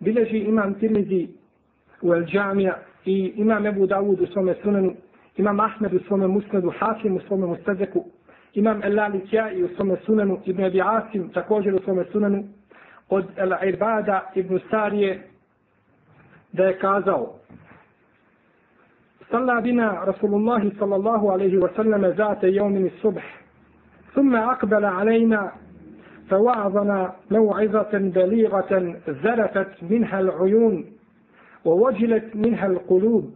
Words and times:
بلجي 0.00 0.48
إمام 0.48 0.72
ترمذي 0.72 1.28
والجامع 2.02 2.76
i 3.06 3.32
imam 3.36 3.66
Ebu 3.66 3.86
Dawud 3.86 4.20
u 4.20 4.26
svome 4.26 4.54
sunanu, 4.62 4.94
imam 5.36 5.60
Ahmed 5.60 5.94
u 5.94 5.98
svome 5.98 6.26
musnadu, 6.26 6.72
Hakim 6.78 7.16
u 7.16 7.20
svome 7.20 7.46
mustazeku, 7.46 8.04
imam 8.54 8.82
Elali 8.84 9.20
Kjai 9.20 9.62
u 9.62 9.68
svome 9.76 9.96
sunanu, 10.06 10.38
Ibn 10.44 10.64
Abi 10.64 10.82
Asim 10.82 11.28
također 11.28 11.74
u 11.74 11.78
svome 11.84 12.04
sunanu, 12.12 12.44
od 13.08 13.24
El 13.36 13.52
Irbada 13.68 14.30
Ibn 14.34 14.58
Sarije, 14.70 15.22
da 16.52 16.64
je 16.64 16.78
kazao, 16.78 17.34
صلى 19.32 19.60
بنا 19.60 20.04
رسول 20.04 20.34
الله 20.34 20.72
صلى 20.80 20.96
الله 20.96 21.32
عليه 21.32 21.58
وسلم 21.58 22.06
ذات 22.06 22.44
يوم 22.44 22.76
الصبح 22.86 23.40
ثم 24.14 24.36
أقبل 24.36 24.84
علينا 24.84 25.52
فوعظنا 26.29 27.15
موعظة 27.31 27.89
بليغة 27.93 28.95
زلفت 29.07 29.83
منها 29.83 30.19
العيون 30.19 30.85
ووجلت 31.65 32.35
منها 32.35 32.67
القلوب 32.67 33.33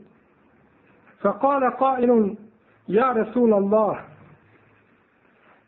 فقال 1.21 1.71
قائل 1.71 2.35
يا 2.89 3.11
رسول 3.11 3.53
الله 3.53 3.99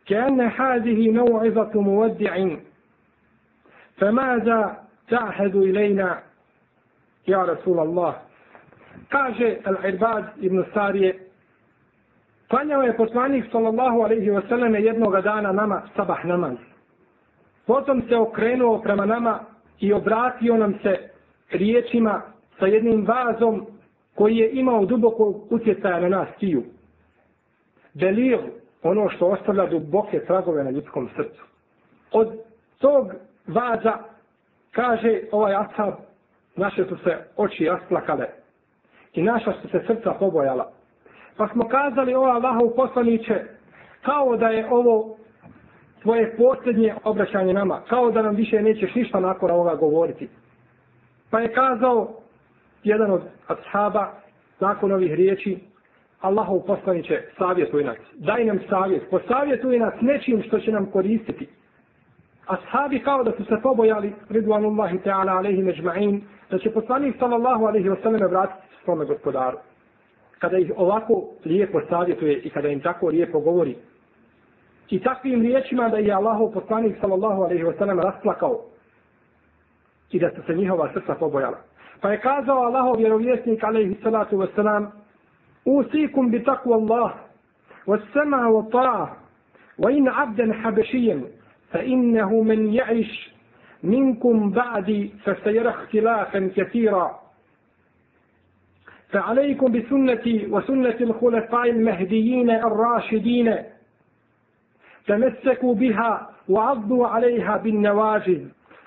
كأن 0.05 0.41
هذه 0.41 1.11
موعظة 1.11 1.81
مودع 1.81 2.47
فماذا 3.97 4.77
تعهد 5.09 5.55
إلينا 5.55 6.19
يا 7.27 7.43
رسول 7.43 7.79
الله 7.79 8.15
kaže 9.09 9.59
Al-Irbad 9.65 10.23
ibn 10.41 10.63
Sarije, 10.73 11.19
klanjao 12.47 12.81
je 12.83 12.97
poslanik 12.97 13.45
sallallahu 13.51 14.01
alaihi 14.01 14.31
wa 14.31 14.41
sallam 14.49 14.75
jednog 14.75 15.21
dana 15.23 15.51
nama 15.51 15.81
sabah 15.95 16.25
namaz. 16.25 16.57
Potom 17.67 18.01
se 18.09 18.15
okrenuo 18.15 18.81
prema 18.81 19.05
nama 19.05 19.39
i 19.79 19.93
obratio 19.93 20.57
nam 20.57 20.73
se 20.83 21.09
riječima 21.51 22.21
sa 22.59 22.65
jednim 22.65 23.05
vazom 23.05 23.65
koji 24.15 24.35
je 24.37 24.51
imao 24.51 24.85
duboko 24.85 25.33
utjecaja 25.49 25.99
na 25.99 26.09
nas 26.09 26.27
tiju. 26.39 26.63
Delir, 27.93 28.39
ono 28.83 29.09
što 29.09 29.27
ostavlja 29.27 29.65
duboke 29.65 30.25
tragove 30.25 30.63
na 30.63 30.69
ljudskom 30.69 31.09
srcu. 31.15 31.43
Od 32.11 32.37
tog 32.77 33.13
vaza 33.47 33.97
kaže 34.71 35.21
ovaj 35.31 35.55
ashab, 35.55 35.93
naše 36.55 36.85
su 36.85 36.97
se 36.97 37.17
oči 37.37 37.65
rasplakale 37.65 38.25
i 39.13 39.23
naša 39.23 39.53
su 39.61 39.67
se 39.67 39.83
srca 39.87 40.13
pobojala. 40.19 40.71
Pa 41.37 41.47
smo 41.47 41.67
kazali 41.67 42.13
ova 42.13 42.31
Allahov 42.31 42.69
poslaniće, 42.75 43.43
kao 44.01 44.37
da 44.37 44.47
je 44.47 44.67
ovo 44.71 45.17
tvoje 46.05 46.35
posljednje 46.37 46.93
obraćanje 47.03 47.53
nama, 47.53 47.81
kao 47.89 48.11
da 48.11 48.21
nam 48.21 48.35
više 48.35 48.61
nećeš 48.61 48.95
ništa 48.95 49.19
nakon 49.19 49.51
ovoga 49.51 49.75
govoriti. 49.75 50.29
Pa 51.29 51.39
je 51.39 51.53
kazao 51.53 52.09
jedan 52.83 53.11
od 53.11 53.21
ashaba, 53.47 54.11
nakon 54.59 54.91
ovih 54.91 55.13
riječi, 55.13 55.57
Allahov 56.21 56.59
poslaniće, 56.59 57.21
savjetuj 57.37 57.83
nas, 57.83 57.97
daj 58.13 58.45
nam 58.45 58.59
savjet, 58.69 59.03
posavjetuj 59.09 59.79
nas 59.79 59.93
nečim 60.01 60.43
što 60.43 60.59
će 60.59 60.71
nam 60.71 60.85
koristiti. 60.85 61.47
Ashabi 62.45 62.99
kao 62.99 63.23
da 63.23 63.31
su 63.31 63.45
se 63.45 63.55
pobojali, 63.63 64.13
ridvanullahi 64.29 64.97
ta'ala 64.97 65.37
alaihi 65.37 65.63
međma'in, 65.63 66.21
da 66.51 66.59
će 66.59 66.71
poslanik 66.71 67.15
sallallahu 67.19 67.65
alaihi 67.65 67.89
wa 67.89 68.01
sallam 68.03 68.29
vratiti 68.29 68.67
svome 68.83 69.05
gospodaru. 69.05 69.57
Kada 70.39 70.57
ih 70.57 70.71
ovako 70.77 71.23
lijepo 71.45 71.81
savjetuje 71.89 72.37
i 72.37 72.49
kada 72.49 72.67
im 72.67 72.79
tako 72.81 73.07
lijepo 73.07 73.39
govori 73.39 73.75
I 74.90 75.00
takvim 75.00 75.42
riječima 75.42 75.88
da 75.88 75.96
je 75.98 76.12
Allahov 76.12 76.52
poslanik 76.52 76.96
sallallahu 77.00 77.42
alaihi 77.42 77.64
wa 77.64 77.72
sallam 77.78 78.00
rasplakao 78.00 78.60
i 80.10 80.18
da 80.18 80.30
su 80.30 80.42
se 80.46 80.54
njihova 80.54 80.90
srca 80.92 81.14
pobojala. 81.14 81.58
Pa 82.00 82.10
je 82.12 82.20
kazao 82.20 82.62
Allahov 82.62 82.96
vjerovjesnik 82.98 83.64
alaihi 83.64 83.96
salatu 84.02 84.36
wa 84.38 84.46
sallam 84.54 84.92
Usikum 85.64 86.30
bi 86.30 86.44
takvu 86.44 86.72
Allah 86.74 87.12
wa 87.86 87.98
sama 88.12 88.48
wa 88.48 88.64
ta'a 88.72 89.06
wa 89.78 89.90
in 89.92 90.08
abdan 90.08 90.52
habešijem 90.62 91.24
fa 91.72 91.82
innehu 91.82 92.44
men 92.44 92.72
ja'iš 92.72 93.10
minkum 93.82 94.52
ba'di 94.52 95.12
fa 95.24 95.34
se 95.44 95.52
jerah 95.52 95.76
tilafan 95.90 96.50
kathira 96.54 97.20
فعليكم 99.10 99.72
بسنتي 99.72 100.46
وسنة 100.50 100.96
الخلفاء 101.00 101.70
المهديين 101.70 102.50
الراشدين 102.50 103.54
تمسكوا 105.06 105.74
بها 105.74 106.30
وعضوا 106.48 107.06
عليها 107.06 107.56
بالنواجذ 107.56 108.44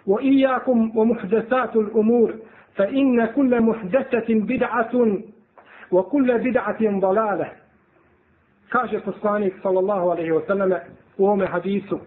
وإياكم 0.07 0.97
ومحدثات 0.97 1.75
الأمور 1.75 2.34
فإن 2.75 3.25
كل 3.25 3.62
محدثة 3.62 4.25
بدعة 4.29 5.18
وكل 5.91 6.38
بدعة 6.38 7.00
ضلالة 7.00 7.47
kaže 8.74 9.00
poslanik 9.06 9.53
sallallahu 9.63 10.12
alaihi 10.12 10.31
wa 10.31 10.41
sallam 10.47 10.72
u 11.18 11.25
ovome 11.25 11.46
hadisu 11.46 12.00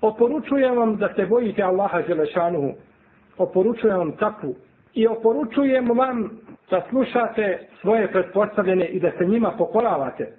oporučujem 0.00 0.76
vam 0.76 0.96
da 0.96 1.08
se 1.16 1.26
bojite 1.26 1.62
Allaha 1.62 2.02
Želešanuhu 2.02 2.72
oporučujem 3.38 3.96
vam 3.98 4.12
takvu 4.12 4.54
i 4.94 5.06
oporučujem 5.06 5.88
vam 5.98 6.30
da 6.70 6.82
slušate 6.90 7.68
svoje 7.80 8.12
pretpostavljene 8.12 8.86
i 8.86 9.00
da 9.00 9.10
se 9.18 9.24
njima 9.24 9.50
pokoravate. 9.58 10.32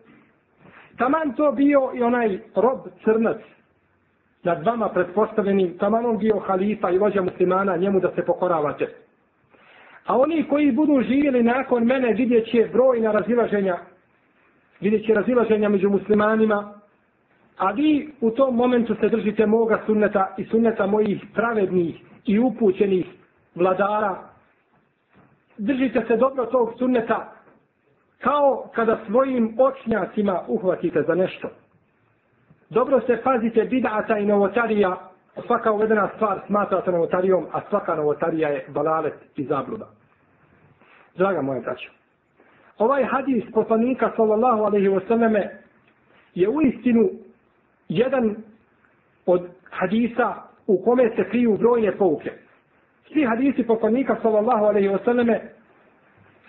Taman 1.01 1.33
to 1.33 1.53
bio 1.53 1.91
i 1.95 2.03
onaj 2.03 2.39
rob 2.55 2.79
crnac 3.05 3.37
nad 4.43 4.65
vama 4.67 4.89
pretpostavljenim, 4.89 5.79
taman 5.79 6.07
on 6.07 6.19
bio 6.19 6.39
halifa 6.39 6.91
i 6.91 6.99
vođa 6.99 7.23
muslimana, 7.23 7.77
njemu 7.77 8.01
da 8.01 8.11
se 8.15 8.25
pokoravate. 8.25 8.89
A 10.07 10.19
oni 10.19 10.45
koji 10.49 10.73
budu 10.73 11.03
živjeli 11.03 11.43
nakon 11.43 11.85
mene 11.85 12.13
vidjet 12.13 12.51
će 12.51 12.69
brojna 12.73 13.13
razilaženja, 13.13 13.77
vidjet 14.81 15.07
će 15.07 15.15
razilaženja 15.15 15.69
među 15.69 15.91
muslimanima, 15.91 16.75
a 17.59 17.71
vi 17.71 18.13
u 18.21 18.31
tom 18.31 18.57
momentu 18.57 18.95
se 19.01 19.09
držite 19.09 19.47
moga 19.47 19.83
sunneta 19.87 20.35
i 20.39 20.45
sunneta 20.45 20.87
mojih 20.87 21.25
pravednih 21.35 22.01
i 22.27 22.39
upućenih 22.39 23.07
vladara 23.55 24.17
držite 25.59 26.05
se 26.09 26.17
dobro 26.17 26.47
tog 26.47 26.73
sunneta 26.79 27.33
kao 28.23 28.71
kada 28.75 28.99
svojim 29.07 29.57
očnjacima 29.59 30.41
uhvatite 30.49 31.03
za 31.03 31.15
nešto. 31.15 31.49
Dobro 32.71 33.01
se 33.01 33.21
pazite 33.25 33.65
bidata 33.65 34.19
i 34.19 34.27
novotarija, 34.27 34.97
svaka 35.47 35.73
uvedena 35.73 36.09
stvar 36.17 36.41
smatra 36.47 36.83
se 36.85 36.91
novotarijom, 36.93 37.47
a 37.53 37.61
svaka 37.69 37.95
novotarija 37.95 38.49
je 38.49 38.65
balalet 38.69 39.15
i 39.37 39.45
zabluda. 39.45 39.87
Draga 41.17 41.43
moja 41.43 41.61
braća, 41.61 41.91
ovaj 42.79 43.05
hadis 43.05 43.45
poslanika 43.55 44.11
sallallahu 44.17 44.63
alaihi 44.63 44.89
wasallame 44.89 45.49
je 46.35 46.49
u 46.49 46.63
istinu 46.63 47.11
jedan 47.89 48.37
od 49.27 49.49
hadisa 49.71 50.35
u 50.67 50.83
kome 50.85 51.11
se 51.17 51.29
kriju 51.31 51.57
brojne 51.57 51.97
pouke. 51.97 52.33
Svi 53.13 53.25
hadisi 53.25 53.63
poslanika 53.67 54.17
sallallahu 54.23 54.65
alaihi 54.65 54.89
wasallame 54.89 55.39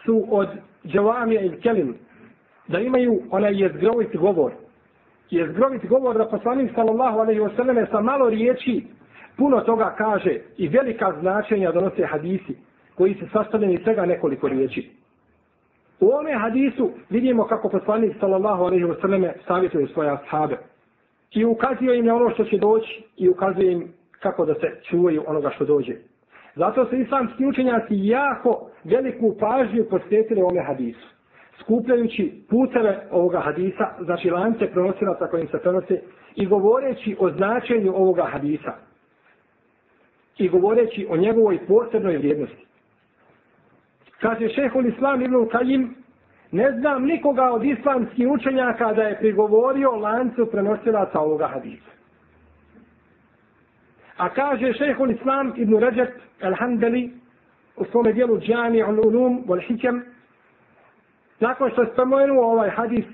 su 0.06 0.28
od 0.30 0.50
džavamija 0.86 1.42
il 1.42 1.62
kelim, 1.62 1.96
da 2.68 2.80
imaju 2.80 3.22
onaj 3.32 3.62
jezgrovit 3.62 4.16
govor. 4.18 4.52
Jezgrovit 5.30 5.88
govor 5.88 6.18
da 6.18 6.30
poslanik 6.30 6.72
sallallahu 6.76 7.20
alaihi 7.20 7.42
wasallam 7.42 7.92
sa 7.92 8.02
malo 8.02 8.30
riječi 8.30 8.84
puno 9.38 9.60
toga 9.62 9.96
kaže 9.98 10.40
i 10.58 10.68
velika 10.68 11.14
značenja 11.20 11.72
donose 11.72 12.06
hadisi 12.06 12.56
koji 12.96 13.14
se 13.14 13.28
sastavljeni 13.34 13.80
svega 13.84 14.06
nekoliko 14.06 14.48
riječi. 14.48 14.90
U 16.00 16.10
ome 16.14 16.34
hadisu 16.34 16.92
vidimo 17.10 17.48
kako 17.48 17.70
poslanik 17.70 18.16
sallallahu 18.20 18.64
alaihi 18.64 18.86
wasallam 18.86 19.32
savjetuje 19.48 19.88
svoje 19.88 20.10
ashabe. 20.10 20.58
I 21.32 21.46
ukazuje 21.46 22.00
im 22.00 22.06
na 22.06 22.16
ono 22.16 22.30
što 22.30 22.44
će 22.44 22.58
doći 22.58 23.04
i 23.18 23.30
ukazuje 23.30 23.72
im 23.72 23.94
kako 24.20 24.46
da 24.46 24.54
se 24.54 24.82
čuvaju 24.90 25.24
onoga 25.28 25.50
što 25.50 25.66
dođe. 25.66 25.96
Zato 26.56 26.86
su 26.86 26.96
islamski 26.96 27.46
učenjaci 27.46 27.88
jako 27.90 28.71
veliku 28.84 29.36
pažnju 29.40 29.86
posvetili 29.90 30.42
ovome 30.42 30.62
hadisu. 30.62 31.08
Skupljajući 31.60 32.44
puteve 32.50 33.08
ovoga 33.12 33.40
hadisa, 33.40 33.88
znači 34.00 34.30
lance 34.30 34.68
prenosilaca 34.72 35.28
kojim 35.28 35.48
se 35.48 35.58
prenose, 35.58 36.02
i 36.36 36.46
govoreći 36.46 37.16
o 37.20 37.30
značenju 37.30 37.94
ovoga 37.96 38.24
hadisa. 38.24 38.74
I 40.38 40.50
govoreći 40.50 41.08
o 41.10 41.18
njegovoj 41.18 41.60
posebnoj 41.68 42.18
vrijednosti. 42.18 42.66
Kaže 44.20 44.50
šehol 44.50 44.86
Islam 44.86 45.22
ibn 45.22 45.48
Kajim, 45.52 45.96
ne 46.52 46.72
znam 46.72 47.06
nikoga 47.06 47.52
od 47.52 47.64
islamskih 47.66 48.28
učenjaka 48.28 48.94
da 48.94 49.02
je 49.02 49.18
prigovorio 49.18 49.92
lancu 49.92 50.46
prenosilaca 50.52 51.20
ovoga 51.20 51.48
hadisa. 51.48 51.92
A 54.18 54.30
kaže 54.30 54.74
šehol 54.74 55.12
Islam 55.12 55.54
ibn 55.58 55.78
Ređep 55.78 56.10
al-Handali 56.42 57.21
u 57.78 57.86
svome 57.86 58.14
dijelu 58.14 58.40
Džani 58.40 58.84
al-Ulum 58.84 59.46
wal-Hikam, 59.46 60.02
nakon 61.40 61.72
što 61.72 61.82
je 61.82 61.90
spomenuo 61.94 62.52
ovaj 62.52 62.70
hadis 62.70 63.06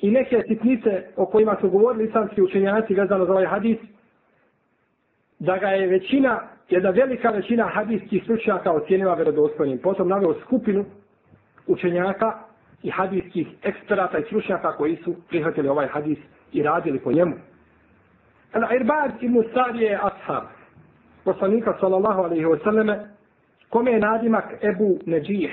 i 0.00 0.10
neke 0.10 0.42
sitnice 0.48 1.02
o 1.16 1.26
kojima 1.26 1.56
su 1.60 1.70
govorili 1.70 2.04
islamski 2.04 2.42
učenjaci 2.42 2.94
vezano 2.94 3.24
za 3.24 3.32
ovaj 3.32 3.46
hadis, 3.46 3.78
da 5.38 5.56
ga 5.58 5.68
je 5.68 5.86
većina 5.86 6.40
jedna 6.68 6.90
velika 6.90 7.30
većina 7.30 7.64
hadijskih 7.66 8.22
stručnjaka 8.22 8.72
ocijenila 8.72 9.14
vjerodostojnim. 9.14 9.78
Potom 9.78 10.08
naveo 10.08 10.34
skupinu 10.40 10.84
učenjaka 11.66 12.38
i 12.82 12.90
hadijskih 12.90 13.46
eksperata 13.62 14.18
i 14.18 14.22
stručnjaka 14.24 14.76
koji 14.76 14.96
su 14.96 15.16
prihvatili 15.28 15.68
ovaj 15.68 15.86
hadis 15.86 16.18
i 16.52 16.62
radili 16.62 16.98
po 16.98 17.12
njemu. 17.12 17.34
Al-Irbad 18.52 19.10
ibn 19.20 19.42
Sari 19.54 19.78
je 19.84 19.98
ashab, 20.02 20.44
poslanika 21.24 21.76
sallallahu 21.80 22.22
alaihi 22.22 22.44
wasallame, 22.44 22.98
kome 23.68 23.90
je 23.90 24.00
nadimak 24.00 24.64
Ebu 24.64 24.98
Neđih. 25.06 25.50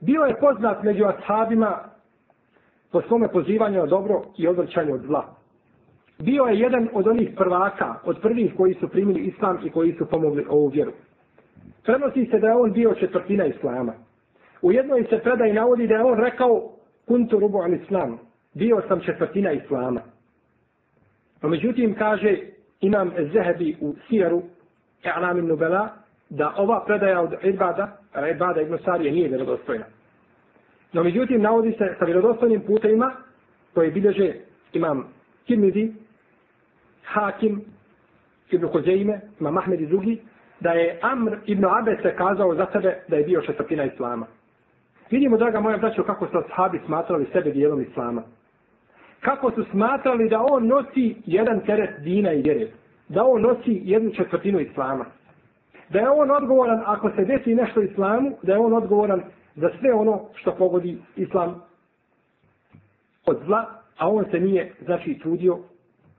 Bio 0.00 0.22
je 0.22 0.40
poznat 0.40 0.82
među 0.82 1.04
ashabima 1.04 1.78
po 2.92 3.02
svome 3.02 3.28
pozivanju 3.28 3.78
na 3.78 3.86
dobro 3.86 4.22
i 4.36 4.48
odvrćanju 4.48 4.94
od 4.94 5.00
zla 5.00 5.42
bio 6.24 6.44
je 6.44 6.58
jedan 6.58 6.88
od 6.92 7.06
onih 7.06 7.30
prvaka, 7.36 7.94
od 8.04 8.20
prvih 8.22 8.52
koji 8.56 8.74
su 8.74 8.88
primili 8.88 9.20
islam 9.20 9.58
i 9.64 9.70
koji 9.70 9.92
su 9.92 10.06
pomogli 10.06 10.46
ovu 10.48 10.68
vjeru. 10.68 10.92
Prenosi 11.84 12.26
se 12.26 12.38
da 12.38 12.46
je 12.46 12.54
on 12.54 12.72
bio 12.72 12.94
četvrtina 12.94 13.46
islama. 13.46 13.92
U 14.62 14.72
jednoj 14.72 15.06
se 15.10 15.18
predaj 15.18 15.52
navodi 15.52 15.86
da 15.86 15.94
je 15.94 16.04
on 16.04 16.18
rekao 16.18 16.70
kuntu 17.06 17.38
rubu 17.38 17.58
al 17.58 17.74
islam. 17.74 18.18
Bio 18.54 18.82
sam 18.88 19.00
četvrtina 19.00 19.52
islama. 19.52 20.00
No 21.42 21.48
međutim 21.48 21.94
kaže 21.94 22.38
imam 22.82 23.12
Zehebi 23.32 23.76
u 23.80 23.94
Sijaru 24.08 24.42
I'lamin 25.04 25.46
Nubela 25.46 25.88
da 26.30 26.54
ova 26.56 26.84
predaja 26.86 27.20
od 27.20 27.34
Ibada, 27.42 27.96
Ibada 28.34 28.60
ibn 28.60 28.78
Sarije 28.84 29.12
nije 29.12 29.28
vjerodostojna. 29.28 29.84
No 30.92 31.02
međutim 31.04 31.42
navodi 31.42 31.72
se 31.72 31.94
sa 31.98 32.04
vjerodostojnim 32.04 32.60
putevima 32.60 33.12
koje 33.74 33.90
bilježe 33.90 34.34
imam 34.72 35.08
Kirmizi, 35.46 35.92
Hakim 37.04 37.64
ibn 38.50 38.66
Huzeyme, 38.66 39.20
imam 39.40 39.56
Ahmed 39.58 39.80
i 39.80 39.86
drugi, 39.86 40.20
da 40.60 40.70
je 40.70 40.98
Amr 41.02 41.36
ibn 41.46 41.64
Abese 41.64 42.16
kazao 42.16 42.54
za 42.54 42.66
sebe 42.72 42.98
da 43.08 43.16
je 43.16 43.24
bio 43.24 43.42
šestopina 43.42 43.84
Islama. 43.84 44.26
Vidimo, 45.10 45.36
draga 45.36 45.60
moja 45.60 45.78
braćo, 45.78 46.04
kako 46.04 46.26
su 46.26 46.38
ashabi 46.38 46.80
smatrali 46.86 47.26
sebe 47.32 47.50
dijelom 47.50 47.80
Islama. 47.82 48.22
Kako 49.24 49.50
su 49.50 49.64
smatrali 49.70 50.28
da 50.28 50.46
on 50.50 50.66
nosi 50.66 51.16
jedan 51.26 51.60
teret 51.60 52.00
dina 52.00 52.32
i 52.32 52.42
vjere. 52.42 52.66
Da 53.08 53.24
on 53.24 53.42
nosi 53.42 53.80
jednu 53.84 54.10
četvrtinu 54.10 54.60
Islama. 54.60 55.04
Da 55.88 55.98
je 55.98 56.10
on 56.10 56.30
odgovoran, 56.30 56.82
ako 56.86 57.10
se 57.10 57.24
desi 57.24 57.54
nešto 57.54 57.82
Islamu, 57.82 58.36
da 58.42 58.52
je 58.52 58.58
on 58.58 58.72
odgovoran 58.72 59.22
za 59.56 59.70
sve 59.80 59.94
ono 59.94 60.20
što 60.34 60.54
pogodi 60.54 60.98
Islam 61.16 61.62
od 63.26 63.38
zla, 63.46 63.64
a 63.98 64.10
on 64.10 64.24
se 64.30 64.40
nije, 64.40 64.72
znači, 64.84 65.18
trudio 65.22 65.58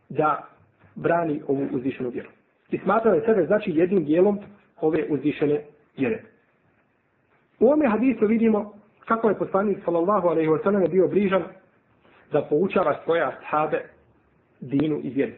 da 0.09 0.47
brani 0.95 1.41
ovu 1.47 1.67
uzvišenu 1.71 2.09
vjeru. 2.09 2.29
I 2.71 2.77
smatrao 2.77 3.13
je 3.13 3.25
sebe 3.25 3.45
znači 3.45 3.71
jednim 3.71 4.05
dijelom 4.05 4.39
ove 4.81 5.05
uzvišene 5.09 5.61
vjere. 5.97 6.21
U 7.59 7.65
ovome 7.65 7.87
hadisu 7.87 8.27
vidimo 8.27 8.73
kako 9.05 9.29
je 9.29 9.37
poslanik 9.37 9.77
sallallahu 9.85 10.27
alaihi 10.27 10.49
wa 10.49 10.63
sallam 10.63 10.91
bio 10.91 11.07
bližan 11.07 11.43
da 12.33 12.41
poučava 12.41 12.99
svoje 13.03 13.21
ashabe 13.23 13.81
dinu 14.59 14.99
i 15.03 15.09
vjeru. 15.09 15.31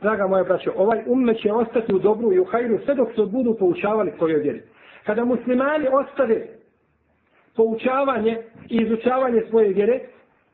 Draga 0.00 0.26
moja 0.26 0.44
braćo, 0.44 0.72
ovaj 0.76 1.02
umme 1.06 1.34
će 1.34 1.52
ostati 1.52 1.94
u 1.94 1.98
dobru 1.98 2.32
i 2.32 2.38
u 2.38 2.44
hajru 2.44 2.78
sve 2.84 2.94
dok 2.94 3.08
se 3.14 3.22
budu 3.22 3.56
poučavali 3.58 4.12
svoje 4.18 4.38
vjeri. 4.38 4.62
Kada 5.06 5.24
muslimani 5.24 5.86
ostave 5.92 6.46
poučavanje 7.56 8.38
i 8.68 8.76
izučavanje 8.76 9.42
svoje 9.50 9.68
vjere, 9.68 10.00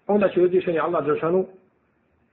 onda 0.06 0.28
će 0.28 0.42
uzvišenje 0.42 0.78
Allah 0.78 1.04
Đelšanu 1.06 1.46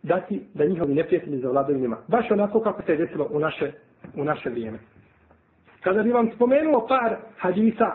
dati 0.04 0.42
da 0.54 0.66
njihovi 0.66 0.94
neprijatelji 0.94 1.40
zavladaju 1.40 1.80
njima. 1.80 1.98
Baš 2.08 2.32
onako 2.32 2.62
kako 2.62 2.82
se 2.82 2.92
je 2.92 2.98
desilo 2.98 3.28
u 3.32 3.40
naše, 3.40 3.72
u 4.16 4.24
naše 4.24 4.50
vrijeme. 4.50 4.78
Kada 5.82 6.04
bi 6.04 6.12
vam 6.12 6.32
spomenuo 6.36 6.88
par 6.88 7.16
hadisa 7.38 7.92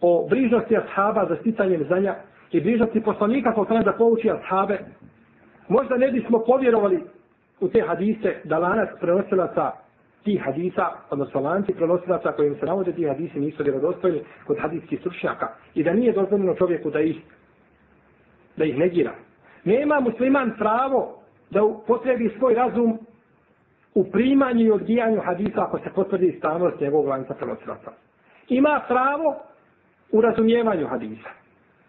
o 0.00 0.26
brižnosti 0.30 0.76
ashaba 0.76 1.26
za 1.28 1.36
sticanjem 1.36 1.84
znanja 1.84 2.14
i 2.52 2.60
brižnosti 2.60 3.00
poslanika 3.00 3.52
po 3.54 3.64
tome 3.64 3.82
da 3.84 3.92
pouči 3.92 4.30
ashabe, 4.30 4.78
možda 5.68 5.96
ne 5.96 6.10
bismo 6.10 6.38
povjerovali 6.46 7.02
u 7.60 7.68
te 7.68 7.80
hadise 7.82 8.36
da 8.44 8.58
lanac 8.58 8.88
prenosilaca 9.00 9.70
ti 10.24 10.36
hadisa, 10.36 10.86
odnosno 11.10 11.40
lanci 11.40 11.72
prenosilaca 11.72 12.32
kojim 12.32 12.56
se 12.60 12.66
navode 12.66 12.92
ti 12.92 13.04
hadisi 13.08 13.40
nisu 13.40 13.62
vjerodostojni 13.62 14.20
kod 14.46 14.56
hadijskih 14.60 15.00
stručnjaka 15.00 15.48
i 15.74 15.84
da 15.84 15.92
nije 15.92 16.12
dozvoljeno 16.12 16.54
čovjeku 16.54 16.90
da 16.90 17.00
ih 17.00 17.16
da 18.56 18.64
ih 18.64 18.78
negira. 18.78 19.12
Nema 19.64 20.00
musliman 20.00 20.52
pravo 20.58 21.22
da 21.50 21.60
potrebi 21.86 22.34
svoj 22.38 22.54
razum 22.54 22.98
u 23.94 24.04
primanju 24.10 24.64
i 24.66 24.70
odgijanju 24.70 25.20
hadisa 25.20 25.62
ako 25.62 25.78
se 25.78 25.90
potvrdi 25.94 26.34
stavnost 26.38 26.80
njegovog 26.80 27.06
lanca 27.06 27.34
prenosilaca. 27.34 27.90
Ima 28.48 28.80
pravo 28.88 29.36
u 30.12 30.20
razumijevanju 30.20 30.86
hadisa. 30.86 31.37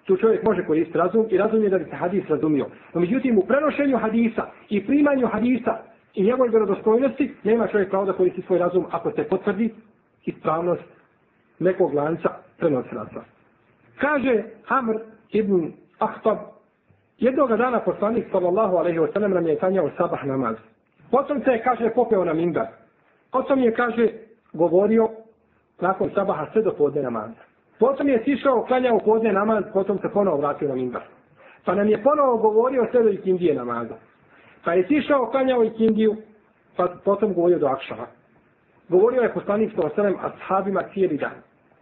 Tu 0.10 0.18
čovjek 0.18 0.44
može 0.44 0.66
koristiti 0.66 0.98
razum 0.98 1.26
i 1.30 1.38
razum 1.38 1.64
je 1.64 1.70
da 1.70 1.78
bi 1.78 1.86
se 1.86 1.96
hadis 1.96 2.30
razumio. 2.30 2.66
No 2.94 3.02
međutim, 3.02 3.38
u 3.38 3.42
prenošenju 3.42 3.98
hadisa 3.98 4.46
i 4.70 4.86
primanju 4.86 5.28
hadisa 5.28 5.78
i 6.14 6.24
njegovoj 6.24 6.50
vjerodostojnosti 6.50 7.36
nema 7.44 7.68
čovjek 7.68 7.90
pravo 7.90 8.06
da 8.06 8.14
koristi 8.14 8.42
svoj 8.42 8.60
razum 8.60 8.86
ako 8.92 9.12
se 9.12 9.24
potvrdi 9.24 9.74
ispravnost 10.26 10.84
nekog 11.60 11.94
lanca 11.94 12.30
prenosilaca. 12.58 13.22
Kaže 13.98 14.44
Amr 14.68 14.96
ibn 15.32 15.72
Ahtab 16.00 16.38
Jednoga 17.20 17.58
dana 17.58 17.80
poslanik 17.80 18.26
sallallahu 18.32 18.78
alaihi 18.78 19.00
wa 19.00 19.28
nam 19.28 19.48
je 19.48 19.60
klanjao 19.60 19.90
sabah 19.98 20.26
namaz. 20.26 20.56
Potom 21.12 21.42
se 21.44 21.52
je, 21.52 21.64
kaže, 21.64 21.90
popeo 21.96 22.26
na 22.26 22.34
minbar. 22.34 22.68
Potom 23.32 23.60
je, 23.60 23.74
kaže, 23.74 24.10
govorio 24.54 25.10
nakon 25.82 26.10
sabaha 26.16 26.48
sve 26.52 26.62
do 26.62 26.74
podne 26.74 27.02
namaza. 27.02 27.49
Potom 27.80 28.10
je 28.10 28.22
sišao, 28.24 28.66
klanjao 28.66 29.00
podne 29.00 29.34
namaz, 29.34 29.64
potom 29.74 30.00
se 30.00 30.10
ponovo 30.14 30.38
vratio 30.38 30.68
na 30.68 30.76
minbar. 30.76 31.02
Pa 31.66 31.76
nam 31.76 31.88
je 31.88 32.04
ponovo 32.04 32.38
govorio 32.38 32.88
sve 32.92 33.04
do 33.04 33.10
ikindije 33.10 33.56
namaza. 33.56 33.96
Pa 34.64 34.74
je 34.74 34.88
sišao, 34.88 35.32
klanjao 35.32 35.64
ikindiju, 35.64 36.16
pa 36.78 36.88
potom 37.06 37.34
govorio 37.34 37.60
do 37.60 37.68
akšava. 37.68 38.08
Govorio 38.90 39.22
je 39.22 39.34
poslanik 39.34 39.72
sa 39.76 40.02
alejhi 40.02 40.18
ashabima 40.22 40.84
cijeli 40.94 41.18
dan. 41.18 41.36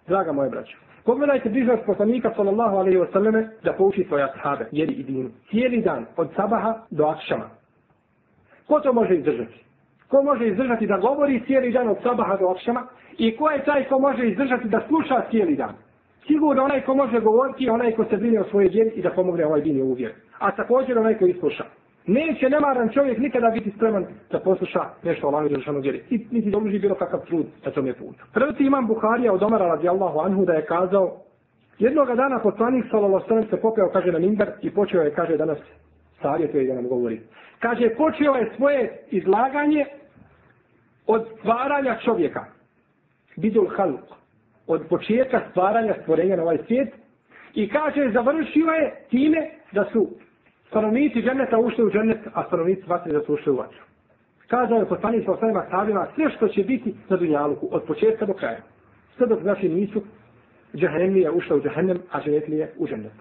Draga 0.08 0.32
moje 0.32 0.50
braćo, 0.50 0.78
Pogledajte 1.08 1.50
bližnost 1.50 1.86
poslanika 1.86 2.34
sallallahu 2.36 2.78
alaihi 2.78 2.98
wasallame 2.98 3.48
da 3.64 3.74
pouči 3.74 4.04
svoje 4.08 4.24
ashabe, 4.24 4.66
jeri 4.72 4.94
i 4.94 5.04
dinu. 5.04 5.30
Cijeli 5.50 5.82
dan, 5.82 6.06
od 6.18 6.30
sabaha 6.36 6.74
do 6.92 7.06
akšama. 7.06 7.50
Ko 8.68 8.80
to 8.80 8.94
može 8.94 9.16
izdržati? 9.16 9.64
Ko 10.08 10.24
može 10.24 10.48
izdržati 10.48 10.88
da 10.88 10.98
govori 10.98 11.44
cijeli 11.46 11.72
dan 11.72 11.88
od 11.88 11.98
sabaha 12.04 12.38
do 12.38 12.48
akšama? 12.48 12.88
I 13.18 13.38
ko 13.38 13.50
je 13.50 13.64
taj 13.66 13.84
ko 13.88 14.00
može 14.00 14.28
izdržati 14.28 14.70
da 14.70 14.82
sluša 14.88 15.22
cijeli 15.30 15.56
dan? 15.56 15.76
Sigurno 16.28 16.64
onaj 16.64 16.82
ko 16.82 16.96
može 16.96 17.20
govoriti, 17.20 17.70
onaj 17.70 17.92
ko 17.92 18.06
se 18.06 18.18
brine 18.18 18.40
o 18.42 18.44
svojoj 18.44 18.70
djeci 18.70 19.00
i 19.00 19.02
da 19.02 19.10
pomogne 19.10 19.46
ovaj 19.46 19.62
din 19.62 19.82
u 19.82 19.94
vjeru. 19.94 20.14
A 20.40 20.56
također 20.56 20.98
onaj 20.98 21.18
ko 21.18 21.26
isluša. 21.26 21.64
Neće 22.08 22.50
nemaran 22.50 22.90
čovjek 22.90 23.18
nikada 23.18 23.50
biti 23.50 23.72
spreman 23.72 24.06
da 24.32 24.40
posluša 24.40 24.82
nešto 25.04 25.28
o 25.28 25.30
Allahu 25.30 25.50
Đelešanu 25.50 25.80
vjeri. 25.80 26.04
I 26.10 26.26
niti 26.32 26.52
da 26.52 26.58
uloži 26.58 26.80
bilo 26.80 26.96
kakav 26.96 27.26
trud 27.26 27.46
na 27.66 27.72
tome 27.72 27.94
putu. 27.94 28.26
Prvi 28.34 28.66
imam 28.66 28.88
Buharija 28.88 29.34
od 29.34 29.44
Omara 29.44 29.68
radijallahu 29.68 30.20
anhu 30.20 30.46
da 30.46 30.54
je 30.54 30.66
kazao 30.66 31.18
Jednoga 31.80 32.16
dana 32.16 32.40
poslanik 32.40 32.86
sallallahu 32.92 33.26
alejhi 33.30 33.50
se 33.50 33.62
popeo 33.62 33.90
kaže 33.90 34.12
na 34.12 34.20
minber 34.20 34.52
i 34.62 34.70
počeo 34.70 35.02
je 35.02 35.14
kaže 35.14 35.38
danas 35.38 35.58
savjetuje 36.22 36.68
da 36.68 36.74
nam 36.74 36.88
govori. 36.88 37.22
Kaže 37.60 37.90
počeo 37.98 38.36
je 38.36 38.52
svoje 38.56 39.06
izlaganje 39.12 39.86
od 41.08 41.28
stvaranja 41.40 41.98
čovjeka. 42.06 42.46
Bidul 43.36 43.68
halq. 43.78 44.18
Od 44.68 44.82
početka 44.90 45.42
stvaranja 45.50 45.96
stvorenja 46.02 46.36
na 46.36 46.44
ovaj 46.44 46.58
svijet 46.68 46.94
i 47.54 47.70
kaže 47.70 48.12
završio 48.14 48.72
je 48.72 48.96
time 49.10 49.50
da 49.72 49.86
su 49.94 50.08
stanovnici 50.68 51.22
dženeta 51.22 51.58
ušli 51.58 51.84
u 51.84 51.92
dženet, 51.92 52.20
a 52.34 52.44
stanovnici 52.48 52.84
vatre 52.88 53.14
da 53.14 53.22
su 53.22 53.34
ušli 53.34 53.52
u 53.52 53.56
vatru. 53.56 53.80
Kazao 54.48 54.80
je 54.80 54.86
poslanik 54.86 55.26
sa 55.26 55.32
osnovima 55.32 55.64
stavima 55.68 56.08
sve 56.16 56.30
što 56.30 56.48
će 56.48 56.64
biti 56.64 56.96
na 57.10 57.18
dunjaluku, 57.18 57.68
od 57.72 57.84
početka 57.84 58.26
do 58.26 58.34
kraja. 58.34 58.60
Sve 59.18 59.28
dok 59.28 59.42
znači 59.42 59.70
nisu 59.70 60.02
džahennemlija 60.76 61.32
ušla 61.32 61.56
u 61.56 61.62
džahennem, 61.62 62.00
a 62.12 62.22
dženetlije 62.22 62.74
u 62.78 62.88
dženet. 62.88 63.12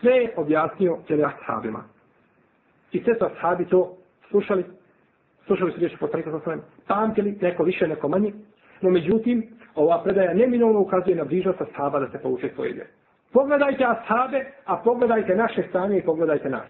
Sve 0.00 0.12
je 0.12 0.32
objasnio 0.36 0.98
tele 1.08 1.24
ashabima. 1.24 1.84
I 2.92 3.02
sve 3.02 3.14
su 3.14 3.24
ashabi 3.24 3.64
to 3.64 3.96
slušali, 4.30 4.64
slušali 5.46 5.72
su 5.72 5.78
riječi 5.78 5.96
poslanika 6.00 6.30
sa 6.30 6.36
osnovima, 6.36 6.62
pamtili, 6.86 7.38
neko 7.40 7.62
više, 7.62 7.88
neko 7.88 8.08
manje, 8.08 8.32
no 8.80 8.90
međutim, 8.90 9.46
ova 9.74 10.02
predaja 10.02 10.34
neminovno 10.34 10.80
ukazuje 10.80 11.16
na 11.16 11.24
bližnost 11.24 11.60
ashaba 11.60 12.00
da 12.00 12.08
se 12.08 12.18
pouče 12.18 12.50
svoje 12.54 12.72
vjere. 12.72 12.90
Pogledajte 13.32 13.84
ashabe, 13.84 14.44
a 14.64 14.76
pogledajte 14.76 15.36
naše 15.36 15.62
stanje 15.68 15.98
i 15.98 16.02
pogledajte 16.02 16.50
nas. 16.50 16.68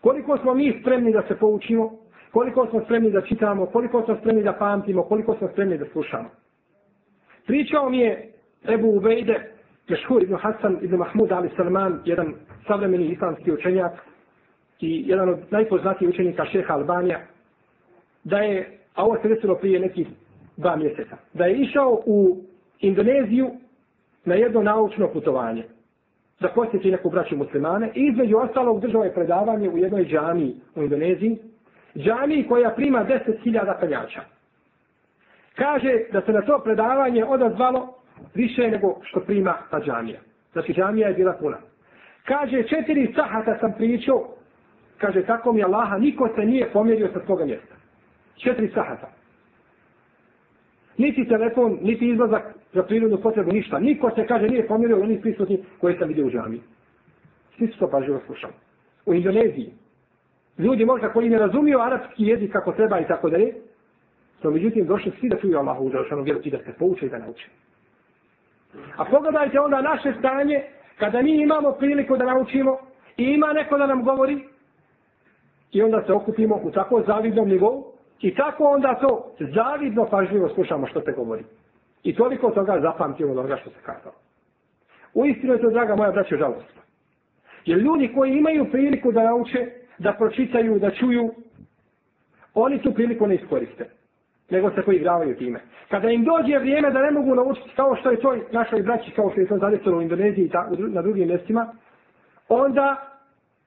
Koliko 0.00 0.38
smo 0.38 0.54
mi 0.54 0.78
spremni 0.80 1.12
da 1.12 1.22
se 1.28 1.34
poučimo, 1.38 1.90
koliko 2.32 2.66
smo 2.66 2.80
spremni 2.84 3.10
da 3.10 3.20
čitamo, 3.22 3.66
koliko 3.66 4.02
smo 4.02 4.16
spremni 4.16 4.42
da 4.42 4.52
pamtimo, 4.52 5.02
koliko 5.02 5.34
smo 5.36 5.48
spremni 5.48 5.78
da 5.78 5.84
slušamo. 5.92 6.30
Pričao 7.46 7.90
mi 7.90 7.98
je 7.98 8.32
Ebu 8.68 8.88
Ubejde, 8.96 9.40
Mešhur 9.88 10.22
ibn 10.22 10.34
Hasan 10.36 10.78
ibn 10.82 10.96
Mahmud 10.96 11.32
Ali 11.32 11.50
Salman, 11.56 12.00
jedan 12.04 12.34
savremeni 12.66 13.06
islamski 13.06 13.52
učenjak 13.52 13.92
i 14.80 15.02
jedan 15.06 15.28
od 15.28 15.38
najpoznatijih 15.50 16.10
učenika 16.10 16.44
šeha 16.44 16.74
Albanija, 16.74 17.20
da 18.24 18.38
je, 18.38 18.78
a 18.94 19.04
ovo 19.04 19.16
se 19.22 19.28
desilo 19.28 19.54
prije 19.54 19.80
nekih 19.80 20.06
dva 20.60 20.76
mjeseca, 20.76 21.16
da 21.32 21.44
je 21.44 21.56
išao 21.56 22.02
u 22.06 22.36
Indoneziju 22.80 23.50
na 24.24 24.34
jedno 24.34 24.62
naučno 24.62 25.08
putovanje 25.08 25.64
da 26.40 26.48
posjeti 26.48 26.90
neku 26.90 27.10
braću 27.10 27.36
muslimane 27.36 27.90
i 27.94 28.06
između 28.06 28.36
ostalog 28.36 28.80
držao 28.80 29.04
je 29.04 29.14
predavanje 29.14 29.70
u 29.70 29.78
jednoj 29.78 30.04
džamiji 30.04 30.54
u 30.74 30.82
Indoneziji, 30.82 31.38
džamiji 31.96 32.46
koja 32.48 32.70
prima 32.70 33.04
10.000 33.04 33.80
penjača. 33.80 34.20
Kaže 35.54 35.92
da 36.12 36.20
se 36.20 36.32
na 36.32 36.42
to 36.42 36.60
predavanje 36.64 37.24
odazvalo 37.24 37.94
više 38.34 38.70
nego 38.70 39.00
što 39.02 39.20
prima 39.20 39.56
ta 39.70 39.80
džamija. 39.80 40.20
Znači 40.52 40.72
džamija 40.72 41.08
je 41.08 41.14
bila 41.14 41.32
puna. 41.32 41.56
Kaže 42.24 42.62
četiri 42.62 43.12
sahata 43.14 43.58
sam 43.60 43.72
pričao, 43.72 44.28
kaže 44.98 45.22
tako 45.22 45.52
mi 45.52 45.64
Allaha, 45.64 45.98
niko 45.98 46.28
se 46.34 46.44
nije 46.44 46.70
pomjerio 46.72 47.08
sa 47.12 47.20
svoga 47.26 47.44
mjesta. 47.44 47.74
Četiri 48.36 48.70
sahata. 48.74 49.19
Niti 51.00 51.28
telefon, 51.28 51.78
niti 51.82 52.08
izlazak 52.08 52.42
za 52.72 52.82
prirodnu 52.82 53.18
potrebu, 53.20 53.52
ništa. 53.52 53.78
Niko 53.78 54.10
se, 54.10 54.26
kaže, 54.26 54.48
nije 54.48 54.66
pomjerio 54.66 54.98
u 54.98 55.02
onih 55.02 55.20
prisutni 55.20 55.62
koje 55.80 55.98
sam 55.98 56.08
vidio 56.08 56.26
u 56.26 56.30
džami. 56.30 56.60
Svi 57.56 57.66
su 57.66 57.78
to 57.78 57.90
pažljivo 57.90 58.20
slušali. 58.26 58.52
U 59.06 59.14
Indoneziji. 59.14 59.72
Ljudi 60.58 60.84
možda 60.84 61.12
koji 61.12 61.28
ne 61.28 61.38
razumiju 61.38 61.80
arapski 61.80 62.26
jezik 62.26 62.52
kako 62.52 62.72
treba 62.72 63.00
i 63.00 63.06
tako 63.08 63.30
dalje, 63.30 63.54
no 64.42 64.50
međutim 64.50 64.86
došli 64.86 65.12
svi 65.20 65.28
da 65.28 65.36
čuju 65.36 65.58
Allahu 65.58 65.84
uzrašanu 65.84 66.22
vjeru 66.22 66.40
i 66.44 66.50
da 66.50 66.58
se 66.58 66.72
pouče 66.78 67.06
i 67.06 67.08
da 67.08 67.18
nauče. 67.18 67.48
A 68.96 69.04
pogledajte 69.04 69.60
onda 69.60 69.82
naše 69.82 70.12
stanje, 70.18 70.62
kada 70.98 71.22
mi 71.22 71.42
imamo 71.42 71.72
priliku 71.72 72.16
da 72.16 72.24
naučimo 72.24 72.78
i 73.16 73.24
ima 73.24 73.52
neko 73.52 73.78
da 73.78 73.86
nam 73.86 74.04
govori, 74.04 74.38
i 75.72 75.82
onda 75.82 76.02
se 76.06 76.12
okupimo 76.12 76.60
u 76.62 76.70
tako 76.70 77.02
zavidnom 77.06 77.48
nivou, 77.48 77.89
i 78.20 78.34
tako 78.34 78.64
onda 78.64 78.94
to 78.94 79.34
zavidno 79.38 80.06
pažljivo 80.10 80.48
slušamo 80.48 80.86
što 80.86 81.00
se 81.00 81.12
govori. 81.12 81.44
I 82.02 82.14
toliko 82.14 82.50
toga 82.50 82.80
zapamtimo 82.82 83.32
od 83.32 83.38
onoga 83.38 83.56
što 83.56 83.70
se 83.70 83.76
kazao. 83.82 84.12
U 85.14 85.26
istinu 85.26 85.52
je 85.52 85.60
to, 85.60 85.70
draga 85.70 85.96
moja 85.96 86.10
braća, 86.12 86.36
žalostno. 86.36 86.82
Jer 87.64 87.78
ljudi 87.78 88.12
koji 88.14 88.32
imaju 88.32 88.70
priliku 88.70 89.12
da 89.12 89.22
nauče, 89.22 89.66
da 89.98 90.12
pročitaju, 90.12 90.78
da 90.78 90.90
čuju, 90.90 91.34
oni 92.54 92.82
tu 92.82 92.94
priliku 92.94 93.26
ne 93.26 93.34
iskoriste. 93.34 93.90
Nego 94.50 94.70
se 94.70 94.82
poigravaju 94.82 95.36
time. 95.36 95.60
Kada 95.88 96.10
im 96.10 96.24
dođe 96.24 96.58
vrijeme 96.58 96.90
da 96.90 97.02
ne 97.02 97.10
mogu 97.10 97.34
naučiti 97.34 97.70
kao 97.76 97.96
što 97.96 98.10
je 98.10 98.20
to 98.20 98.36
našoj 98.52 98.82
braći, 98.82 99.10
kao 99.10 99.30
što 99.30 99.40
je 99.40 99.46
to 99.46 99.58
zadesilo 99.58 99.98
u 99.98 100.02
Indoneziji 100.02 100.44
i 100.44 100.50
na 100.78 101.02
drugim 101.02 101.28
mjestima, 101.28 101.72
onda 102.48 102.96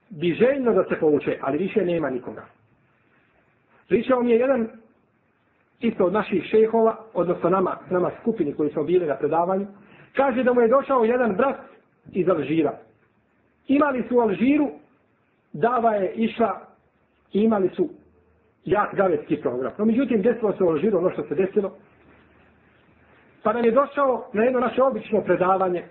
bi 0.10 0.34
željno 0.34 0.74
da 0.74 0.84
se 0.84 1.00
pouče, 1.00 1.38
ali 1.42 1.58
više 1.58 1.86
nema 1.86 2.10
nikoga. 2.10 2.46
Pričao 3.94 4.24
mi 4.24 4.32
je 4.32 4.38
jedan 4.38 4.68
isto 5.80 6.06
od 6.06 6.14
naših 6.14 6.44
šehova, 6.44 6.96
odnosno 7.14 7.50
nama, 7.50 7.78
nama 7.90 8.12
skupini 8.22 8.54
koji 8.54 8.70
smo 8.70 8.84
bili 8.84 9.06
na 9.06 9.16
predavanju, 9.16 9.68
kaže 10.16 10.44
da 10.44 10.54
mu 10.54 10.62
je 10.62 10.68
došao 10.68 11.04
jedan 11.04 11.36
brat 11.36 11.56
iz 12.12 12.30
Alžira. 12.30 12.78
Imali 13.68 14.04
su 14.10 14.18
u 14.18 14.20
Alžiru, 14.20 14.70
dava 15.54 15.92
je 15.96 16.14
išla, 16.14 16.62
imali 17.34 17.70
su 17.70 17.90
jak 18.66 18.96
gavetski 18.96 19.38
program. 19.38 19.74
No, 19.78 19.86
međutim, 19.86 20.22
desilo 20.22 20.54
se 20.58 20.64
u 20.64 20.70
Alžiru 20.70 20.98
ono 20.98 21.12
što 21.12 21.24
se 21.24 21.36
desilo. 21.36 21.72
Pa 23.44 23.54
nam 23.54 23.66
je 23.66 23.72
došao 23.72 24.30
na 24.34 24.44
jedno 24.44 24.60
naše 24.60 24.84
obično 24.84 25.22
predavanje, 25.22 25.84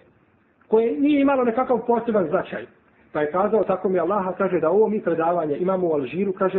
koje 0.68 1.00
nije 1.00 1.20
imalo 1.20 1.44
nekakav 1.44 1.86
poseban 1.86 2.28
značaj. 2.28 2.66
Pa 3.12 3.20
je 3.20 3.32
kazao, 3.32 3.64
tako 3.64 3.88
mi 3.88 3.98
Allaha 3.98 4.32
kaže 4.32 4.60
da 4.60 4.70
ovo 4.70 4.88
mi 4.88 5.02
predavanje 5.02 5.56
imamo 5.56 5.88
u 5.88 5.92
Alžiru, 5.92 6.32
kaže, 6.32 6.58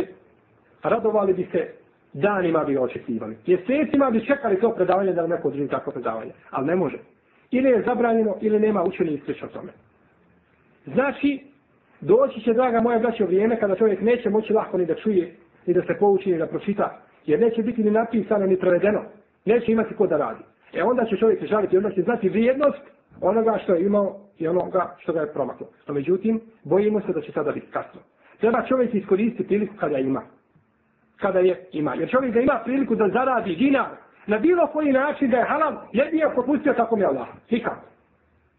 radovali 0.88 1.32
bi 1.32 1.46
se 1.52 1.68
danima 2.12 2.64
bi 2.64 2.78
očekivali. 2.78 3.36
Mjesecima 3.46 4.10
bi 4.10 4.26
čekali 4.26 4.60
to 4.60 4.70
predavanje 4.70 5.12
da 5.12 5.26
neko 5.26 5.50
drži 5.50 5.68
takvo 5.68 5.92
predavanje. 5.92 6.32
Ali 6.50 6.66
ne 6.66 6.76
može. 6.76 6.98
Ili 7.50 7.70
je 7.70 7.82
zabranjeno, 7.86 8.36
ili 8.40 8.60
nema 8.60 8.82
učeni 8.82 9.12
iskrič 9.12 9.42
o 9.42 9.46
tome. 9.46 9.72
Znači, 10.86 11.40
doći 12.00 12.40
će, 12.40 12.52
draga 12.52 12.80
moja 12.80 12.98
braća, 12.98 13.24
vrijeme 13.24 13.60
kada 13.60 13.76
čovjek 13.76 14.00
neće 14.00 14.30
moći 14.30 14.52
lako 14.52 14.78
ni 14.78 14.86
da 14.86 14.94
čuje, 14.94 15.36
ni 15.66 15.74
da 15.74 15.82
se 15.82 15.96
pouči, 15.98 16.32
ni 16.32 16.38
da 16.38 16.46
pročita. 16.46 17.00
Jer 17.26 17.40
neće 17.40 17.62
biti 17.62 17.84
ni 17.84 17.90
napisano, 17.90 18.46
ni 18.46 18.56
prevedeno. 18.56 19.02
Neće 19.44 19.72
imati 19.72 19.94
ko 19.94 20.06
da 20.06 20.16
radi. 20.16 20.44
E 20.72 20.82
onda 20.82 21.04
će 21.04 21.16
čovjek 21.16 21.40
se 21.40 21.46
žaliti, 21.46 21.76
onda 21.76 21.90
će 21.90 22.02
znati 22.02 22.28
vrijednost 22.28 22.82
onoga 23.20 23.58
što 23.62 23.74
je 23.74 23.86
imao 23.86 24.16
i 24.38 24.48
onoga 24.48 24.96
što 24.98 25.12
ga 25.12 25.20
je 25.20 25.32
promaklo. 25.32 25.66
No, 25.86 25.94
međutim, 25.94 26.40
bojimo 26.64 27.00
se 27.00 27.12
da 27.12 27.20
će 27.20 27.32
sada 27.32 27.52
biti 27.52 27.66
kasno. 27.66 28.00
Treba 28.40 28.66
čovjek 28.68 28.94
iskoristiti 28.94 29.46
priliku 29.46 29.74
kada 29.80 29.98
ima 29.98 30.22
kada 31.24 31.38
je 31.38 31.68
ima. 31.72 31.94
Jer 31.94 32.10
čovjek 32.10 32.34
da 32.34 32.40
ima 32.40 32.60
priliku 32.64 32.94
da 32.94 33.08
zaradi 33.08 33.56
dinar 33.56 33.90
na 34.26 34.38
bilo 34.38 34.66
koji 34.66 34.92
način 34.92 35.30
da 35.30 35.36
je 35.36 35.44
halal, 35.44 35.74
jedni 35.92 36.20
je 36.20 36.34
propustio 36.34 36.72
tako 36.72 36.96
mi 36.96 37.04
Allah. 37.04 37.28
Nikako. 37.50 37.86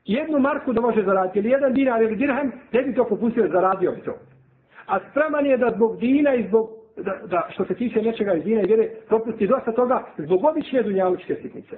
Jednu 0.05 0.39
marku 0.39 0.74
da 0.74 0.81
može 0.81 1.03
zaraditi, 1.03 1.39
ili 1.39 1.50
jedan 1.50 1.74
dinar 1.74 2.01
ili 2.01 2.15
dirhem, 2.15 2.51
ne 2.72 2.81
bi 2.81 2.95
to 2.95 3.03
propustio, 3.03 3.48
zaradio 3.51 3.91
bi 3.91 4.01
to. 4.01 4.13
A 4.86 5.00
spreman 5.10 5.45
je 5.45 5.57
da 5.57 5.72
zbog 5.75 5.98
dina 6.00 6.36
i 6.36 6.48
zbog, 6.48 6.69
da, 6.98 7.13
da 7.25 7.48
što 7.50 7.65
se 7.65 7.75
tiče 7.75 8.01
nečega 8.01 8.34
iz 8.34 8.43
dina 8.43 8.62
i 8.62 8.65
vjere, 8.65 8.89
propusti 9.07 9.48
dosta 9.48 9.72
toga 9.72 10.03
zbog 10.17 10.45
obične 10.45 10.84
dunjalučke 10.84 11.36
sitnice. 11.41 11.75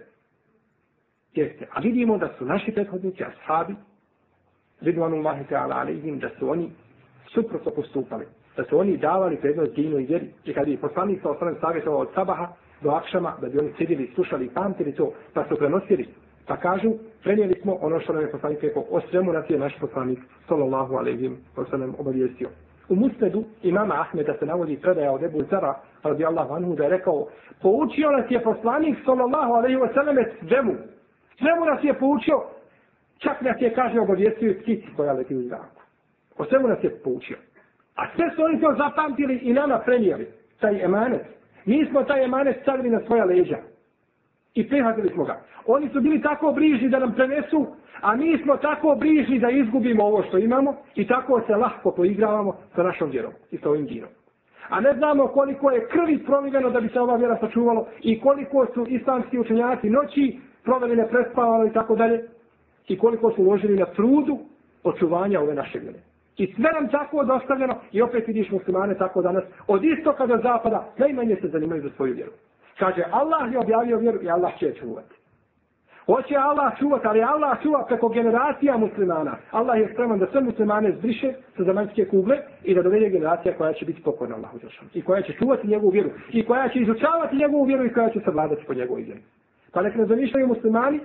Jeste. 1.34 1.67
A 1.74 1.79
vidimo 1.79 2.17
da 2.17 2.29
su 2.38 2.46
naši 2.46 2.72
prethodnici, 2.72 3.24
ashabi, 3.24 3.75
vidvanu 4.82 5.24
ta'ala 5.24 5.63
ala 5.63 5.75
alihim, 5.75 6.20
da 6.20 6.29
su 6.39 6.50
oni 6.50 6.72
suprotno 7.34 7.72
postupali 7.72 8.25
da 8.58 8.64
su 8.64 8.80
oni 8.80 8.98
davali 8.98 9.38
prednost 9.38 9.76
dinu 9.76 10.00
i 10.00 10.06
vjeri. 10.06 10.28
I 10.46 10.54
kad 10.54 10.68
je 10.68 10.78
poslanik 10.78 11.22
sa 11.22 11.30
osnovim 11.30 11.56
savjetovao 11.62 12.00
od 12.00 12.10
sabaha 12.16 12.48
do 12.82 12.90
akšama, 12.90 13.34
da 13.42 13.50
bi 13.50 13.60
oni 13.60 13.74
sjedili, 13.78 14.12
slušali 14.16 14.46
i 14.46 14.50
pamtili 14.50 14.96
to, 14.96 15.14
pa 15.34 15.46
su 15.50 15.56
prenosili. 15.56 16.08
Pa 16.48 16.58
kažu, 16.58 16.92
prenijeli 17.24 17.60
smo 17.62 17.74
ono 17.82 18.00
što 18.00 18.14
nam 18.14 18.22
je 18.22 18.32
poslanik 18.32 18.64
rekao, 18.64 18.84
o 18.90 19.02
svemu 19.02 19.34
nas 19.34 19.50
je 19.50 19.60
naš 19.60 19.80
poslanik, 19.80 20.20
sallallahu 20.48 20.96
alaihi 20.96 21.28
ve 21.28 21.66
sellem 21.70 21.96
obavijestio. 21.98 22.50
U 22.90 22.96
musnedu 22.96 23.44
imama 23.64 24.02
Ahmeda 24.02 24.34
se 24.40 24.46
navodi 24.46 24.78
predaja 24.82 25.12
od 25.12 25.24
Ebu 25.24 25.44
Zara, 25.50 25.80
radijallahu 26.04 26.54
anhu, 26.54 26.76
da 26.76 26.84
je 26.84 26.90
rekao, 26.90 27.28
poučio 27.62 28.12
nas 28.12 28.26
je 28.32 28.44
poslanik, 28.44 28.98
sallallahu 29.06 29.54
alaihi 29.54 29.78
wa 29.78 29.94
sallam, 29.94 30.16
svemu. 30.48 30.76
Svemu 31.38 31.66
nas 31.66 31.84
je 31.84 31.94
poučio, 31.94 32.44
čak 33.18 33.42
nas 33.42 33.56
je, 33.60 33.74
kaže, 33.74 34.00
obavijestio 34.00 34.54
ptici 34.62 34.88
koja 34.96 35.14
leti 35.14 35.36
u 35.36 35.42
zraku. 35.42 35.82
O 36.38 36.46
svemu 36.46 36.68
nas 36.68 36.84
je 36.84 36.90
poučio. 37.04 37.38
A 37.98 38.04
sve 38.16 38.32
su 38.36 38.44
oni 38.44 38.62
to 38.62 38.75
zapamtili 38.77 39.36
i 39.36 39.54
nama 39.54 39.80
prenijeli, 39.80 40.27
taj 40.60 40.84
emanet. 40.84 41.22
Mi 41.66 41.86
smo 41.89 42.04
taj 42.04 42.24
emanet 42.24 42.58
stavili 42.62 42.89
na 42.89 43.00
svoja 43.06 43.25
leđa. 43.25 43.58
I 44.54 44.70
prihvatili 44.70 45.10
smo 45.10 45.24
ga. 45.24 45.42
Oni 45.66 45.89
su 45.89 46.01
bili 46.01 46.22
tako 46.22 46.51
bližni 46.51 46.89
da 46.89 47.00
nam 47.00 47.13
prenesu, 47.13 47.68
a 48.01 48.16
mi 48.16 48.38
smo 48.44 48.58
tako 48.58 48.96
bližni 48.96 49.39
da 49.39 49.50
izgubimo 49.50 50.04
ovo 50.04 50.24
što 50.24 50.38
imamo 50.38 50.75
i 50.96 51.08
tako 51.08 51.42
se 51.48 51.56
lahko 51.56 51.92
poigravamo 51.92 52.56
sa 52.75 52.84
našom 52.84 53.10
vjerom 53.10 53.32
i 53.51 53.58
sa 53.58 53.70
ovim 53.70 53.86
dinom. 53.86 54.10
A 54.70 54.80
ne 54.80 54.94
znamo 54.94 55.27
koliko 55.27 55.72
je 55.72 55.88
krvi 55.88 56.24
proliveno 56.25 56.70
da 56.70 56.80
bi 56.80 56.89
se 56.89 57.00
ova 57.00 57.16
vjera 57.16 57.38
sačuvalo 57.42 57.88
i 58.01 58.20
koliko 58.20 58.68
su 58.74 58.86
islamski 58.89 59.39
učenjaci 59.39 59.89
noći 59.89 60.39
proveli 60.63 60.96
neprespavano 60.96 61.66
i 61.66 61.74
tako 61.74 61.96
dalje 61.96 62.27
i 62.88 62.98
koliko 62.98 63.32
su 63.32 63.42
uložili 63.42 63.75
na 63.77 63.86
trudu 63.86 64.39
očuvanja 64.84 65.42
ove 65.42 65.54
naše 65.56 65.80
vjere. 65.80 66.00
I 66.38 66.53
sve 66.53 66.72
nam 66.74 66.88
tako 66.89 67.24
dostavljeno 67.24 67.75
i 67.91 68.01
opet 68.01 68.27
vidiš 68.27 68.51
muslimane 68.51 68.98
tako 68.98 69.22
danas 69.22 69.44
od 69.67 69.84
istoka 69.84 70.25
do 70.25 70.38
zapada 70.44 70.94
najmanje 70.98 71.36
se 71.41 71.48
zanimaju 71.48 71.82
za 71.82 71.89
svoju 71.96 72.13
vjeru. 72.13 72.32
Kaže 72.79 73.03
Allah 73.12 73.53
je 73.53 73.60
objavio 73.60 73.98
vjeru 73.98 74.24
i 74.24 74.29
Allah 74.29 74.58
će 74.60 74.65
je 74.65 74.75
čuvati. 74.75 75.15
Hoće 76.06 76.36
Allah 76.36 76.79
čuvati, 76.79 77.08
ali 77.08 77.22
Allah 77.22 77.62
čuva 77.62 77.86
preko 77.86 78.10
generacija 78.10 78.77
muslimana. 78.77 79.38
Allah 79.51 79.79
je 79.79 79.89
spreman 79.94 80.20
da 80.20 80.27
sve 80.32 80.41
muslimane 80.41 80.91
zbriše 80.91 81.34
sa 81.58 81.63
zemaljske 81.63 82.06
kugle 82.06 82.38
i 82.63 82.75
da 82.75 82.82
dovede 82.82 83.10
generacija 83.10 83.58
koja 83.58 83.74
će 83.74 83.86
biti 83.86 84.03
pokorna 84.03 84.36
Allahu 84.36 84.60
Đelšanu. 84.60 84.89
I 84.94 85.01
koja 85.01 85.22
će 85.22 85.34
čuvati 85.34 85.67
njegovu 85.67 85.89
vjeru. 85.89 86.10
I 86.32 86.46
koja 86.46 86.70
će 86.70 86.79
izučavati 86.79 87.36
njegovu 87.36 87.63
vjeru 87.63 87.86
i 87.86 87.94
koja 87.94 88.10
će 88.10 88.20
se 88.20 88.32
vladati 88.32 88.65
po 88.67 88.74
njegovoj 88.74 89.01
vjeru. 89.01 89.20
Pa 89.72 89.82
nek 89.82 89.96
ne 89.96 90.06
zamišljaju 90.06 90.48
muslimani 90.48 91.00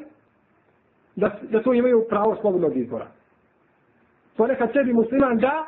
da, 1.17 1.31
da 1.51 1.63
to 1.63 1.75
imaju 1.75 2.07
pravo 2.09 2.37
slobodnog 2.41 2.77
izbora. 2.77 3.07
Pa 4.37 4.45
ponekad 4.45 4.73
sebi 4.73 4.93
musliman 4.93 5.39
da 5.39 5.67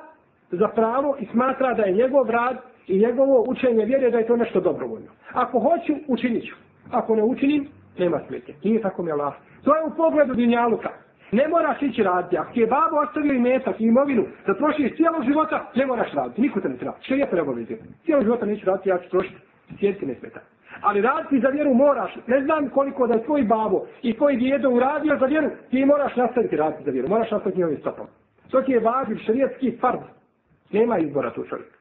za 0.50 0.68
pravo 0.68 1.16
i 1.20 1.26
smatra 1.26 1.74
da 1.74 1.82
je 1.82 1.92
njegov 1.92 2.30
rad 2.30 2.56
i 2.86 2.98
njegovo 2.98 3.44
učenje 3.48 3.84
vjere 3.84 4.10
da 4.10 4.18
je 4.18 4.26
to 4.26 4.36
nešto 4.36 4.60
dobrovoljno. 4.60 5.10
Ako 5.32 5.58
hoću, 5.58 5.94
učinit 6.08 6.44
ću. 6.48 6.54
Ako 6.90 7.16
ne 7.16 7.22
učinim, 7.22 7.68
nema 7.98 8.20
smetje. 8.26 8.54
Nije 8.64 8.82
tako 8.82 9.02
mi 9.02 9.12
Allah. 9.12 9.34
To 9.64 9.76
je 9.76 9.84
u 9.84 9.96
pogledu 9.96 10.34
dinjaluka. 10.34 10.88
Ne 11.32 11.48
moraš 11.48 11.82
ići 11.82 12.02
raditi. 12.02 12.38
Ako 12.38 12.52
ti 12.52 12.60
je 12.60 12.66
babo 12.66 12.96
ostavio 12.96 13.32
i 13.32 13.38
metak 13.38 13.80
i 13.80 13.84
imovinu 13.84 14.24
da 14.46 14.54
trošiš 14.54 14.96
cijelo 14.96 15.22
života, 15.22 15.70
ne 15.74 15.86
moraš 15.86 16.12
raditi. 16.12 16.40
Niko 16.42 16.60
te 16.60 16.68
ne 16.68 16.76
treba. 16.76 16.96
Što 17.00 17.14
je 17.14 17.30
treba? 17.30 17.52
Cijelo 18.04 18.22
života 18.22 18.46
neću 18.46 18.66
raditi, 18.66 18.88
ja 18.88 18.98
ću 18.98 19.10
trošiti. 19.10 19.36
Sjediti 19.78 20.06
ne 20.06 20.14
smeta. 20.14 20.40
Ali 20.80 21.00
raditi 21.00 21.40
za 21.40 21.48
vjeru 21.48 21.74
moraš. 21.74 22.16
Ne 22.26 22.40
znam 22.40 22.68
koliko 22.68 23.06
da 23.06 23.14
je 23.14 23.24
tvoj 23.24 23.42
babo 23.42 23.86
i 24.02 24.16
tvoj 24.16 24.36
djedo 24.36 24.70
uradio 24.70 25.16
za 25.20 25.26
vjeru, 25.26 25.50
ti 25.70 25.84
moraš 25.84 26.16
nastaviti 26.16 26.56
raditi 26.56 26.84
za 26.84 26.90
vjeru. 26.90 27.08
Moraš 27.08 27.30
nastaviti 27.30 27.58
njihovim 27.58 27.78
stopom. 27.78 28.06
Svaki 28.50 28.72
je 28.72 28.80
vađiv 28.80 29.16
šarijetski 29.16 29.76
fard. 29.80 30.00
Nema 30.70 30.98
izbora 30.98 31.32
tu 31.32 31.44
čovjek. 31.44 31.78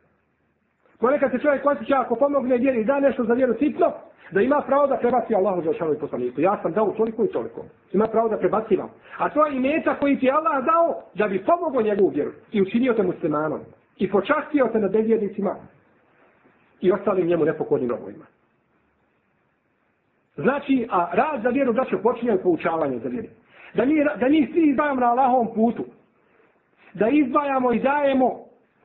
Ponekad 0.99 1.31
se 1.31 1.39
čovjek 1.39 1.65
osjeća 1.65 2.01
ako 2.01 2.15
pomogne 2.15 2.57
vjeri 2.57 2.81
i 2.81 2.85
da 2.85 2.99
nešto 2.99 3.23
za 3.23 3.33
vjeru 3.33 3.53
sitno, 3.59 3.93
da 4.31 4.41
ima 4.41 4.61
pravo 4.67 4.87
da 4.87 4.97
prebaci 4.97 5.35
Allahu 5.35 5.61
za 5.61 5.73
šanovi 5.73 5.99
poslaniku. 5.99 6.41
Ja 6.41 6.59
sam 6.61 6.71
dao 6.71 6.91
toliko 6.97 7.25
i 7.25 7.27
toliko. 7.27 7.65
Ima 7.93 8.07
pravo 8.07 8.29
da 8.29 8.37
prebaci 8.37 8.75
vam. 8.75 8.89
A 9.17 9.29
to 9.29 9.45
je 9.45 9.55
imeta 9.55 9.95
koji 9.95 10.19
ti 10.19 10.31
Allah 10.31 10.65
dao 10.65 11.01
da 11.13 11.27
bi 11.27 11.45
pomogao 11.45 11.81
njegovu 11.81 12.09
vjeru 12.09 12.31
i 12.51 12.61
učinio 12.61 12.93
te 12.93 13.03
muslimanom. 13.03 13.59
I 13.97 14.11
počastio 14.11 14.69
te 14.71 14.79
na 14.79 14.87
devjednicima 14.87 15.55
i 16.81 16.91
ostalim 16.91 17.27
njemu 17.27 17.45
nepokornim 17.45 17.89
robovima. 17.89 18.25
Znači, 20.35 20.87
a 20.91 21.09
rad 21.13 21.41
za 21.43 21.49
vjeru 21.49 21.73
da 21.73 21.85
će 21.85 21.97
počinjaju 21.97 22.39
poučavanje 22.43 22.99
za 22.99 23.09
vjeru. 23.09 23.27
Da 23.73 23.85
mi, 23.85 23.95
da 24.19 24.29
mi 24.29 24.49
svi 24.53 24.69
izdajamo 24.69 24.99
na 24.99 25.11
Allahovom 25.11 25.53
putu. 25.55 25.85
Da 26.93 27.09
izdvajamo 27.09 27.73
i 27.73 27.79
dajemo 27.79 28.39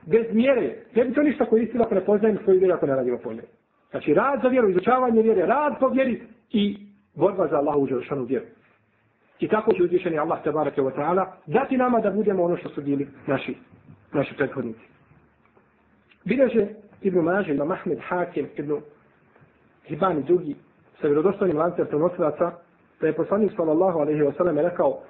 bez 0.06 0.26
mjere. 0.32 0.76
Ne 0.94 1.04
bi 1.04 1.14
to 1.14 1.22
ništa 1.22 1.44
koristilo 1.44 1.84
ako 1.84 1.94
ne 1.94 2.04
poznajem 2.04 2.38
svoju 2.44 2.58
vjeru 2.58 2.74
ako 2.74 2.86
ne 2.86 2.94
radimo 2.94 3.18
po 3.18 3.32
njoj. 3.32 3.44
Znači 3.90 4.14
rad 4.14 4.40
za 4.42 4.48
vjeru, 4.48 4.70
izučavanje 4.70 5.22
vjere, 5.22 5.46
rad 5.46 5.78
po 5.80 5.88
vjeri 5.88 6.22
i 6.50 6.76
borba 7.14 7.48
za 7.50 7.56
Allahu 7.56 7.80
uđelšanu 7.80 8.24
vjeru. 8.24 8.44
I 9.40 9.48
tako 9.48 9.72
će 9.72 9.82
uzvišeni 9.82 10.18
Allah 10.18 10.42
tabarake 10.44 10.80
wa 10.80 10.92
ta'ala 10.96 11.26
dati 11.46 11.76
nama 11.76 12.00
da 12.00 12.10
budemo 12.10 12.44
ono 12.44 12.56
što 12.56 12.68
su 12.68 12.82
bili 12.82 13.08
naši, 13.26 13.56
naši 14.12 14.34
prethodnici. 14.36 14.80
Bileže 16.24 16.66
Ibn 17.02 17.18
Maže, 17.18 17.52
Ibn 17.52 17.62
Mahmed 17.62 17.98
Hakim, 18.08 18.48
Ibn 18.56 18.80
Hibani 19.84 20.22
drugi, 20.22 20.56
sa 21.00 21.06
vjerodostojnim 21.06 21.58
lancem 21.58 21.86
prenosilaca, 21.86 22.52
da 23.00 23.06
je 23.06 23.12
poslanik 23.12 23.52
sallallahu 23.56 23.98
alaihi 23.98 24.22
wa 24.22 24.36
sallam 24.36 24.58
rekao 24.58 25.00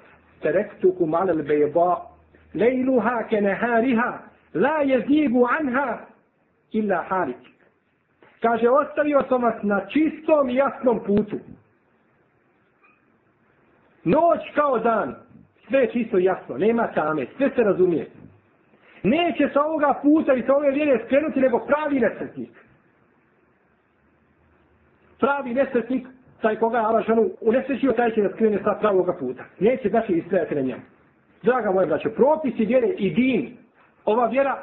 Terektukum 0.41 1.15
ala 1.15 1.33
al-bejba 1.33 1.97
lejluha 2.59 3.23
ke 3.31 3.41
nehariha, 3.41 4.19
la 4.55 4.83
jezibu 4.83 5.47
anha 5.47 5.99
illa 6.73 7.05
harik. 7.09 7.37
Kaže, 8.41 8.69
ostavio 8.69 9.23
sam 9.29 9.43
vas 9.43 9.63
na 9.63 9.87
čistom 9.87 10.51
i 10.51 10.55
jasnom 10.55 11.01
putu. 11.07 11.39
Noć 14.05 14.41
kao 14.55 14.79
dan, 14.79 15.15
sve 15.69 15.81
je 15.81 15.91
čisto 15.93 16.19
i 16.19 16.25
jasno, 16.25 16.59
nema 16.59 16.87
tame, 16.87 17.27
sve 17.37 17.51
se 17.57 17.63
razumije. 17.63 18.07
Neće 19.03 19.49
sa 19.53 19.65
ovoga 19.65 19.95
puta 20.03 20.35
i 20.35 20.43
sa 20.43 20.57
ove 20.57 20.71
vjere 20.71 21.05
skrenuti 21.07 21.41
nego 21.41 21.59
pravi 21.59 22.01
nesretnik. 22.01 22.51
Pravi 25.19 25.55
nesretnik, 25.55 26.07
taj 26.43 26.57
koga 26.57 26.79
je 26.79 26.87
Arašanu 26.87 27.31
unesrećio, 27.41 27.93
taj 27.93 28.11
će 28.11 28.23
da 28.23 28.29
skrene 28.29 28.59
sa 28.65 28.77
pravoga 28.81 29.13
puta. 29.13 29.45
Neće 29.59 29.89
da 29.89 30.03
istrajati 30.09 30.55
na 30.55 30.61
njemu. 30.61 30.83
Draga 31.43 31.71
moja 31.71 31.87
braćo, 31.87 32.11
propisi 32.11 32.65
vjere 32.65 32.89
i 32.89 33.11
din, 33.11 33.57
ova 34.05 34.27
vjera 34.27 34.63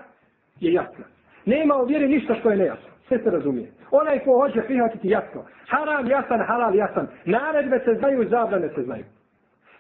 je 0.60 0.74
jasna. 0.74 1.06
Nema 1.46 1.78
u 1.78 1.86
vjeri 1.86 2.08
ništa 2.08 2.36
što 2.36 2.52
je 2.52 2.58
nejasno. 2.58 2.90
Sve 3.08 3.20
se 3.24 3.32
razumije. 3.32 3.72
Onaj 3.92 4.20
ko 4.20 4.38
hoće 4.38 4.62
prihvatiti 4.62 5.10
jasno. 5.10 5.46
Haram 5.68 6.08
jasan, 6.08 6.40
halal 6.48 6.76
jasan. 6.76 7.08
Naredbe 7.26 7.80
se 7.86 7.96
znaju, 8.00 8.30
zabrane 8.30 8.70
se 8.76 8.84
znaju. 8.84 9.06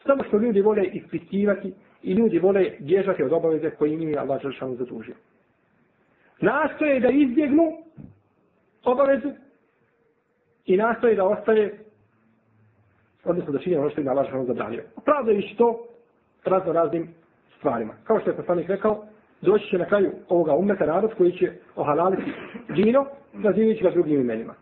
Samo 0.06 0.24
što 0.24 0.38
ljudi 0.38 0.62
vole 0.62 0.84
ispitivati 0.84 1.74
i 2.04 2.14
ljudi 2.14 2.40
vole 2.40 2.72
bježati 2.80 3.24
od 3.24 3.34
obaveze 3.34 3.70
koje 3.70 3.94
im 3.94 4.10
je 4.10 4.20
Allah 4.20 4.42
Žešanu 4.42 4.76
zadužio. 4.76 5.16
Nastoje 6.40 7.00
da 7.00 7.10
izbjegnu 7.10 7.72
obavezu 8.84 9.32
i 10.66 10.78
nastoje 10.78 11.16
da 11.16 11.26
ostaje 11.26 11.80
odnosno 13.24 13.52
da 13.52 13.60
činje 13.60 13.80
ono 13.80 13.90
što 13.90 14.02
im 14.02 14.08
Allah 14.08 14.26
Žešanu 14.26 14.46
zabranio. 14.46 14.84
Pravda 15.06 15.32
je 15.32 15.56
to 15.58 15.88
razno 16.46 16.74
raznim 16.74 17.08
stvarima. 17.58 17.94
Kao 18.04 18.20
što 18.20 18.30
je 18.30 18.36
poslanik 18.36 18.70
rekao, 18.70 19.04
doći 19.42 19.68
će 19.68 19.78
na 19.78 19.86
kraju 19.86 20.12
ovoga 20.30 20.56
umeta 20.56 20.86
narod 20.86 21.14
koji 21.18 21.32
će 21.32 21.52
ohalaliti 21.76 22.32
džino, 22.74 23.06
nazivajući 23.34 23.84
ga 23.84 23.90
drugim 23.90 24.22
imenima. 24.22 24.54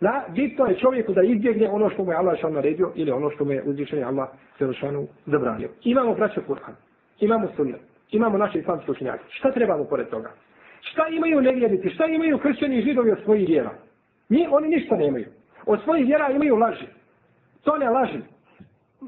Na, 0.00 0.22
bitno 0.34 0.66
je 0.66 0.78
čovjeku 0.78 1.12
da 1.12 1.22
izbjegne 1.22 1.68
ono 1.70 1.90
što 1.90 2.04
mu 2.04 2.10
je 2.12 2.16
Allah 2.16 2.40
šan 2.40 2.52
naredio 2.52 2.92
ili 2.94 3.10
ono 3.10 3.30
što 3.30 3.44
mu 3.44 3.52
je 3.52 3.62
uzvišenje 3.62 4.04
Allah 4.04 4.28
šanu 4.80 5.06
zabranio. 5.26 5.68
Imamo 5.84 6.14
braćo 6.14 6.40
Kur'an, 6.48 6.74
imamo 7.20 7.48
sunnet, 7.56 7.80
imamo 8.10 8.38
naše 8.38 8.58
islamske 8.58 8.90
učenjake. 8.90 9.24
Šta 9.28 9.52
trebamo 9.52 9.84
pored 9.84 10.08
toga? 10.08 10.30
Šta 10.80 11.06
imaju 11.08 11.40
nevjernici? 11.40 11.90
Šta 11.90 12.06
imaju 12.06 12.38
kršćani 12.38 12.82
židovi 12.82 13.10
od 13.10 13.18
svojih 13.24 13.48
vjera? 13.48 13.70
Ni, 14.28 14.48
oni 14.50 14.68
ništa 14.68 14.96
nemaju. 14.96 15.26
Od 15.66 15.80
svojih 15.84 16.06
vjera 16.06 16.30
imaju 16.30 16.56
laži. 16.56 16.86
To 17.62 17.76
ne 17.76 17.90
laži 17.90 18.18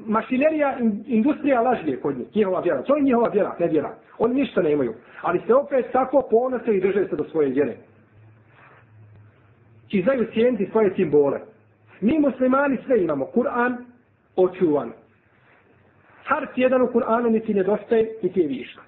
mašinerija, 0.05 0.77
industrija 1.05 1.61
lažije 1.61 1.99
kod 1.99 2.17
njih, 2.17 2.35
njihova 2.35 2.59
vjera. 2.59 2.83
To 2.83 2.95
je 2.95 3.03
njihova 3.03 3.29
vjera, 3.29 3.55
ne 3.59 3.67
vjera. 3.67 3.95
Oni 4.17 4.33
ništa 4.33 4.61
ne 4.61 4.71
imaju. 4.71 4.93
Ali 5.21 5.41
se 5.47 5.53
opet 5.53 5.85
tako 5.91 6.27
ponose 6.29 6.77
i 6.77 6.81
drže 6.81 7.07
se 7.09 7.15
do 7.15 7.23
svoje 7.23 7.49
vjere. 7.49 7.75
I 9.89 10.01
znaju 10.01 10.27
cijeniti 10.33 10.69
svoje 10.71 10.93
simbole. 10.95 11.39
Mi 12.01 12.19
muslimani 12.19 12.77
sve 12.85 13.03
imamo. 13.03 13.25
Kur'an 13.25 13.75
očuvan. 14.35 14.91
Harf 16.23 16.49
jedan 16.55 16.81
u 16.81 16.87
Kur'anu 16.87 17.29
niti 17.29 17.53
nedostaje, 17.53 18.07
niti 18.23 18.39
je 18.39 18.47
višla. 18.47 18.83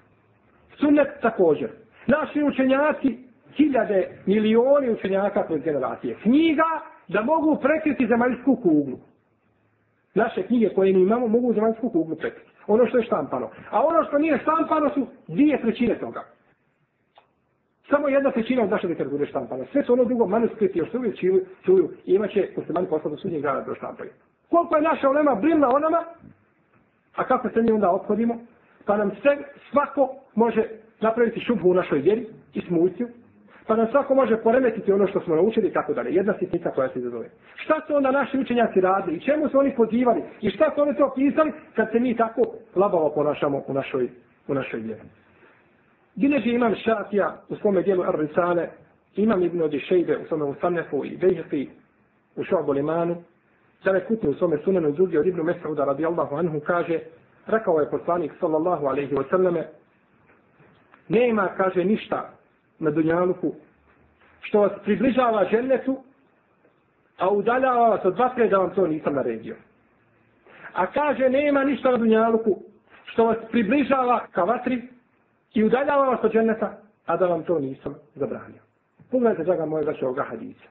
Sunnet 0.76 1.08
također. 1.22 1.70
Naši 2.06 2.42
učenjaci, 2.42 3.18
hiljade, 3.56 4.08
milioni 4.26 4.90
učenjaka 4.90 5.46
kroz 5.46 5.60
generacije. 5.62 6.16
Knjiga 6.22 6.80
da 7.08 7.22
mogu 7.22 7.58
prekriti 7.62 8.06
zemaljsku 8.06 8.56
kuglu 8.56 8.98
naše 10.14 10.42
knjige 10.42 10.68
koje 10.68 10.92
mi 10.92 11.02
imamo 11.02 11.26
mogu 11.26 11.54
za 11.54 11.60
vanjsku 11.60 11.90
kuglu 11.90 12.16
prekriti. 12.16 12.50
Ono 12.66 12.86
što 12.86 12.98
je 12.98 13.04
štampano. 13.04 13.50
A 13.70 13.86
ono 13.86 14.04
što 14.04 14.18
nije 14.18 14.38
štampano 14.38 14.90
su 14.94 15.06
dvije 15.28 15.60
trećine 15.60 15.98
toga. 15.98 16.24
Samo 17.90 18.08
jedna 18.08 18.30
trećina 18.30 18.62
od 18.62 18.70
naše 18.70 18.86
literature 18.86 19.26
štampana. 19.26 19.64
Sve 19.72 19.82
su 19.82 19.92
ono 19.92 20.04
drugo 20.04 20.26
manuskriti, 20.26 20.78
još 20.78 20.90
se 20.90 20.98
uvijek 20.98 21.18
čuju, 21.18 21.44
čuju 21.64 21.90
i 22.04 22.14
imat 22.14 22.30
će 22.30 22.48
muslimani 22.56 22.86
poslati 22.86 23.16
do 23.16 23.16
sudnjeg 23.16 23.42
grada 23.42 23.60
da 23.60 23.74
štampaju. 23.74 24.10
Koliko 24.50 24.76
je 24.76 24.82
naša 24.82 25.08
olema 25.08 25.34
brilna 25.34 25.68
o 25.68 25.78
nama, 25.78 26.04
a 27.14 27.24
kako 27.24 27.48
se 27.48 27.62
mi 27.62 27.72
onda 27.72 27.90
ophodimo, 27.90 28.38
pa 28.84 28.96
nam 28.96 29.10
sve, 29.22 29.38
svako 29.70 30.08
može 30.34 30.68
napraviti 31.00 31.40
šubu 31.40 31.70
u 31.70 31.74
našoj 31.74 31.98
vjeri 31.98 32.26
i 32.54 32.60
smuciju, 32.60 33.08
pa 33.66 33.76
nam 33.76 33.86
svako 33.90 34.14
može 34.14 34.36
poremetiti 34.36 34.92
ono 34.92 35.06
što 35.06 35.20
smo 35.20 35.34
naučili 35.34 35.68
i 35.68 35.72
tako 35.72 35.94
dalje. 35.94 36.14
Jedna 36.14 36.34
sitnica 36.38 36.70
koja 36.70 36.88
se 36.88 36.98
izazove. 36.98 37.30
Šta 37.54 37.80
su 37.86 37.96
onda 37.96 38.10
naši 38.10 38.38
učenjaci 38.38 38.80
radili 38.80 39.16
i 39.16 39.20
čemu 39.20 39.48
su 39.48 39.58
oni 39.58 39.74
pozivali 39.76 40.22
i 40.40 40.50
šta 40.50 40.72
su 40.74 40.82
oni 40.82 40.96
to 40.96 41.12
pisali 41.14 41.52
kad 41.76 41.90
se 41.92 42.00
mi 42.00 42.16
tako 42.16 42.42
labavo 42.76 43.12
ponašamo 43.14 43.62
u 43.66 43.74
našoj, 43.74 44.08
u 44.48 44.54
našoj 44.54 44.80
vjeri. 44.80 45.02
Bileži 46.14 46.50
imam 46.50 46.74
šatija 46.74 47.36
u 47.48 47.56
svome 47.56 47.82
dijelu 47.82 48.02
Ar-Risale, 48.02 48.68
imam 49.16 49.42
Ibn 49.42 49.62
Odišejbe 49.62 50.18
u 50.18 50.26
svome 50.28 50.44
Usanefu 50.44 51.04
i 51.04 51.16
Bejhti 51.16 51.70
u 52.36 52.44
Šobu 52.44 52.72
Limanu 52.72 53.16
Sada 53.84 54.00
kutni 54.00 54.28
u 54.28 54.34
svome 54.34 54.58
sunenu 54.64 54.92
drugi 54.92 55.18
od 55.18 55.26
Ibnu 55.26 55.44
Mesauda 55.44 55.84
radijallahu 55.84 56.36
anhu 56.36 56.60
kaže, 56.60 56.98
rekao 57.46 57.80
je 57.80 57.90
poslanik 57.90 58.32
sallallahu 58.40 58.86
alaihi 58.86 59.14
wa 59.14 59.30
sallame, 59.30 59.68
nema, 61.08 61.48
kaže, 61.56 61.84
ništa 61.84 62.30
na 62.80 62.90
dunjaluku 62.90 63.54
što 64.40 64.60
vas 64.60 64.72
približava 64.84 65.44
žennetu, 65.50 65.96
a 67.18 67.28
udaljava 67.28 67.88
vas 67.88 68.04
od 68.04 68.18
vatre 68.18 68.48
da 68.48 68.58
vam 68.58 68.70
to 68.74 68.86
nisam 68.86 69.14
naredio. 69.14 69.56
A 70.72 70.86
kaže, 70.86 71.28
nema 71.28 71.64
ništa 71.64 71.90
na 71.90 71.96
dunjaluku 71.96 72.56
što 73.04 73.24
vas 73.24 73.36
približava 73.50 74.26
ka 74.32 74.44
vatri 74.44 74.82
i 75.54 75.64
udaljava 75.64 76.08
vas 76.08 76.24
od 76.24 76.32
dženneta, 76.32 76.78
a 77.06 77.16
da 77.16 77.26
vam 77.26 77.42
to 77.42 77.58
nisam 77.58 77.94
zabranio. 78.14 78.62
Pogledajte, 79.10 79.44
draga 79.44 79.66
moja, 79.66 79.84
da 79.84 79.92
će 79.94 80.04
ovoga 80.04 80.22
hadisa. 80.22 80.68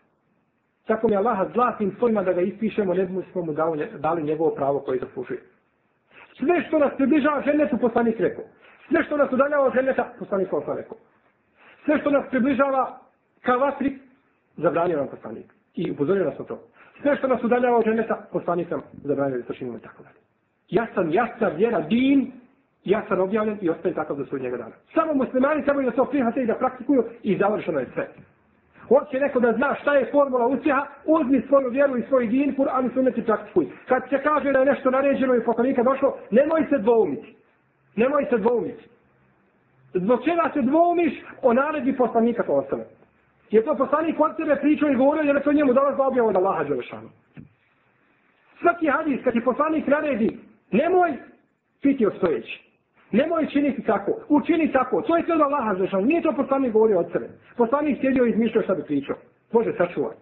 Tako 0.88 1.08
mi 1.08 1.16
Allah 1.16 1.48
zlatim 1.54 1.96
svojima 1.98 2.24
da 2.24 2.34
ga 2.34 2.42
ispišemo, 2.42 2.94
ne 2.94 3.06
bi 3.06 3.24
smo 3.32 3.42
mu 3.42 3.54
dali 3.98 4.24
njegovo 4.24 4.56
pravo 4.56 4.80
koje 4.80 5.00
zaslužuje. 5.00 5.40
Sve 6.40 6.64
što 6.68 6.80
nas 6.80 6.92
približava 6.98 7.42
žennetu, 7.42 7.78
poslanik 7.78 8.20
rekao. 8.20 8.44
Sve 8.88 9.04
što 9.04 9.18
nas 9.18 9.32
udaljava 9.32 9.66
od 9.66 9.74
ženeta, 9.74 10.14
poslanik 10.20 10.50
sam 10.50 10.78
rekao. 10.78 10.98
Sve 11.90 12.00
što 12.00 12.10
nas 12.12 12.30
približava 12.30 12.98
ka 13.42 13.56
vatri, 13.56 14.00
zabranio 14.58 14.98
nam 14.98 15.08
poslanik. 15.08 15.46
I 15.76 15.92
upozorio 15.92 16.26
nas 16.26 16.40
na 16.40 16.46
to. 16.46 16.60
Sve 17.02 17.16
što 17.18 17.28
nas 17.28 17.44
udaljava 17.44 17.78
od 17.78 17.86
ženeta, 17.86 18.28
poslanik 18.32 18.70
nam 18.70 18.82
zabranio 19.04 19.38
da 19.38 19.44
to 19.44 19.54
i 19.54 19.82
tako 19.84 20.04
dalje. 20.04 20.20
Ja 20.70 20.88
sam 20.94 21.12
jasna 21.12 21.48
vjera, 21.48 21.80
din, 21.82 22.32
ja 22.84 23.04
sam 23.08 23.20
objavljen 23.20 23.58
i 23.62 23.70
ostaje 23.70 23.96
takav 23.96 24.18
do 24.18 24.26
svojeg 24.26 24.58
dana. 24.58 24.76
Samo 24.94 25.14
muslimani 25.14 25.64
trebaju 25.64 25.90
da 25.90 25.96
se 25.96 26.10
prihvate 26.10 26.42
i 26.42 26.46
da 26.46 26.56
praktikuju 26.56 27.04
i 27.24 27.38
završeno 27.38 27.80
je 27.80 27.88
sve. 27.94 28.08
Hoće 28.88 29.20
neko 29.20 29.40
da 29.40 29.54
zna 29.54 29.76
šta 29.82 29.96
je 29.96 30.10
formula 30.12 30.48
uspjeha, 30.48 30.86
uzmi 31.06 31.42
svoju 31.48 31.70
vjeru 31.70 31.98
i 31.98 32.04
svoj 32.10 32.28
din, 32.28 32.56
Kur'an 32.56 32.86
i 32.86 32.94
sunnet 32.94 33.18
i 33.18 33.26
praktikuj. 33.26 33.68
Kad 33.88 34.04
se 34.10 34.24
kaže 34.24 34.52
da 34.52 34.60
je 34.60 34.66
nešto 34.66 34.92
naređeno 34.92 35.36
i 35.36 35.46
poslanika 35.46 35.84
došlo, 35.84 36.18
nemoj 36.32 36.66
se 36.70 36.78
dvoumiti. 36.78 37.36
Nemoj 37.96 38.26
se 38.30 38.38
dvoumiti. 38.38 38.90
Zbog 39.94 40.24
čega 40.24 40.52
se 40.54 40.62
dvoumiš 40.62 41.14
o 41.42 41.54
naredbi 41.54 41.98
poslanika 41.98 42.44
to 42.44 42.54
ostane? 42.54 42.84
Je 43.52 43.66
to 43.66 43.76
poslanik 43.76 44.20
od 44.20 44.32
sebe 44.38 44.56
pričao 44.56 44.90
i 44.90 44.96
govorio 44.96 45.24
jer 45.24 45.36
je 45.36 45.44
to 45.44 45.54
njemu 45.54 45.74
danas 45.74 46.00
objavo 46.00 46.30
od 46.30 46.36
Allaha 46.36 46.64
Đelešanu. 46.64 47.10
Svaki 48.62 48.88
hadis 48.88 49.24
kad 49.24 49.34
ti 49.34 49.42
poslanik 49.44 49.88
naredi, 49.88 50.38
nemoj 50.72 51.14
piti 51.82 52.06
ostojeći. 52.06 52.70
Nemoj 53.12 53.48
činiti 53.48 53.84
tako. 53.84 54.12
Učini 54.28 54.72
tako. 54.72 55.02
To 55.02 55.18
je 55.18 55.24
sve 55.24 55.36
od 55.36 55.42
Allaha 55.42 55.74
Đelešanu. 55.74 56.06
Nije 56.06 56.22
to 56.22 56.34
poslanik 56.34 56.74
govorio 56.74 57.00
od 57.00 57.12
sebe. 57.12 57.30
Poslanik 57.58 57.98
sjedio 58.02 58.26
i 58.26 58.30
izmišljao 58.30 58.64
šta 58.64 58.76
bi 58.76 58.84
pričao. 58.84 59.16
Bože, 59.52 59.74
sačuvaj. 59.78 60.16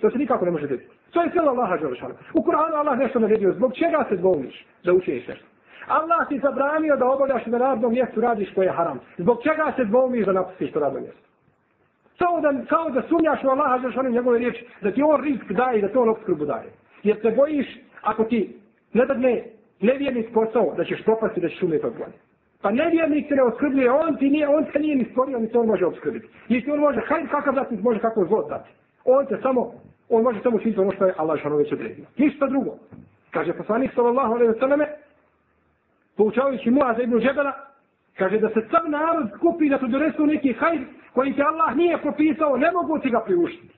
To 0.00 0.10
se 0.10 0.18
nikako 0.18 0.44
ne 0.44 0.50
može 0.50 0.66
desiti. 0.66 0.90
To 1.10 1.22
je 1.22 1.30
sve 1.30 1.40
od 1.40 1.48
Allaha 1.48 1.76
Đelešanu. 1.76 2.14
U 2.34 2.42
Kur'anu 2.42 2.74
Allah 2.74 2.98
nešto 2.98 3.18
naredio. 3.18 3.52
Zbog 3.52 3.74
čega 3.74 4.06
se 4.08 4.16
dvomiš 4.16 4.66
da 4.84 4.92
učiniš 4.92 5.28
nešto? 5.28 5.44
Allah 5.88 6.28
ti 6.28 6.38
zabranio 6.38 6.96
da 6.96 7.10
obavljaš 7.10 7.46
na 7.46 7.58
radnom 7.58 7.92
mjestu 7.92 8.20
radiš 8.20 8.54
koje 8.54 8.66
je 8.66 8.72
haram. 8.72 9.00
Zbog 9.18 9.38
čega 9.42 9.72
se 9.76 9.84
dvomiš 9.84 10.26
da 10.26 10.32
napustiš 10.32 10.72
to 10.72 10.80
radno 10.80 11.00
mjesto? 11.00 11.20
Kao 12.18 12.40
da, 12.40 12.52
kao 12.68 12.90
da 12.90 13.02
sumnjaš 13.02 13.44
u 13.44 13.48
Allaha 13.48 13.78
želiš 13.78 13.96
onim 13.96 14.12
njegove 14.12 14.38
riječi, 14.38 14.66
da 14.82 14.92
ti 14.92 15.02
on 15.02 15.24
risk 15.24 15.52
daje 15.52 15.78
i 15.78 15.82
da 15.82 15.88
to 15.88 16.02
on 16.02 16.08
obskrbu 16.08 16.44
daje. 16.44 16.70
Jer 17.02 17.16
se 17.22 17.30
bojiš, 17.30 17.66
ako 18.02 18.24
ti 18.24 18.56
ne 18.92 19.06
dadne 19.06 19.44
nevjernik 19.80 20.32
posao, 20.34 20.74
da 20.76 20.84
ćeš 20.84 21.04
propasti, 21.04 21.40
da 21.40 21.48
ćeš 21.48 21.62
umjeti 21.62 21.86
od 21.86 21.92
godine. 21.92 22.18
Pa 22.62 22.70
nevjernik 22.70 23.28
se 23.28 23.34
ne 23.34 23.42
obskrbljuje, 23.42 23.90
on 23.90 24.16
ti 24.16 24.30
nije, 24.30 24.48
on 24.48 24.66
se 24.72 24.78
nije 24.78 24.96
ni 24.96 25.04
stvorio, 25.10 25.38
ni 25.38 25.48
to 25.48 25.60
on 25.60 25.66
može 25.66 25.86
obskrbiti. 25.86 26.28
Niti 26.48 26.70
on 26.70 26.78
može, 26.78 27.00
hajde 27.00 27.28
kakav 27.28 27.54
dati, 27.54 27.76
može 27.76 28.00
kako 28.00 28.24
zlo 28.24 28.42
dati. 28.48 28.70
On 29.04 29.26
te 29.26 29.38
samo, 29.42 29.72
on 30.08 30.22
može 30.22 30.40
samo 30.42 30.56
učiniti 30.56 30.80
ono 30.80 30.92
što 30.92 31.06
je 31.06 31.14
Allah 31.16 31.40
šano 31.40 31.56
već 31.56 31.72
odredio. 31.72 32.04
Ništa 32.16 32.46
drugo. 32.46 32.74
Kaže 33.30 33.52
poslanik 33.52 33.90
sallallahu 33.94 34.32
alaihi 34.34 34.52
wa 34.52 34.60
sallame, 34.60 34.86
poučavajući 36.18 36.70
Muaza 36.70 37.02
ibn 37.02 37.20
Džebela, 37.20 37.52
kaže 38.18 38.38
da 38.38 38.48
se 38.48 38.60
sam 38.70 38.90
narod 38.90 39.30
kupi 39.40 39.68
da 39.68 39.78
tu 39.78 39.86
donesu 39.86 40.26
neki 40.26 40.52
hajr 40.52 40.80
koji 41.14 41.34
ti 41.34 41.42
Allah 41.42 41.76
nije 41.76 41.98
propisao, 41.98 42.56
ne 42.56 42.70
mogu 42.72 42.98
ti 42.98 43.10
ga 43.10 43.20
priuštiti. 43.20 43.74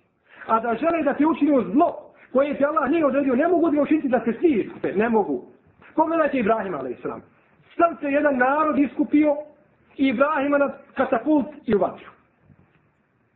A 0.47 0.61
da 0.61 0.75
žele 0.75 1.03
da 1.03 1.15
ti 1.15 1.27
učinio 1.27 1.65
zlo 1.73 2.13
koje 2.33 2.57
ti 2.57 2.65
Allah 2.65 2.91
nije 2.91 3.07
odredio, 3.07 3.35
ne 3.37 3.49
mogu 3.49 3.71
ti 3.71 3.77
ga 3.77 3.83
učiniti 3.83 4.09
da 4.09 4.21
se 4.25 4.33
svi 4.41 4.49
iskupe, 4.49 4.93
ne 4.93 5.09
mogu. 5.09 5.45
Pogledajte 5.95 6.39
Ibrahima, 6.39 6.79
ali 6.79 6.93
islam. 6.93 7.23
Sam 7.77 7.97
se 8.01 8.07
jedan 8.07 8.37
narod 8.37 8.79
iskupio 8.79 9.37
i 9.97 10.07
Ibrahima 10.09 10.59
na 10.59 10.71
katapult 10.95 11.47
i 11.67 11.75
uvatio. 11.75 12.09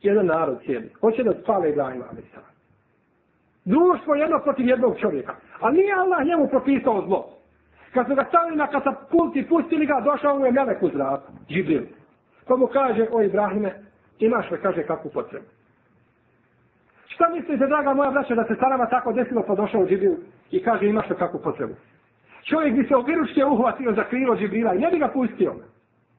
Jedan 0.02 0.26
narod 0.26 0.58
cijeli. 0.64 0.90
Hoće 1.00 1.22
da 1.22 1.32
spale 1.42 1.70
Ibrahima, 1.70 2.04
ali 2.10 2.22
islam. 2.26 2.44
Društvo 3.64 4.14
jedno 4.14 4.38
protiv 4.38 4.68
jednog 4.68 4.98
čovjeka. 5.00 5.34
A 5.60 5.70
nije 5.70 5.94
Allah 5.94 6.26
njemu 6.26 6.48
propisao 6.48 7.02
zlo. 7.06 7.43
Kad 7.94 8.06
su 8.06 8.14
ga 8.14 8.24
stavili 8.28 8.56
na 8.56 8.66
katapult 8.66 9.36
i 9.36 9.48
pustili 9.48 9.86
ga, 9.86 10.00
došao 10.04 10.38
mu 10.38 10.46
je 10.46 10.52
melek 10.52 10.82
u 10.82 10.88
zraku, 10.88 11.32
Džibril. 11.48 11.82
Pa 12.48 12.56
mu 12.56 12.66
kaže, 12.66 13.06
o 13.12 13.22
Ibrahime, 13.22 13.72
imaš 14.18 14.50
me, 14.50 14.60
kaže, 14.60 14.82
kakvu 14.82 15.10
potrebu. 15.10 15.44
Šta 17.06 17.28
mislite, 17.28 17.66
draga 17.66 17.94
moja 17.94 18.10
braća, 18.10 18.34
da 18.34 18.44
se 18.44 18.54
starama 18.54 18.86
tako 18.86 19.12
desilo, 19.12 19.42
pa 19.46 19.54
došao 19.54 19.86
Džibril 19.86 20.14
i 20.50 20.62
kaže, 20.62 20.86
imaš 20.86 21.08
me 21.08 21.16
kakvu 21.16 21.40
potrebu. 21.40 21.74
Čovjek 22.42 22.74
bi 22.74 22.84
se 22.84 22.96
obiručke 22.96 23.44
uhvatio 23.44 23.92
za 23.92 24.04
krilo 24.04 24.36
Džibrila 24.36 24.74
i 24.74 24.78
ne 24.78 24.90
bi 24.90 24.98
ga 24.98 25.08
pustio. 25.08 25.54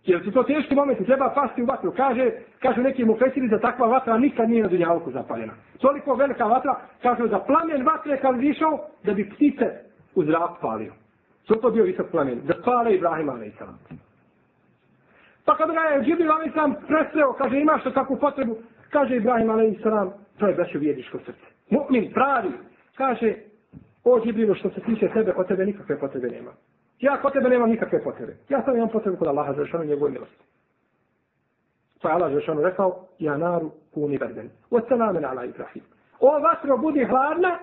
Jer 0.05 0.23
su 0.23 0.31
to 0.31 0.43
teški 0.43 0.75
momenti, 0.75 1.05
treba 1.05 1.29
pasti 1.29 1.63
u 1.63 1.65
vatru. 1.65 1.91
Kaže, 1.97 2.31
kažu 2.59 2.81
neki 2.81 3.05
mu 3.05 3.17
fesili 3.17 3.49
da 3.49 3.59
takva 3.59 3.87
vatra 3.87 4.17
nikad 4.17 4.49
nije 4.49 4.63
na 4.63 4.69
dunjavku 4.69 5.11
zapaljena. 5.11 5.53
Toliko 5.77 6.15
velika 6.15 6.45
vatra, 6.45 6.75
kažu 7.01 7.27
da 7.27 7.39
plamen 7.39 7.85
vatre 7.85 8.19
kad 8.21 8.37
višao, 8.37 8.79
da 9.03 9.13
bi 9.13 9.29
ptice 9.29 9.65
u 10.15 10.23
zrak 10.23 10.51
palio. 10.61 11.04
Što 11.45 11.55
to 11.55 11.69
bio 11.71 11.83
visok 11.83 12.11
plamen. 12.11 12.41
Da 12.43 12.53
spale 12.61 12.95
Ibrahim 12.95 13.29
a.s. 13.29 13.59
Pa 15.45 15.57
kada 15.57 15.73
ga 15.73 15.79
je 15.79 16.03
Džibril 16.03 16.31
a.s. 16.31 16.87
presreo, 16.87 17.33
kaže 17.33 17.59
imaš 17.59 17.83
to 17.83 17.91
takvu 17.91 18.17
potrebu, 18.17 18.57
kaže 18.89 19.15
Ibrahim 19.15 19.49
a.s. 19.49 19.83
To 20.37 20.47
je 20.47 20.53
braćo 20.53 20.79
vjediško 20.79 21.19
srce. 21.19 21.45
Mu'min, 21.69 22.13
pravi. 22.13 22.51
Kaže, 22.95 23.35
o 24.03 24.19
Džibrilu 24.19 24.55
što 24.55 24.69
se 24.69 24.81
tiče 24.81 25.09
tebe, 25.13 25.33
od 25.35 25.47
tebe 25.47 25.65
nikakve 25.65 25.99
potrebe 25.99 26.27
nema. 26.27 26.51
Ja 26.99 27.21
kod 27.21 27.33
tebe 27.33 27.49
nemam 27.49 27.69
nikakve 27.69 28.03
potrebe. 28.03 28.37
Ja 28.49 28.63
sam 28.65 28.75
imam 28.75 28.89
potrebu 28.89 29.17
kod 29.17 29.27
Allaha 29.27 29.53
za 29.53 29.65
šanu 29.65 29.83
njegove 29.83 30.11
milosti. 30.11 30.43
Pa 32.01 32.09
Allah 32.09 32.31
za 32.33 32.53
rekao, 32.63 33.07
ja 33.19 33.37
naru 33.37 33.71
kuni 33.93 34.17
berden. 34.17 34.49
O 34.71 34.79
salamen 34.89 35.25
ala 35.25 35.45
Ibrahim. 35.45 35.83
O 36.19 36.39
vatro 36.39 36.77
budi 36.77 37.05
hladna, 37.05 37.59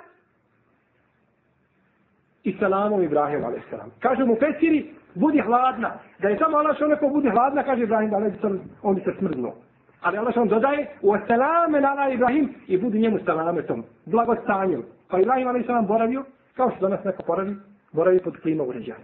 i 2.44 2.57
salamom 2.61 3.02
Ibrahim 3.02 3.44
a.s. 3.44 3.78
Kaže 4.00 4.24
mu 4.24 4.37
Fesiri, 4.37 4.90
budi 5.14 5.40
hladna. 5.40 5.90
Da 6.18 6.28
je 6.28 6.38
samo 6.38 6.57
Allah 6.57 6.76
što 6.76 6.87
neko 6.87 7.09
budi 7.09 7.28
hladna, 7.28 7.62
kaže 7.62 7.83
Ibrahim 7.83 8.14
a.s. 8.14 8.44
on 8.83 8.94
bi 8.94 9.00
se 9.00 9.12
smrznuo. 9.18 9.55
Ali 10.00 10.18
Allah 10.18 10.33
što 10.33 10.44
dodaje, 10.44 10.87
u 11.02 11.16
salame 11.26 11.81
na 11.81 12.09
Ibrahim 12.09 12.55
i 12.66 12.78
budi 12.78 12.98
njemu 12.98 13.18
salametom, 13.26 13.85
blagostanjem. 14.07 14.83
Pa 15.09 15.20
Ibrahim 15.20 15.48
a.s. 15.48 15.87
boravio, 15.88 16.24
kao 16.57 16.70
što 16.70 16.88
danas 16.88 17.05
neko 17.05 17.22
poravi, 17.22 17.57
boravi 17.92 18.22
pod 18.22 18.37
klima 18.37 18.64
uređaja. 18.64 18.98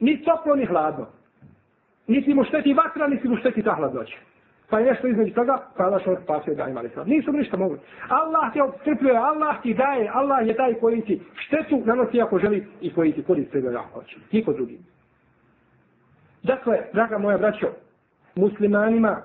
Ni 0.00 0.22
toplo, 0.24 0.56
ni 0.56 0.66
hladno. 0.66 1.06
Niti 2.06 2.34
mu 2.34 2.44
šteti 2.44 2.74
vatra, 2.74 3.08
niti 3.08 3.28
mu 3.28 3.36
šteti 3.36 3.62
ta 3.62 3.74
hladnoća 3.74 4.16
pa 4.72 4.78
je 4.78 4.86
nešto 4.86 5.06
između 5.08 5.34
toga, 5.34 5.58
pa 5.76 5.84
Allah 5.84 6.00
što 6.00 6.16
spasio 6.24 6.52
Ibrahim 6.52 6.76
a.s. 6.76 7.06
Nisu 7.06 7.32
ništa 7.32 7.56
mogli. 7.56 7.78
Allah 8.08 8.52
te 8.52 8.62
obstrpljuje, 8.62 9.16
Allah 9.16 9.62
ti 9.62 9.74
daje, 9.74 10.10
Allah 10.12 10.46
je 10.48 10.56
taj 10.56 10.74
koji 10.74 11.00
ti 11.00 11.20
štetu 11.34 11.82
nanosi 11.84 12.20
ako 12.22 12.38
želi 12.38 12.66
i 12.80 12.92
koji 12.92 13.12
ti 13.12 13.22
koristi 13.22 13.52
sebe 13.52 13.72
ja 13.72 13.82
hoće. 13.92 14.16
Niko 14.32 14.52
drugi. 14.52 14.78
Dakle, 16.42 16.78
draga 16.92 17.18
moja 17.18 17.38
braćo, 17.38 17.66
muslimanima 18.34 19.22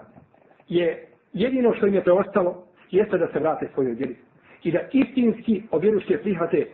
je 0.67 1.07
jedino 1.33 1.73
što 1.73 1.87
im 1.87 1.93
je 1.93 2.03
preostalo, 2.03 2.63
jeste 2.91 3.17
da 3.17 3.27
se 3.27 3.39
vrate 3.39 3.69
svojoj 3.73 3.93
vjeri. 3.93 4.15
I 4.63 4.71
da 4.71 4.79
istinski 4.91 5.63
objeruške 5.71 6.17
prihvate 6.17 6.67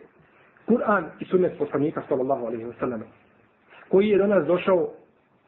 Kur'an 0.68 1.04
i 1.20 1.26
sunnet 1.26 1.58
poslanika 1.58 2.02
sallallahu 2.10 2.46
alaihi 2.46 2.66
wa 2.66 2.80
sallam 2.80 3.04
koji 3.90 4.08
je 4.08 4.18
do 4.18 4.28
nas 4.28 4.46
došao 4.48 4.90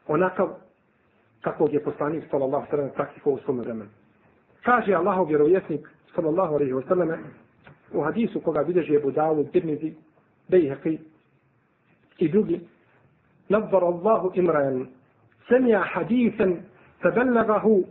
onakav 0.06 0.65
kakvog 1.45 1.73
je 1.73 1.83
poslanik 1.83 2.23
sallallahu 2.31 2.67
sallam 2.69 2.89
praktikao 2.95 3.33
u 3.33 3.37
svom 3.37 3.59
vremenu. 3.59 3.89
Kaže 4.63 4.93
Allahov 4.93 5.27
vjerovjesnik 5.27 5.87
sallallahu 6.15 6.55
alaihi 6.55 6.73
wa 6.73 6.87
sallam 6.87 7.09
u 7.93 8.01
hadisu 8.01 8.39
koga 8.39 8.63
bideži 8.63 8.93
je 8.93 8.99
Budavu, 8.99 9.43
Tirmizi, 9.43 9.93
Bejheqi 10.49 10.99
i 12.17 12.29
drugi 12.29 12.59
نظر 13.51 13.89
الله 13.89 14.31
امرا 14.37 14.87
سمع 15.49 15.83
حديثا 15.83 16.61
فبلغه 17.01 17.83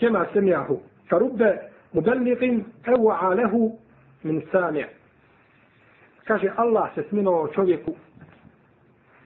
كما 0.00 0.26
سمعه 0.34 0.80
فرب 1.08 1.58
مبلغ 1.94 2.60
اوعى 2.88 3.34
له 3.36 3.78
من 4.24 4.42
سامع 4.52 4.86
kaže 6.24 6.52
Allah 6.56 6.94
se 6.94 7.02
smilovao 7.08 7.48
čovjeku 7.48 7.94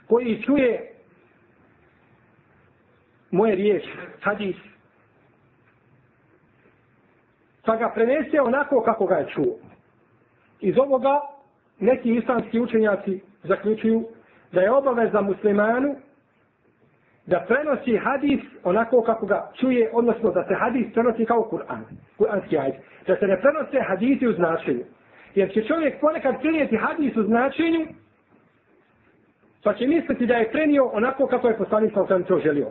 koji 0.08 0.42
čuje 0.42 0.92
moje 3.31 3.55
riječ, 3.55 3.83
hadis, 4.21 4.55
pa 7.65 7.75
ga 7.75 7.89
prenese 7.95 8.41
onako 8.41 8.81
kako 8.81 9.05
ga 9.05 9.15
je 9.15 9.27
čuo. 9.33 9.55
Iz 10.59 10.77
ovoga 10.77 11.19
neki 11.79 12.15
islamski 12.15 12.59
učenjaci 12.59 13.21
zaključuju 13.43 14.03
da 14.51 14.61
je 14.61 14.71
obaveza 14.71 15.21
muslimanu 15.21 15.95
da 17.25 17.39
prenosi 17.47 17.97
hadis 17.97 18.39
onako 18.63 19.01
kako 19.01 19.25
ga 19.25 19.51
čuje, 19.59 19.89
odnosno 19.93 20.31
da 20.31 20.43
se 20.47 20.55
hadis 20.55 20.93
prenosi 20.93 21.25
kao 21.25 21.47
Kur'an, 21.51 21.83
kur'anski 22.17 22.57
ajd. 22.59 22.73
Da 23.07 23.15
se 23.15 23.27
ne 23.27 23.41
prenose 23.41 23.81
hadisi 23.87 24.27
u 24.27 24.33
značenju. 24.33 24.83
Jer 25.35 25.53
će 25.53 25.63
čovjek 25.63 25.99
ponekad 26.01 26.41
prenijeti 26.41 26.77
hadis 26.77 27.15
u 27.17 27.23
značenju, 27.23 27.87
pa 29.63 29.73
će 29.73 29.87
misliti 29.87 30.25
da 30.25 30.33
je 30.33 30.51
prenio 30.51 30.85
onako 30.93 31.27
kako 31.27 31.47
je 31.47 31.57
poslanik 31.57 31.93
sa 31.93 32.23
to 32.27 32.39
želio. 32.39 32.67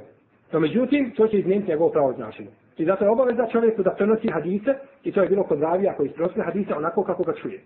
No 0.52 0.60
međutim, 0.60 1.10
to 1.16 1.28
će 1.28 1.38
izmijeniti 1.38 1.70
njegov 1.70 1.90
pravo 1.90 2.12
značenje. 2.12 2.48
I 2.78 2.84
zato 2.84 3.04
je 3.04 3.10
obaveza 3.10 3.46
čovjeku 3.52 3.82
da 3.82 3.90
prenosi 3.90 4.28
hadise, 4.28 4.74
i 5.04 5.12
to 5.12 5.22
je 5.22 5.28
bilo 5.28 5.42
kod 5.42 5.60
ravija 5.60 5.94
koji 5.94 6.08
prenosi 6.08 6.40
hadise 6.40 6.74
onako 6.74 7.04
kako 7.04 7.22
ga 7.22 7.32
čuje. 7.34 7.60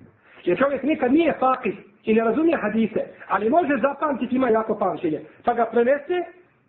Jer 0.45 0.59
čovjek 0.59 0.83
nikad 0.83 1.13
nije 1.13 1.35
fakih 1.39 1.75
i 2.05 2.15
ne 2.15 2.25
razumije 2.25 2.57
hadise, 2.57 3.01
ali 3.29 3.51
može 3.51 3.79
zapamtiti, 3.83 4.37
ima 4.37 4.49
jako 4.49 4.79
pamćenje. 4.79 5.21
Pa 5.45 5.55
ga 5.55 5.67
prenese, 5.73 6.25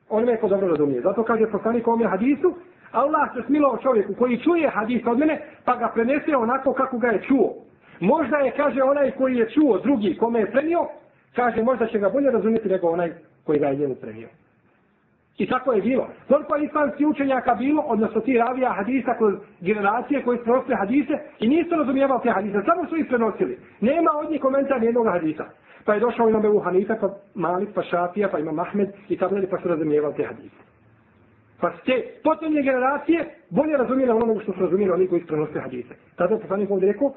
on 0.10 0.26
me 0.26 0.38
ko 0.38 0.48
dobro 0.48 0.68
razumije. 0.68 1.02
Zato 1.02 1.24
kaže 1.24 1.52
poslanik 1.52 1.88
ovom 1.88 2.08
hadisu, 2.08 2.54
Allah 2.92 3.30
se 3.34 3.42
smilo 3.48 3.78
čovjeku 3.84 4.14
koji 4.14 4.38
čuje 4.38 4.70
hadis 4.70 5.02
od 5.08 5.20
mene, 5.20 5.42
pa 5.66 5.76
ga 5.76 5.92
prenese 5.94 6.36
onako 6.38 6.74
kako 6.74 6.98
ga 6.98 7.08
je 7.08 7.22
čuo. 7.28 7.54
Možda 8.00 8.38
je, 8.38 8.52
kaže, 8.52 8.84
onaj 8.84 9.12
koji 9.12 9.36
je 9.36 9.50
čuo 9.50 9.80
drugi 9.80 10.18
kome 10.18 10.40
je 10.40 10.52
prenio, 10.52 10.88
kaže, 11.36 11.64
možda 11.64 11.88
će 11.88 12.00
ga 12.00 12.10
bolje 12.10 12.32
razumjeti 12.32 12.70
nego 12.70 12.88
onaj 12.88 13.12
koji 13.44 13.60
ga 13.60 13.68
je 13.68 13.76
njemu 13.76 13.96
prenio. 13.96 14.28
I 15.38 15.48
tako 15.48 15.74
je 15.74 15.82
bilo. 15.82 16.08
Koliko 16.28 16.56
je 16.56 16.66
islamski 16.66 17.06
učenjaka 17.06 17.56
bilo, 17.56 17.82
odnosno 17.88 18.22
ti 18.22 18.38
ravija 18.38 18.74
hadisa 18.74 19.18
kroz 19.18 19.34
generacije 19.62 20.24
koji 20.24 20.40
prenosili 20.40 20.76
hadise 20.76 21.14
i 21.40 21.48
nisu 21.48 21.76
razumijevali 21.76 22.22
te 22.24 22.30
hadise, 22.30 22.62
samo 22.66 22.90
su 22.90 22.96
ih 22.98 23.06
prenosili. 23.08 23.60
Nema 23.82 24.12
od 24.24 24.32
njih 24.32 24.42
komentar 24.42 24.82
nijednog 24.82 25.08
hadisa. 25.08 25.46
Pa 25.86 25.94
je 25.94 26.00
došao 26.00 26.30
imam 26.30 26.46
Ebu 26.46 26.60
Hanifa, 26.60 26.96
pa 27.02 27.10
Malik, 27.36 27.70
pa 27.76 27.84
Šafija, 27.84 28.30
pa 28.30 28.40
imam 28.40 28.60
Ahmed 28.60 28.90
i 29.10 29.18
tako 29.18 29.36
dalje, 29.36 29.50
pa 29.50 29.58
su 29.62 29.68
razumijevali 29.68 30.16
te 30.16 30.24
hadise. 30.24 30.56
Pa 31.62 31.72
te 31.86 32.04
potomne 32.24 32.62
generacije 32.62 33.36
bolje 33.50 33.78
razumijeli 33.78 34.12
ono 34.12 34.40
što 34.40 34.54
su 34.54 34.60
razumijeli 34.60 34.94
oni 34.94 35.08
koji 35.08 35.26
prenosili 35.26 35.62
hadise. 35.62 35.96
Tada 36.16 36.34
je 36.36 36.42
poslanik 36.42 36.72
ovdje 36.72 36.92
rekao 36.92 37.14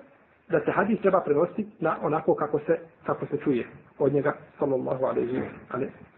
da 0.48 0.60
se 0.60 0.70
hadis 0.70 1.00
treba 1.00 1.20
prenositi 1.20 1.66
na 1.80 1.96
onako 2.02 2.34
kako 2.34 2.58
se, 2.58 2.78
kako 3.06 3.26
se 3.26 3.36
čuje 3.44 3.66
od 3.98 4.12
njega, 4.12 4.32
sallallahu 4.58 5.04
alaihi 5.04 5.42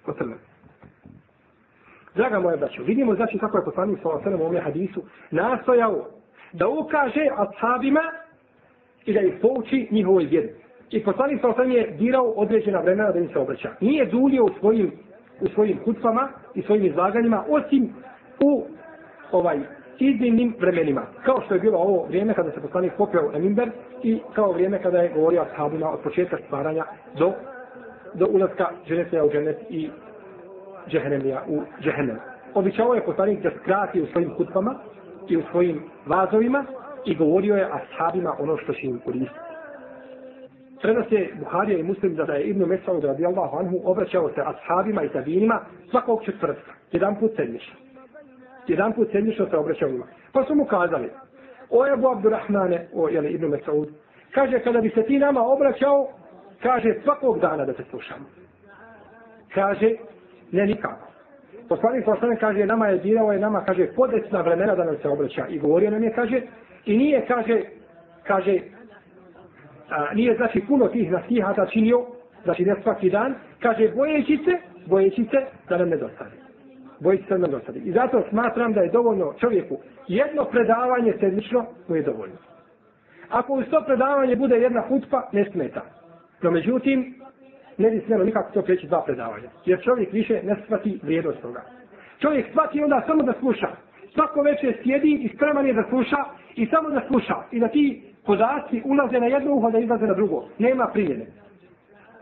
wa 0.07 0.19
sallam. 0.19 0.50
Draga 2.15 2.41
moja 2.41 2.57
braćo, 2.57 2.83
vidimo 2.83 3.15
znači 3.15 3.39
kako 3.39 3.59
je 3.59 3.65
poslanik 3.65 3.99
sa 4.03 4.09
osanem 4.09 4.41
u 4.41 4.45
ovom 4.45 4.61
hadisu 4.63 5.03
nastojao 5.31 6.07
da 6.53 6.69
ukaže 6.69 7.29
ashabima 7.37 8.01
i 9.07 9.13
da 9.13 9.21
ih 9.21 9.35
pouči 9.43 9.89
njihovoj 9.91 10.25
vjeri. 10.25 10.51
I 10.91 11.05
poslanik 11.05 11.41
sa 11.41 11.49
osanem 11.49 11.71
je 11.71 11.87
dirao 11.99 12.25
određena 12.25 12.81
vremena 12.81 13.13
da 13.13 13.19
im 13.19 13.29
se 13.29 13.39
obraća. 13.39 13.71
Nije 13.81 14.07
dulio 14.07 14.45
u 14.45 14.51
svojim, 14.61 14.93
u 15.41 15.49
svojim 15.49 15.79
kutvama 15.85 16.29
i 16.55 16.63
svojim 16.63 16.87
izlaganjima, 16.87 17.45
osim 17.49 17.93
u 18.41 18.65
ovaj 19.33 19.59
iznimnim 19.99 20.55
vremenima. 20.59 21.03
Kao 21.25 21.43
što 21.45 21.55
je 21.55 21.61
bilo 21.61 21.79
ovo 21.79 22.07
vrijeme 22.09 22.35
kada 22.35 22.51
se 22.51 22.61
poslanik 22.61 22.93
popeo 22.99 23.33
na 23.33 23.39
Mimber 23.39 23.71
i 24.03 24.21
kao 24.35 24.53
vrijeme 24.53 24.83
kada 24.83 24.99
je 24.99 25.13
govorio 25.15 25.43
ashabima 25.43 25.91
od 25.91 26.01
početka 26.01 26.37
stvaranja 26.47 26.85
do, 27.19 27.33
do 28.15 28.27
ulaska 28.27 28.71
ženetlja 28.89 29.25
u 29.25 29.31
ženet 29.31 29.59
i 29.69 29.91
džehennemija 30.91 31.43
u 31.49 31.63
džehennem. 31.81 32.19
Običao 32.55 32.95
je 32.95 33.05
poslanik 33.05 33.43
da 33.43 33.51
skrati 33.61 34.03
u 34.03 34.07
svojim 34.07 34.31
hutbama 34.37 34.75
i 35.29 35.37
u 35.37 35.43
svojim 35.51 35.83
vazovima 36.07 36.65
i 37.05 37.15
govorio 37.15 37.57
je 37.57 37.69
ashabima 37.73 38.35
ono 38.39 38.57
što 38.57 38.73
će 38.73 38.87
im 38.87 39.01
koristiti. 39.05 39.41
Treba 40.81 41.03
se 41.03 41.29
Buharija 41.39 41.79
i 41.79 41.83
Muslim 41.83 42.15
da 42.15 42.33
je 42.33 42.45
Ibnu 42.45 42.67
Mesaud 42.67 43.05
radijallahu 43.05 43.57
anhu 43.57 43.81
obraćao 43.85 44.31
se 44.35 44.43
ashabima 44.45 45.03
i 45.03 45.09
tabinima 45.09 45.61
svakog 45.91 46.25
četvrtka. 46.25 46.73
Jedan 46.93 47.17
put 47.17 47.31
sedmiša. 47.37 47.73
Jedan 48.67 48.93
put 48.93 49.09
sedmiša 49.13 49.47
se 49.51 49.57
obraćao 49.57 49.89
njima. 49.89 50.07
Pa 50.33 50.45
su 50.45 50.55
mu 50.55 50.65
kazali, 50.65 51.11
o 51.71 51.87
Ebu 51.87 52.09
Abdurrahmane, 52.09 52.89
o 52.95 53.09
jeli, 53.09 53.31
Ibnu 53.31 53.49
Mesaud, 53.49 53.89
kaže, 54.35 54.61
kada 54.61 54.81
bi 54.81 54.91
se 54.91 55.03
ti 55.03 55.19
nama 55.19 55.43
obraćao, 55.43 56.09
kaže, 56.63 56.95
svakog 57.05 57.41
dana 57.41 57.65
da 57.65 57.73
te 57.73 57.85
slušamo. 57.91 58.25
Kaže, 59.55 59.91
Ne 60.53 60.67
nikako. 60.67 61.11
Poslanik 61.69 62.05
sa 62.05 62.37
kaže, 62.41 62.67
nama 62.67 62.87
je 62.87 62.99
dirao 62.99 63.33
je 63.33 63.39
nama, 63.39 63.65
kaže, 63.65 63.87
podesna 63.97 64.41
vremena 64.41 64.75
da 64.75 64.85
nam 64.85 64.97
se 65.03 65.09
obraća. 65.09 65.47
I 65.49 65.59
govorio 65.59 65.91
nam 65.91 66.03
je, 66.03 66.13
kaže, 66.13 66.41
i 66.87 66.97
nije, 66.97 67.27
kaže, 67.27 67.61
kaže, 68.27 68.59
a, 69.91 70.15
nije, 70.15 70.37
znači, 70.37 70.63
puno 70.69 70.89
tih 70.89 71.11
nasihata 71.11 71.67
činio, 71.67 72.07
znači, 72.45 72.65
ne 72.65 72.77
svaki 72.83 73.11
dan, 73.11 73.35
kaže, 73.61 73.89
bojeći 73.97 74.39
se, 74.45 74.59
bojeći 74.87 75.25
se 75.25 75.45
da 75.69 75.77
nam 75.79 75.89
ne 75.89 75.97
dostane. 75.97 76.31
Bojeći 77.01 77.23
se 77.23 77.35
da 77.35 77.39
nam 77.39 77.51
dostane. 77.51 77.79
I 77.79 77.93
zato 77.93 78.25
smatram 78.31 78.73
da 78.73 78.81
je 78.81 78.91
dovoljno 78.91 79.35
čovjeku 79.41 79.79
jedno 80.09 80.45
predavanje 80.45 81.15
sedmično, 81.21 81.67
mu 81.89 81.97
je 81.97 82.03
dovoljno. 82.03 82.37
Ako 83.31 83.53
uz 83.53 83.65
to 83.71 83.83
predavanje 83.87 84.37
bude 84.37 84.57
jedna 84.57 84.81
hutba, 84.89 85.23
ne 85.33 85.45
smeta. 85.53 85.83
No, 86.43 86.51
međutim, 86.51 87.20
ne 87.81 87.91
bi 87.91 88.03
smjelo 88.07 88.25
nikako 88.25 88.53
to 88.53 88.63
preći 88.63 88.87
dva 88.87 89.05
predavanja. 89.05 89.49
Jer 89.65 89.83
čovjek 89.83 90.13
više 90.13 90.41
ne 90.43 90.57
shvati 90.65 91.01
vrijednost 91.03 91.41
toga. 91.43 91.63
Čovjek 92.21 92.47
shvati 92.51 92.83
onda 92.83 93.03
samo 93.07 93.23
da 93.23 93.33
sluša. 93.41 93.69
Svako 94.15 94.43
večer 94.43 94.77
sjedi 94.83 95.13
i 95.13 95.37
spreman 95.37 95.67
je 95.67 95.73
da 95.73 95.85
sluša 95.89 96.17
i 96.55 96.67
samo 96.67 96.91
da 96.91 97.03
sluša. 97.09 97.35
I 97.53 97.61
da 97.61 97.69
ti 97.69 98.03
podaci 98.27 98.83
ulaze 98.85 99.21
na 99.21 99.27
jedno 99.27 99.55
uho 99.55 99.71
da 99.71 99.79
izlaze 99.79 100.07
na 100.07 100.15
drugo. 100.15 100.45
Nema 100.59 100.87
primjene. 100.93 101.27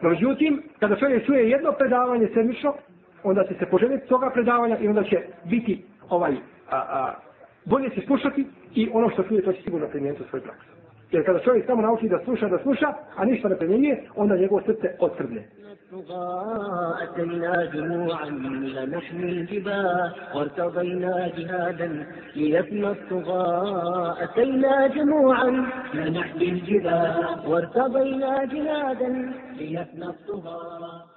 No, 0.01 0.11
međutim, 0.11 0.63
kada 0.81 0.97
čovjek 0.97 1.27
čuje 1.27 1.51
jedno 1.51 1.73
predavanje 1.73 2.29
sedmično, 2.35 2.75
onda 3.23 3.45
će 3.45 3.55
se 3.55 3.67
poželjeti 3.67 4.09
toga 4.09 4.31
predavanja 4.31 4.79
i 4.79 4.89
onda 4.89 5.05
će 5.05 5.17
biti 5.45 5.85
ovaj, 6.11 6.33
a, 6.71 6.77
a, 6.77 7.15
bolje 7.65 7.91
se 7.91 8.01
slušati 8.07 8.47
i 8.75 8.89
ono 8.93 9.11
što 9.11 9.23
čuje 9.23 9.43
to 9.43 9.53
će 9.53 9.63
sigurno 9.63 9.87
primijeniti 9.87 10.23
u 10.23 10.27
svoj 10.27 10.41
praksu. 10.41 10.78
Jer 11.12 11.26
kada 11.26 11.40
čovjek 11.40 11.66
samo 11.66 11.82
nauči 11.82 12.10
da 12.10 12.20
sluša, 12.24 12.48
da 12.50 12.60
sluša, 12.64 12.94
a 13.16 13.26
ništa 13.26 13.50
ne 13.50 13.58
primjenjuje, 13.58 14.04
onda 14.16 14.36
njegovo 14.36 14.62
srce 14.62 14.96
odtrne. 15.00 15.44
أتينا 15.94 17.66
جموعا 17.66 18.30
لنحمي 18.76 19.30
الجباه 19.30 20.14
وارتضينا 20.36 21.32
جهادا 21.38 22.06
ليفنى 22.36 22.90
الطغاة 22.92 24.24
أتينا 24.24 24.88
جموعا 24.88 25.50
لنحمي 25.94 26.50
الجباه 26.50 27.50
وارتضينا 27.50 28.46
جهادا 28.46 29.34
ليفنى 29.58 30.06
الطغاة 30.06 31.14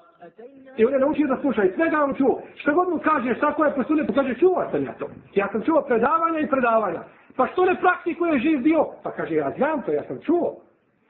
I 0.77 0.85
on 0.85 0.93
je 0.93 0.99
naučio 0.99 1.27
da 1.27 1.37
sluša 1.41 1.65
i 1.65 1.73
sve 1.75 1.91
ga 1.91 2.05
on 2.05 2.15
čuo. 2.15 2.43
Što 2.55 2.75
god 2.75 2.89
mu 2.89 2.99
kažeš, 2.99 3.41
tako 3.41 3.65
je 3.65 3.75
po 3.75 3.83
sunetu, 3.85 4.13
kaže, 4.13 4.35
čuo 4.35 4.65
sam 4.71 4.85
ja 4.85 4.93
to. 4.99 5.07
Ja 5.35 5.49
sam 5.53 5.63
čuo 5.63 5.83
predavanja 5.83 6.39
i 6.41 6.47
predavanja. 6.47 7.03
Pa 7.36 7.48
što 7.48 7.66
ne 7.66 7.76
praktikuje 7.80 8.40
živ 8.40 8.60
bio? 8.60 8.86
Pa 9.04 9.12
kaže, 9.12 9.36
ja 9.36 9.52
znam 9.58 9.82
to, 9.82 9.92
ja 9.92 10.04
sam 10.04 10.20
čuo. 10.22 10.56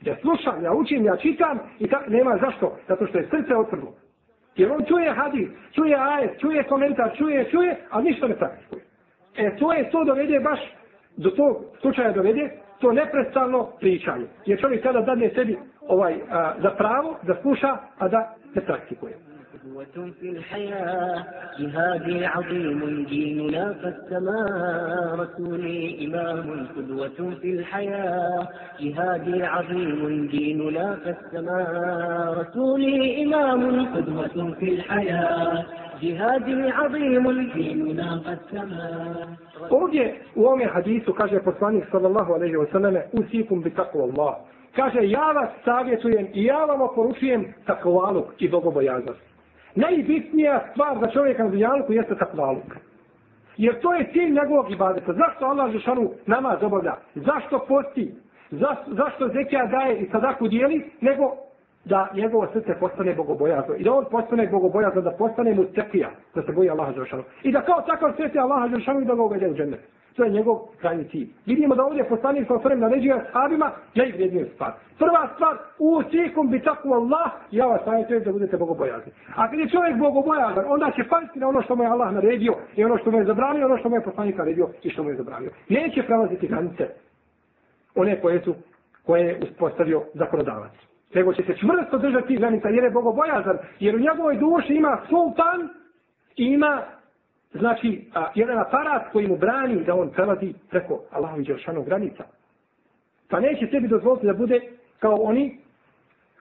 Ja 0.02 0.16
slušam, 0.22 0.64
ja 0.64 0.74
učim, 0.74 1.06
ja 1.06 1.18
čitam 1.18 1.60
i 1.80 1.88
tako, 1.88 2.10
nema 2.10 2.38
zašto. 2.42 2.78
Zato 2.88 3.08
što 3.08 3.18
je 3.18 3.28
srce 3.30 3.56
otvrlo. 3.56 3.94
Jer 4.56 4.72
on 4.72 4.86
čuje 4.86 5.14
hadis, 5.14 5.50
čuje 5.76 5.96
ajet, 6.00 6.40
čuje 6.40 6.64
komentar, 6.64 7.12
čuje, 7.18 7.50
čuje, 7.52 7.78
a 7.90 8.02
ništa 8.02 8.28
ne 8.28 8.36
praktikuje. 8.36 8.82
E 9.36 9.56
to 9.58 9.74
je, 9.74 9.90
to 9.92 10.04
dovede 10.04 10.40
baš, 10.40 10.60
do 11.18 11.30
tog 11.30 11.58
slučaja 11.82 12.12
dovede, 12.12 12.50
to 12.80 12.92
neprestano 12.92 13.70
pričanje. 13.80 14.26
Jer 14.46 14.62
čovjek 14.62 14.84
kada 14.84 15.02
dadne 15.02 15.30
sebi 15.36 15.58
ovaj, 15.88 16.16
a, 16.30 16.54
za 16.62 16.70
pravo, 16.70 17.18
da 17.24 17.36
sluša, 17.42 17.78
a 17.98 18.08
da 18.08 18.36
ne 18.56 18.62
praktikuje. 18.66 19.31
قدوة 19.54 20.12
في 20.20 20.30
الحياة 20.30 21.26
جهادي 21.60 22.26
عظيم 22.26 23.06
ديننا 23.10 23.74
فالسماء 23.74 25.16
رسولي 25.16 26.08
إمام 26.08 26.68
قدوة 26.78 27.36
في 27.42 27.50
الحياة 27.54 28.48
جهادي 28.80 29.44
عظيم 29.44 30.28
ديننا 30.28 30.96
فالسماء 30.96 31.68
رسولي 32.42 33.24
إمام 33.24 33.86
قدوة 33.96 34.54
في 34.60 34.70
الحياة 34.74 35.66
جهادي 36.02 36.72
عظيم 36.72 37.52
ديننا 37.54 38.22
فالسماء 38.26 39.28
Ovdje 39.70 40.16
u 40.36 40.46
ovome 40.46 40.66
hadisu 40.66 41.14
kaže 41.14 41.40
poslanik 41.40 41.84
sallallahu 41.92 42.34
alaihi 42.34 42.56
wa 42.58 42.66
sallam 42.72 42.96
usikum 43.14 43.62
bi 43.64 43.70
takvu 43.70 44.02
Allah. 44.02 44.36
Kaže 44.76 45.00
ja 45.04 45.32
vas 45.32 45.50
savjetujem 45.66 46.28
i 46.34 46.46
ja 46.46 46.66
vam 46.66 46.82
oporučujem 46.82 47.54
takvaluk 47.66 48.26
i 48.40 48.50
bogobojaznost. 48.50 49.32
Najbitnija 49.76 50.62
stvar 50.72 50.98
za 51.00 51.08
čovjeka 51.08 51.44
na 51.44 51.50
dunjalku 51.50 51.94
jeste 51.94 52.16
takvaluk. 52.16 52.76
Jer 53.58 53.82
to 53.82 53.94
je 53.94 54.10
cilj 54.14 54.30
njegovog 54.42 54.72
ibadeta. 54.72 55.14
Zašto 55.14 55.46
Allah 55.46 55.72
Žešanu 55.72 56.12
namaz 56.26 56.64
obavlja? 56.64 56.96
Zašto 57.16 57.66
posti? 57.68 58.16
Zašto, 58.52 58.94
zašto 58.94 59.28
zekija 59.28 59.66
daje 59.66 60.00
i 60.00 60.10
sadaku 60.12 60.48
dijeli? 60.48 60.92
Nego 61.02 61.36
da 61.86 62.08
njegovo 62.14 62.48
srce 62.54 62.76
postane 62.80 63.16
bogobojazno 63.16 63.76
i 63.76 63.84
da 63.84 63.94
on 63.94 64.06
postane 64.12 64.48
bogobojazno, 64.48 65.02
da 65.02 65.12
postane 65.12 65.54
mu 65.54 65.64
tekija, 65.66 66.10
da 66.36 66.44
se 66.44 66.52
boji 66.52 66.70
Allaha 66.70 66.92
Žešanu. 66.92 67.24
I 67.44 67.52
da 67.52 67.62
kao 67.62 67.82
takav 67.82 68.14
sveti 68.16 68.40
Allaha 68.40 68.68
Žešanu 68.68 69.02
i 69.02 69.06
da 69.06 69.16
ga 69.16 69.22
uvede 69.22 69.50
u 69.50 69.56
džennet. 69.56 69.80
To 70.16 70.24
je 70.24 70.30
njegov 70.30 70.58
krajni 70.82 71.04
cilj. 71.10 71.28
Vidimo 71.46 71.76
da 71.76 71.86
ovdje 71.86 72.10
poslanik 72.10 72.48
sa 72.48 72.54
osvrem 72.54 72.80
naređuje 72.80 73.26
sahabima, 73.32 73.72
ja 73.94 74.06
stvar. 74.54 74.72
Prva 74.98 75.30
stvar, 75.36 75.58
u 75.80 76.04
cijekom 76.10 76.52
bi 76.52 76.60
tako 76.60 76.94
Allah, 76.94 77.32
ja 77.52 77.66
vas 77.66 77.82
savjetujem 77.86 78.24
da 78.24 78.32
budete 78.32 78.58
bogobojazni. 78.58 79.12
A 79.36 79.50
kad 79.50 79.60
je 79.60 79.70
čovjek 79.70 79.98
bogobojazan, 79.98 80.66
onda 80.68 80.92
će 80.96 81.04
paziti 81.10 81.40
na 81.40 81.48
ono 81.48 81.62
što 81.62 81.76
mu 81.76 81.84
je 81.84 81.90
Allah 81.90 82.14
naredio 82.14 82.54
i 82.76 82.86
ono 82.86 82.98
što 82.98 83.12
mu 83.12 83.18
je 83.18 83.26
zabranio, 83.26 83.66
ono 83.66 83.78
što 83.78 83.90
mu 83.90 83.96
je 83.96 84.04
poslanik 84.04 84.38
naredio 84.38 84.70
i 84.84 84.90
što 84.90 85.04
mu 85.04 85.10
je 85.10 85.16
zabranio. 85.16 85.52
Neće 85.70 86.04
prelaziti 86.04 86.48
granice 86.48 86.88
one 87.96 88.22
koje 88.22 88.42
su 88.42 88.56
koje 89.06 89.22
je 89.22 89.40
uspostavio 89.44 90.04
zakonodavac. 90.14 90.72
Nego 91.14 91.34
će 91.34 91.44
se 91.44 91.58
čvrsto 91.58 91.98
držati 91.98 92.36
granica 92.36 92.70
jer 92.70 92.84
je 92.84 92.90
bogobojazan, 92.90 93.58
jer 93.80 93.96
u 93.96 94.00
njegovoj 94.00 94.36
duši 94.36 94.74
ima 94.74 94.98
sultan 95.10 95.70
i 96.36 96.46
ima 96.46 96.82
znači 97.54 98.10
a, 98.14 98.28
jedan 98.36 98.60
aparat 98.60 99.12
koji 99.12 99.28
mu 99.28 99.38
brani 99.38 99.84
da 99.84 99.96
on 99.96 100.10
prelazi 100.10 100.54
preko 100.70 101.00
Allahovi 101.12 101.44
Đeršanog 101.44 101.86
granica. 101.86 102.24
Pa 103.30 103.40
neće 103.40 103.68
sebi 103.72 103.88
dozvoliti 103.88 104.26
da 104.26 104.34
bude 104.34 104.62
kao 105.00 105.16
oni 105.16 105.58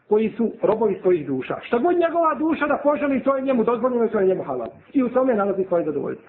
koji 0.08 0.32
su 0.36 0.52
robovi 0.62 0.98
svojih 1.02 1.26
duša. 1.26 1.60
Šta 1.62 1.78
god 1.78 1.96
njegova 1.98 2.34
duša 2.34 2.66
da 2.66 2.80
poželi, 2.82 3.22
to 3.22 3.36
je 3.36 3.42
njemu 3.42 3.64
dozvoljeno 3.64 4.04
i 4.04 4.10
to 4.10 4.20
je 4.20 4.26
njemu 4.26 4.42
halal. 4.42 4.68
I 4.92 5.02
u 5.02 5.08
tome 5.08 5.34
nalazi 5.34 5.64
svoje 5.64 5.84
zadovoljstvo. 5.84 6.28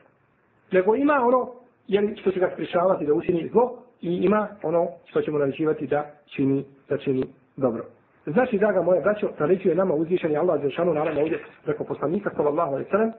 Nego 0.71 0.95
ima 0.95 1.13
ono 1.13 1.51
jer 1.87 2.17
što 2.21 2.31
će 2.31 2.39
ga 2.39 2.49
sprišavati 2.53 3.05
da 3.05 3.13
učini 3.13 3.49
zlo 3.51 3.77
i 4.01 4.15
ima 4.15 4.47
ono 4.63 4.87
što 5.05 5.21
će 5.21 5.31
mu 5.31 5.37
naređivati 5.37 5.87
da 5.87 6.05
čini, 6.25 6.65
da 6.89 6.97
čini 6.97 7.23
dobro. 7.57 7.85
Znači, 8.25 8.57
draga 8.57 8.81
moja 8.81 9.01
braćo, 9.01 9.29
naređuje 9.39 9.75
nama 9.75 9.93
uzvišenje 9.93 10.37
Allah 10.37 10.61
za 10.63 10.69
šanu, 10.69 10.93
naravno 10.93 11.21
ovdje 11.21 11.39
preko 11.63 11.83
poslanika, 11.83 12.31
sallallahu 12.35 12.71
alaihi 12.71 12.89
sallam, 12.89 13.11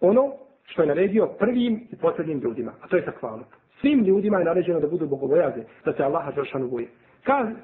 ono 0.00 0.32
što 0.65 0.81
je 0.81 0.87
naredio 0.87 1.27
prvim 1.27 1.87
i 1.91 1.95
posljednjim 1.95 2.39
ljudima, 2.39 2.71
a 2.81 2.87
to 2.87 2.95
je 2.95 3.05
takvaluk. 3.05 3.47
Svim 3.81 4.03
ljudima 4.03 4.39
je 4.39 4.45
naređeno 4.45 4.79
da 4.79 4.87
budu 4.87 5.07
bogobojazni, 5.07 5.63
da 5.85 5.93
se 5.93 6.03
Allah 6.03 6.35
za 6.35 6.45
šanu 6.45 6.67
boje. 6.67 6.87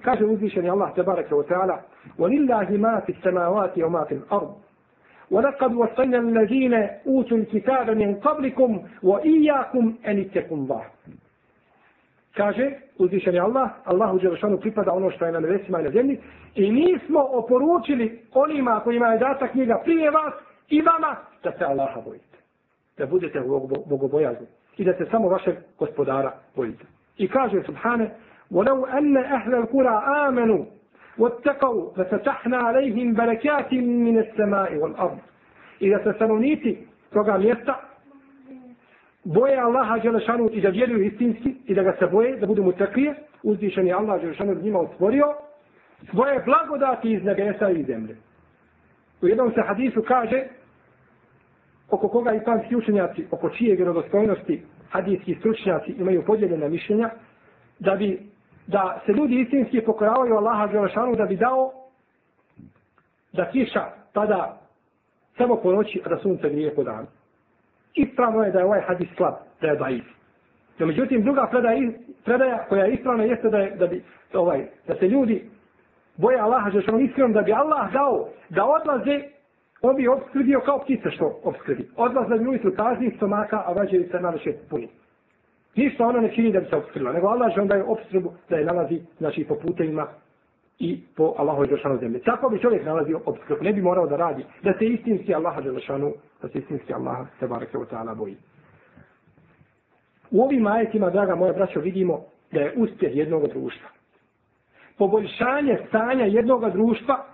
Kaže 0.01 0.25
uzvišenje 0.25 0.69
Allah, 0.69 0.95
te 0.95 1.03
barake 1.03 1.35
wa 1.35 1.47
ta'ala, 1.47 1.77
وَلِلَّهِ 2.17 2.77
مَا 2.77 3.01
فِي 3.05 3.11
السَّمَاوَاتِ 3.15 3.77
وَمَا 3.77 4.03
فِي 4.09 4.15
الْأَرْضِ 4.15 4.53
وَلَقَدْ 5.31 5.73
وَصَيْنَا 5.73 6.17
الَّذِينَ 6.17 6.73
أُوتُوا 7.07 7.37
الْكِتَابَ 7.37 7.89
مِنْ 7.89 8.15
قَبْلِكُمْ 8.15 8.81
وَإِيَّاكُمْ 9.03 9.93
أَنِ 10.05 10.17
اتَّقُوا 10.25 10.57
اللَّهَ 10.57 10.83
kaže 12.35 12.71
uzvišeni 12.97 13.39
Allah, 13.39 13.69
Allahu 13.85 14.19
Đelešanu 14.19 14.57
pripada 14.57 14.91
ono 14.93 15.11
što 15.11 15.25
je 15.25 15.31
na 15.31 15.39
nebesima 15.39 15.79
i 15.79 15.83
na 15.83 15.89
zemlji 15.89 16.19
i 16.55 16.71
mi 16.71 16.99
smo 17.05 17.19
oporučili 17.19 18.19
onima 18.33 18.79
kojima 18.83 19.07
je 19.07 19.19
data 19.19 19.47
knjiga 19.47 19.81
prije 19.83 20.11
vas 20.11 20.33
i 20.69 20.81
vama 20.81 21.15
da 21.43 21.51
se 21.51 21.63
Allaha 21.65 22.01
bojite. 22.01 22.24
Da 22.98 23.06
budete 23.06 23.40
bogobojazni 23.86 24.46
i 24.76 24.84
da 24.84 24.92
se 24.94 25.06
samo 25.10 25.28
vašeg 25.28 25.54
gospodara 25.78 26.32
bojite. 26.56 26.84
I 27.18 27.28
kaže 27.28 27.62
Subhane 27.62 28.10
وَلَوْ 28.50 28.86
أَنَّ 28.98 29.16
أَهْلَ 29.16 29.54
الْقُرَى 29.54 30.02
آمَنُوا 30.28 30.64
وَاتَّقَوْا 31.18 31.90
فَسَتَحْنَا 31.96 32.56
عَلَيْهِمْ 32.56 33.14
بَرَكَاتٍ 33.14 33.72
مِنَ 33.72 34.18
السَّمَاءِ 34.18 34.76
وَالْأَرْضِ 34.76 35.18
I 35.80 35.90
da 35.90 35.98
se 36.02 36.12
stanovnici 36.12 36.78
toga 37.12 37.38
mjesta 37.38 37.80
boje 39.24 39.60
Allaha 39.60 39.98
Đelešanu 39.98 40.50
i 40.52 40.60
da 40.60 40.68
vjeruju 40.68 41.04
istinski 41.04 41.54
i 41.66 41.74
da 41.74 41.82
ga 41.82 41.96
se 41.98 42.06
boje, 42.06 42.36
da 42.36 42.46
budu 42.46 42.62
mu 42.62 42.72
taklije, 42.72 43.14
uzvišen 43.42 43.86
je 43.86 43.94
Allah 43.94 44.20
Đelešanu 44.20 44.54
njima 44.62 44.78
otvorio 44.78 45.26
svoje 46.10 46.42
blagodati 46.44 47.12
iz 47.12 47.24
nebesa 47.24 47.70
i 47.70 47.82
zemlje. 47.82 48.16
U 49.22 49.26
jednom 49.28 49.52
se 49.54 49.62
hadisu 49.66 50.02
kaže 50.02 50.44
oko 51.90 52.08
koga 52.08 52.32
i 52.32 52.44
panski 52.44 52.76
učenjaci, 52.76 53.26
oko 53.30 53.50
čije 53.50 53.76
vjerodostojnosti 53.76 54.62
hadijski 54.90 55.34
stručnjaci 55.34 55.90
imaju 55.90 56.24
podijeljena 56.26 56.68
mišljenja, 56.68 57.10
da 57.78 57.94
bi 57.94 58.20
da 58.66 59.00
se 59.06 59.12
ljudi 59.12 59.40
istinski 59.40 59.80
pokoravaju 59.80 60.34
Allaha 60.36 60.66
Đelešanu 60.66 61.16
da 61.16 61.24
bi 61.24 61.36
dao 61.36 61.72
da 63.32 63.50
kiša 63.50 63.84
tada 64.12 64.60
samo 65.36 65.56
po 65.56 65.72
noći, 65.72 66.00
a 66.04 66.08
da 66.08 66.18
sunce 66.18 66.48
grije 66.48 66.74
po 66.74 66.84
danu 66.84 67.06
ispravno 67.96 68.42
je 68.42 68.50
da 68.50 68.58
je 68.58 68.64
ovaj 68.64 68.80
hadis 68.80 69.08
slab, 69.16 69.34
da 69.60 69.66
je 69.66 69.76
daif. 69.76 70.04
No, 70.78 70.86
međutim, 70.86 71.22
druga 71.22 71.48
predaja, 71.50 71.90
predaja 72.24 72.66
koja 72.68 72.84
je 72.84 72.94
ispravna 72.94 73.24
jeste 73.24 73.50
da, 73.50 73.58
je, 73.58 73.70
da, 73.70 73.86
bi, 73.86 74.04
ovaj, 74.34 74.66
da 74.86 74.94
se 74.94 75.08
ljudi 75.08 75.50
boje 76.16 76.38
Allaha, 76.38 76.70
že 76.70 76.78
iskreno 76.78 77.34
da 77.34 77.42
bi 77.42 77.52
Allah 77.52 77.92
dao 77.92 78.28
da 78.48 78.64
odlaze, 78.64 79.20
on 79.88 79.96
bi 79.96 80.08
obskrbio 80.08 80.60
kao 80.60 80.78
ptica 80.78 81.10
što 81.10 81.40
obskrbi. 81.44 81.88
Odlaze 81.96 82.44
ljudi 82.44 82.58
su 82.58 82.72
kazni 82.76 83.12
stomaka, 83.16 83.62
a 83.66 83.72
vađaju 83.72 84.04
se 84.10 84.20
na 84.20 84.30
naše 84.30 84.52
puni. 84.70 84.88
Ništa 85.76 86.06
ono 86.06 86.20
ne 86.20 86.34
čini 86.34 86.52
da 86.52 86.60
bi 86.60 86.66
se 86.66 86.76
obskrbila, 86.76 87.12
nego 87.12 87.28
Allah 87.28 87.54
že 87.54 87.60
on 87.60 87.68
daje 87.68 87.84
obskrbu 87.84 88.32
da 88.48 88.56
je 88.56 88.64
nalazi 88.64 89.00
znači, 89.18 89.44
po 89.44 89.54
putevima 89.54 90.06
i 90.78 91.00
po 91.16 91.34
Allahu 91.38 91.66
Đelešanu 91.66 91.98
zemlje. 91.98 92.20
Tako 92.20 92.48
bi 92.48 92.60
čovjek 92.60 92.84
nalazio 92.84 93.20
obskrbu, 93.24 93.64
ne 93.64 93.72
bi 93.72 93.82
morao 93.82 94.06
da 94.06 94.16
radi, 94.16 94.44
da 94.62 94.72
se 94.78 94.86
istinski 94.86 95.34
Allaha 95.34 95.60
Đelešanu, 95.60 96.12
da 96.42 96.48
se 96.48 96.58
istinski 96.58 96.94
Allaha 96.94 97.26
se 97.38 97.46
barake 97.46 97.78
od 97.78 97.90
ta'ala 97.90 98.14
boji. 98.14 98.36
U 100.30 100.42
ovim 100.42 100.66
ajetima, 100.66 101.10
draga 101.10 101.34
moja 101.34 101.52
braćo, 101.52 101.80
vidimo 101.80 102.24
da 102.52 102.60
je 102.60 102.72
uspjeh 102.76 103.16
jednog 103.16 103.48
društva. 103.48 103.88
Poboljšanje 104.98 105.78
stanja 105.88 106.24
jednog 106.24 106.70
društva 106.70 107.24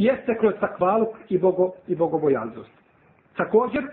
jeste 0.00 0.38
kroz 0.38 0.54
takvaluk 0.60 1.16
i, 1.28 1.38
bogo, 1.38 1.72
i 1.88 1.96
bogobojaznost. 1.96 2.70
Također, 3.36 3.84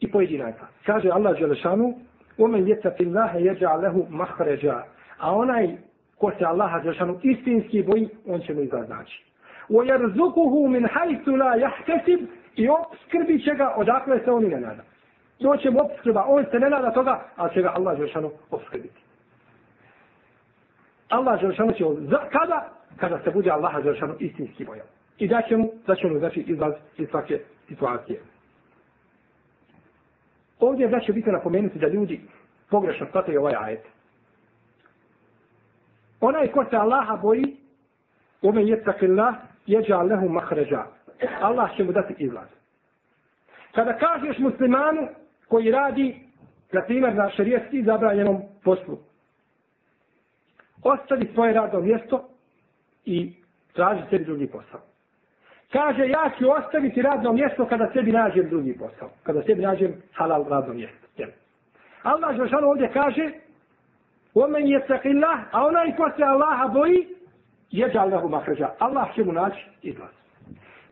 i 0.00 0.10
pojedinaka. 0.10 0.66
Kaže 0.86 1.10
Allah 1.10 1.38
Đelešanu, 1.38 1.94
وَمَنْ 2.38 2.68
يَتَّفِ 2.68 2.96
اللَّهَ 3.00 3.36
يَجَعَ 3.36 3.76
لَهُ 3.76 4.06
مَحْرَجَا 4.10 4.82
A 5.18 5.34
onaj 5.34 5.76
ko 6.18 6.32
se 6.38 6.44
Allaha 6.44 6.78
Đelšanu 6.78 7.18
istinski 7.22 7.82
boji, 7.82 8.08
on 8.26 8.40
će 8.40 8.54
mu 8.54 8.60
izaznaći. 8.60 9.24
وَيَرْزُقُهُ 9.70 10.68
مِنْ 10.68 10.86
حَيْثُ 10.88 11.28
لَا 11.28 11.54
يَحْتَسِبْ 11.54 12.26
I 12.56 12.68
obskrbi 12.68 13.42
će 13.42 13.54
ga 13.54 13.74
odakle 13.76 14.20
se 14.24 14.30
on 14.30 14.44
i 14.44 14.48
ne 14.48 14.60
nada. 14.60 14.82
Doće 15.40 15.70
mu 15.70 15.78
obskrba, 15.80 16.24
on 16.28 16.44
se 16.50 16.58
ne 16.58 16.70
nada 16.70 16.92
toga, 16.92 17.20
ali 17.36 17.54
će 17.54 17.62
ga 17.62 17.72
Allah 17.74 17.98
Đelšanu 17.98 18.30
obskrbiti. 18.50 19.00
Allah 21.08 21.40
Đelšanu 21.40 21.72
će 21.72 21.84
za, 22.00 22.18
kada? 22.30 22.68
Kada 22.97 23.19
se 23.23 23.31
bude 23.31 23.51
Allaha 23.51 23.81
Đelšanu 23.81 24.15
istinski 24.19 24.65
bojao. 24.65 24.85
I 25.17 25.27
da 25.27 25.41
će 25.41 25.57
mu, 25.57 25.71
da 25.87 25.95
će 25.95 26.07
mu 26.07 26.19
znači 26.19 26.39
izlaz 26.39 26.73
iz 26.97 27.09
svake 27.09 27.39
situacije. 27.67 28.19
Ovdje 30.59 30.89
znači 30.89 31.11
bitno 31.11 31.31
napomenuti 31.31 31.79
da 31.79 31.87
ljudi 31.87 32.21
pogrešno 32.69 33.05
shvataju 33.05 33.39
ovaj 33.39 33.55
ajet 33.59 33.93
onaj 36.23 36.47
ko 36.47 36.65
se 36.69 36.75
Allaha 36.75 37.15
boji, 37.15 37.57
ome 38.41 38.63
jetakillah, 38.65 39.35
jeđa 39.65 40.01
lehu 40.01 40.29
mahređa. 40.29 40.83
Allah 41.41 41.75
će 41.75 41.83
mu 41.83 41.91
dati 41.91 42.15
izlaz. 42.17 42.47
Kada 43.71 43.97
kažeš 43.97 44.37
muslimanu 44.37 45.07
koji 45.47 45.71
radi, 45.71 46.19
na 46.71 46.81
primjer, 46.81 47.15
na 47.15 47.29
šarijetski 47.29 47.83
zabranjenom 47.83 48.41
poslu, 48.63 48.97
ostavi 50.83 51.29
svoje 51.33 51.53
radno 51.53 51.79
mjesto 51.79 52.29
i 53.05 53.33
traži 53.73 54.01
sebi 54.09 54.25
drugi 54.25 54.47
posao. 54.47 54.79
Kaže, 55.71 56.07
ja 56.07 56.31
ću 56.37 56.51
ostaviti 56.51 57.01
radno 57.01 57.33
mjesto 57.33 57.65
kada 57.65 57.89
sebi 57.93 58.11
nađem 58.11 58.49
drugi 58.49 58.77
posao. 58.77 59.09
Kada 59.23 59.41
sebi 59.41 59.61
nađem 59.61 59.93
halal 60.13 60.45
radno 60.49 60.73
mjesto. 60.73 61.07
Jel? 61.17 61.29
Allah 62.03 62.37
Žešanu 62.37 62.67
ovdje 62.67 62.91
kaže, 62.93 63.31
Omen 64.33 64.67
je 64.67 64.81
cakillah, 64.87 65.39
a 65.51 65.65
onaj 65.65 65.95
ko 65.95 66.09
se 66.17 66.23
Allaha 66.23 66.67
boji, 66.67 67.07
je 67.71 67.89
džalnahu 67.93 68.29
mahređa. 68.29 68.69
Allah 68.79 69.15
će 69.15 69.23
mu 69.23 69.31
naći 69.31 69.65
izlaz. 69.81 70.11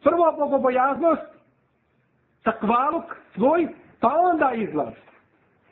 Prvo 0.04 0.32
bogobojaznost, 0.38 1.22
takvaluk 2.44 3.04
svoj, 3.36 3.68
pa 4.00 4.08
onda 4.08 4.52
izlaz. 4.56 4.94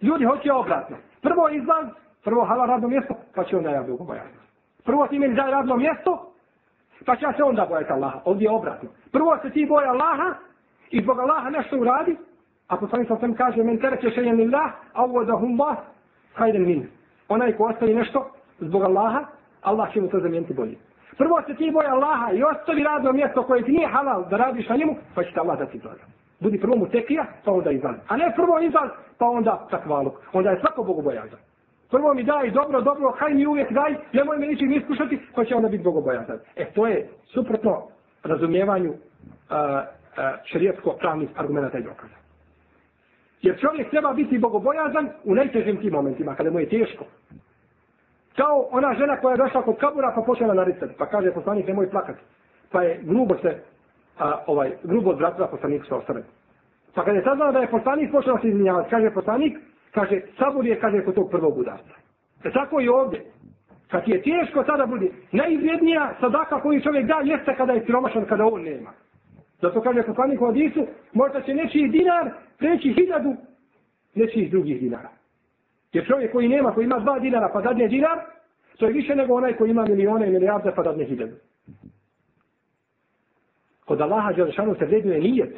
Ljudi 0.02 0.26
hoće 0.26 0.54
obratno. 0.54 0.98
Prvo 1.22 1.50
izlaz, 1.50 1.86
prvo 2.24 2.46
halal 2.46 2.68
radno 2.68 2.88
mjesto, 2.88 3.14
pa 3.36 3.44
će 3.44 3.58
onda 3.58 3.70
ja 3.70 3.84
bogobojaznost. 3.84 4.50
Prvo 4.84 5.08
ti 5.08 5.20
meni 5.20 5.36
daj 5.36 5.52
radno 5.52 5.76
mjesto, 5.76 6.29
pa 7.06 7.16
će 7.16 7.26
se 7.38 7.44
onda 7.44 7.66
bojati 7.70 7.94
Allaha 7.94 8.20
ovdje 8.26 8.46
je 8.46 8.52
obratno 8.52 8.90
prvo 9.12 9.38
se 9.42 9.50
ti 9.50 9.66
boja 9.66 9.92
Allaha 9.92 10.34
i 10.92 11.02
zbog 11.02 11.20
Allaha 11.20 11.50
nešto 11.50 11.78
uradi 11.78 12.18
a 12.68 12.78
poslani 12.78 13.06
sam 13.20 13.34
kaže 13.34 13.64
men 13.64 13.80
tereke 13.80 14.10
šejen 14.10 14.36
lillah 14.36 14.72
a 14.94 15.04
ovo 15.04 15.24
da 15.24 15.34
humba 15.34 15.76
hajden 16.34 16.66
min. 16.66 16.88
onaj 17.30 17.54
ko 17.58 17.64
ostavi 17.64 17.94
nešto 17.94 18.32
zbog 18.60 18.84
Allaha, 18.84 19.26
Allah 19.62 19.94
će 19.94 20.02
mu 20.02 20.08
to 20.08 20.20
zamijeniti 20.20 20.54
bolje. 20.54 20.76
Prvo 21.18 21.42
se 21.48 21.56
ti 21.56 21.72
boja 21.72 21.94
Allaha 21.94 22.32
i 22.32 22.44
ostavi 22.44 22.84
radno 22.84 23.12
mjesto 23.12 23.44
koje 23.44 23.64
ti 23.64 23.72
nije 23.72 23.88
halal 23.88 24.30
da 24.30 24.38
radiš 24.38 24.70
na 24.70 24.76
njemu, 24.76 24.96
pa 25.16 25.24
će 25.24 25.34
te 25.34 25.40
Allah 25.40 25.60
dati 25.60 25.78
izlaz. 25.78 25.98
Budi 26.40 26.60
prvo 26.60 26.76
mu 26.76 26.90
tekija, 26.90 27.26
pa 27.46 27.52
onda 27.52 27.72
izlaz. 27.72 27.96
A 28.08 28.18
ne 28.18 28.34
prvo 28.36 28.60
izlaz, 28.60 28.90
pa 29.18 29.26
onda 29.26 29.68
takvaluk. 29.72 30.14
Onda 30.34 30.50
je 30.50 30.60
svako 30.60 30.84
Bogu 30.84 31.02
bojazan. 31.02 31.40
Prvo 31.92 32.14
mi 32.14 32.24
daj 32.24 32.52
dobro, 32.52 32.82
dobro, 32.82 33.12
haj 33.20 33.34
mi 33.34 33.46
uvijek 33.48 33.72
daj, 33.72 33.96
nemoj 34.14 34.38
me 34.38 34.48
ničim 34.48 34.74
iskušati, 34.74 35.20
pa 35.36 35.46
će 35.46 35.56
onda 35.56 35.70
biti 35.70 35.84
bogobojazan. 35.84 36.40
E, 36.56 36.66
to 36.66 36.88
je 36.88 37.10
suprotno 37.26 37.88
razumijevanju 38.24 38.90
uh, 38.90 38.98
uh, 38.98 40.24
šarijetsko-pravnih 40.44 41.30
argumenta 41.36 41.78
i 41.78 41.84
dokaza. 41.84 42.14
Jer 43.42 43.60
čovjek 43.60 43.90
treba 43.90 44.14
biti 44.14 44.38
bogobojazan 44.38 45.10
u 45.24 45.36
najtežim 45.36 45.82
tim 45.82 45.94
momentima, 45.94 46.36
kada 46.36 46.52
mu 46.52 46.60
je 46.60 46.70
teško. 46.70 47.06
Kao 48.36 48.68
ona 48.72 48.94
žena 48.94 49.22
koja 49.22 49.32
je 49.34 49.38
došla 49.38 49.62
kod 49.62 49.78
kabura 49.78 50.12
pa 50.16 50.22
počela 50.22 50.54
naricati, 50.54 50.94
pa 50.98 51.06
kaže 51.06 51.32
poslanik 51.32 51.68
nemoj 51.68 51.90
plakati. 51.90 52.20
Pa 52.72 52.84
je 52.84 53.00
grubo 53.04 53.36
se, 53.42 53.64
a, 54.18 54.44
ovaj, 54.48 54.72
grubo 54.84 55.10
odvratila 55.10 55.48
poslanik 55.48 55.86
sa 55.90 55.96
ostane. 55.96 56.24
Pa 56.96 57.04
kada 57.04 57.18
je 57.18 57.24
saznala 57.24 57.52
da 57.52 57.60
je 57.60 57.72
poslanik 57.72 58.12
počela 58.12 58.40
se 58.42 58.48
izminjavati, 58.48 58.90
kaže 58.90 59.12
poslanik, 59.12 59.58
kaže, 59.92 60.22
sabor 60.38 60.66
je, 60.66 60.80
kaže, 60.80 61.06
kod 61.06 61.16
tog 61.16 61.30
prvog 61.32 61.58
udarca. 61.58 61.94
E 62.44 62.52
tako 62.52 62.82
i 62.82 62.90
ovdje. 62.90 63.26
Kad 63.88 64.08
je 64.08 64.22
teško, 64.22 64.64
tada 64.64 64.86
bude 64.86 65.10
najvrijednija 65.32 66.16
sadaka 66.20 66.62
koju 66.62 66.82
čovjek 66.82 67.06
da, 67.06 67.22
jeste 67.24 67.56
kada 67.58 67.74
je 67.74 67.86
siromašan, 67.86 68.26
kada 68.26 68.46
on 68.46 68.62
nema. 68.62 68.92
Zato 69.62 69.82
kaže 69.82 70.04
poslanik 70.04 70.42
u 70.42 70.46
Adisu, 70.46 70.88
možda 71.14 71.42
će 71.42 71.54
nečiji 71.54 71.88
dinar 71.88 72.30
preći 72.58 72.94
hiljadu 72.94 73.36
nečijih 74.16 74.52
drugih 74.52 74.80
dinara. 74.80 75.10
Jer 75.94 76.08
čovjek 76.08 76.32
koji 76.32 76.48
nema, 76.48 76.72
koji 76.72 76.86
ima 76.86 77.00
dva 77.00 77.20
dinara 77.20 77.50
pa 77.54 77.62
dadne 77.62 77.88
dinar, 77.88 78.20
to 78.78 78.86
je 78.86 78.94
više 78.94 79.16
nego 79.16 79.34
onaj 79.34 79.54
koji 79.54 79.72
ima 79.72 79.86
milione 79.86 80.28
i 80.28 80.32
milijarde 80.32 80.72
pa 80.76 80.84
dadne 80.84 81.06
hiljadu. 81.06 81.36
Kod 83.86 84.02
Allaha 84.02 84.34
Đelešanu 84.34 84.76
se 84.76 84.86
vrednuje 84.86 85.20
nijet 85.20 85.56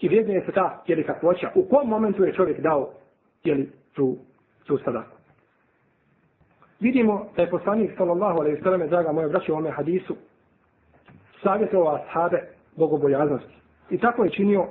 i 0.00 0.08
vrednuje 0.08 0.42
se 0.46 0.52
ta 0.52 0.82
jeli 0.86 1.04
kakvoća. 1.04 1.50
U 1.54 1.68
kom 1.68 1.88
momentu 1.88 2.24
je 2.24 2.32
čovjek 2.32 2.60
dao 2.60 2.92
jeli, 3.44 3.70
tu, 3.92 4.16
tu 4.66 4.78
sadaku. 4.78 5.16
Vidimo 6.80 7.26
da 7.36 7.42
je 7.42 7.50
poslanik 7.50 7.90
sallallahu 7.96 8.40
alaihi 8.40 8.62
sallam, 8.62 8.88
draga 8.88 9.12
moja 9.12 9.28
braća 9.28 9.52
u 9.52 9.56
ome 9.56 9.70
hadisu, 9.70 10.16
savjetovao 11.42 11.94
ashabe 11.94 12.42
bogobojaznosti. 12.76 13.54
I 13.90 13.98
tako 13.98 14.24
je 14.24 14.30
činio 14.30 14.66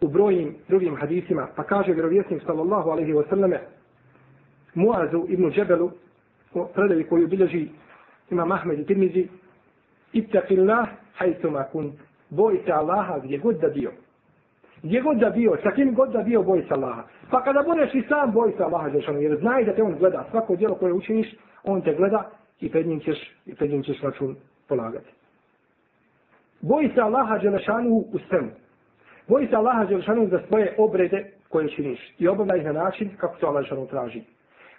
u 0.00 0.08
brojnim 0.08 0.56
drugim 0.68 0.96
hadisima, 0.96 1.48
pa 1.56 1.62
kaže 1.62 1.92
vjerovjesnik 1.92 2.42
sallallahu 2.46 2.90
alaihi 2.90 3.12
wasallame 3.12 3.58
Muazu 4.74 5.26
ibn 5.28 5.50
Džebelu, 5.50 5.90
u 6.54 6.66
predavi 6.74 7.04
koju 7.04 7.28
bilježi 7.28 7.68
ima 8.30 8.44
Mahmed 8.44 8.78
i 8.78 8.86
Tirmizi, 8.86 9.28
Ittaqillah 10.12 10.86
hajtuma 11.14 11.64
kun, 11.64 11.92
boj 12.30 12.60
se 12.64 12.72
Allaha 12.72 13.18
gdje 13.18 13.38
god 13.38 13.60
da 13.60 13.68
bio. 13.68 13.90
Gdje 14.82 15.00
god 15.00 15.16
da 15.16 15.30
bio, 15.30 15.56
sa 15.62 15.70
kim 15.70 15.94
god 15.94 16.12
da 16.12 16.22
bio, 16.22 16.42
boj 16.42 16.62
se 16.62 16.74
Allaha. 16.74 17.02
Pa 17.30 17.42
kada 17.44 17.62
budeš 17.62 17.94
i 17.94 18.02
sam, 18.08 18.32
boj 18.32 18.52
se 18.56 18.62
Allaha, 18.62 18.88
jer 19.20 19.38
znaj 19.40 19.64
da 19.64 19.74
te 19.74 19.82
on 19.82 19.94
gleda. 19.98 20.24
Svako 20.30 20.56
djelo 20.56 20.74
koje 20.74 20.92
učiniš, 20.92 21.34
on 21.64 21.82
te 21.82 21.94
gleda 21.94 22.30
i 22.60 22.70
pred 22.70 22.86
njim 22.86 23.00
ćeš, 23.00 23.18
i 23.46 23.54
pred 23.54 23.70
njim 23.70 23.82
ćeš 23.82 24.02
račun 24.02 24.36
polagati. 24.68 25.10
Boj 26.60 26.90
se 26.94 27.00
Allaha 27.00 27.38
Đelešanu 27.38 27.90
u 27.90 28.18
svemu. 28.28 28.50
Boj 29.28 29.46
se 29.46 29.56
Allaha 29.56 29.84
Đelešanu 29.84 30.28
za 30.28 30.40
svoje 30.48 30.74
obrede 30.78 31.30
koje 31.48 31.68
činiš 31.68 32.14
i 32.18 32.28
obavlja 32.28 32.56
ih 32.56 32.64
na 32.64 32.72
način 32.72 33.10
kako 33.16 33.36
to 33.40 33.46
Allah 33.46 33.62
Đelešanu 33.62 33.86
traži. 33.86 34.22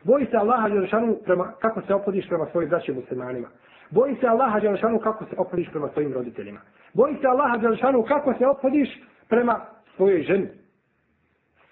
Boj 0.04 0.28
se 0.32 0.38
Allaha 0.38 0.70
Đelešanu 0.70 1.18
prema, 1.26 1.52
kako 1.60 1.82
se 1.82 1.94
opodiš 1.94 2.28
prema 2.28 2.46
svojim 2.52 2.70
braćim 2.70 2.96
muslimanima. 2.96 3.48
Boji 3.92 4.16
se 4.16 4.28
Allaha 4.28 4.60
Đelšanu 4.60 5.00
kako 5.00 5.26
se 5.26 5.36
opodiš 5.38 5.70
prema 5.70 5.90
svojim 5.94 6.14
roditeljima. 6.14 6.60
Boji 6.94 7.16
se 7.22 7.28
Allaha 7.28 7.58
Đelšanu 7.58 8.04
kako 8.04 8.34
se 8.34 8.48
opodiš 8.48 8.90
prema 9.30 9.60
svojoj 10.02 10.24
ženi. 10.24 10.48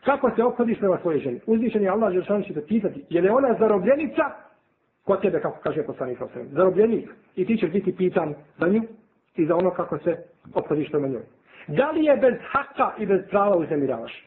Kako 0.05 0.31
se 0.35 0.43
opodiš 0.43 0.79
prema 0.79 0.97
svojoj 1.01 1.19
ženi? 1.19 1.39
Uzvišen 1.45 1.83
je 1.83 1.89
Allah 1.89 2.13
Žešan 2.13 2.43
će 2.43 2.53
te 2.53 2.65
pitati, 2.65 3.05
je 3.09 3.21
li 3.21 3.29
ona 3.29 3.55
zarobljenica 3.59 4.23
kod 5.03 5.21
tebe, 5.21 5.41
kako 5.41 5.59
kaže 5.63 5.83
poslanik 5.83 6.17
sa 6.17 6.27
Zarobljenik. 6.51 7.09
I 7.35 7.45
ti 7.45 7.57
ćeš 7.57 7.71
biti 7.71 7.95
pitan 7.95 8.35
za 8.59 8.67
nju 8.67 8.81
i 9.35 9.45
za 9.45 9.55
ono 9.55 9.71
kako 9.71 9.97
se 9.97 10.17
opodiš 10.53 10.89
prema 10.91 11.07
njoj. 11.07 11.21
Da 11.67 11.91
li 11.91 12.03
je 12.03 12.17
bez 12.17 12.33
haka 12.51 12.91
i 12.97 13.05
bez 13.05 13.21
prava 13.29 13.57
uzemiravaš? 13.57 14.25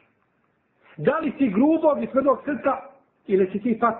Da 0.97 1.19
li 1.19 1.33
si 1.39 1.49
grubog 1.49 2.03
i 2.03 2.07
tvrdog 2.07 2.39
srca 2.45 2.73
ili 3.27 3.51
si 3.53 3.61
ti 3.61 3.79
pak 3.81 3.99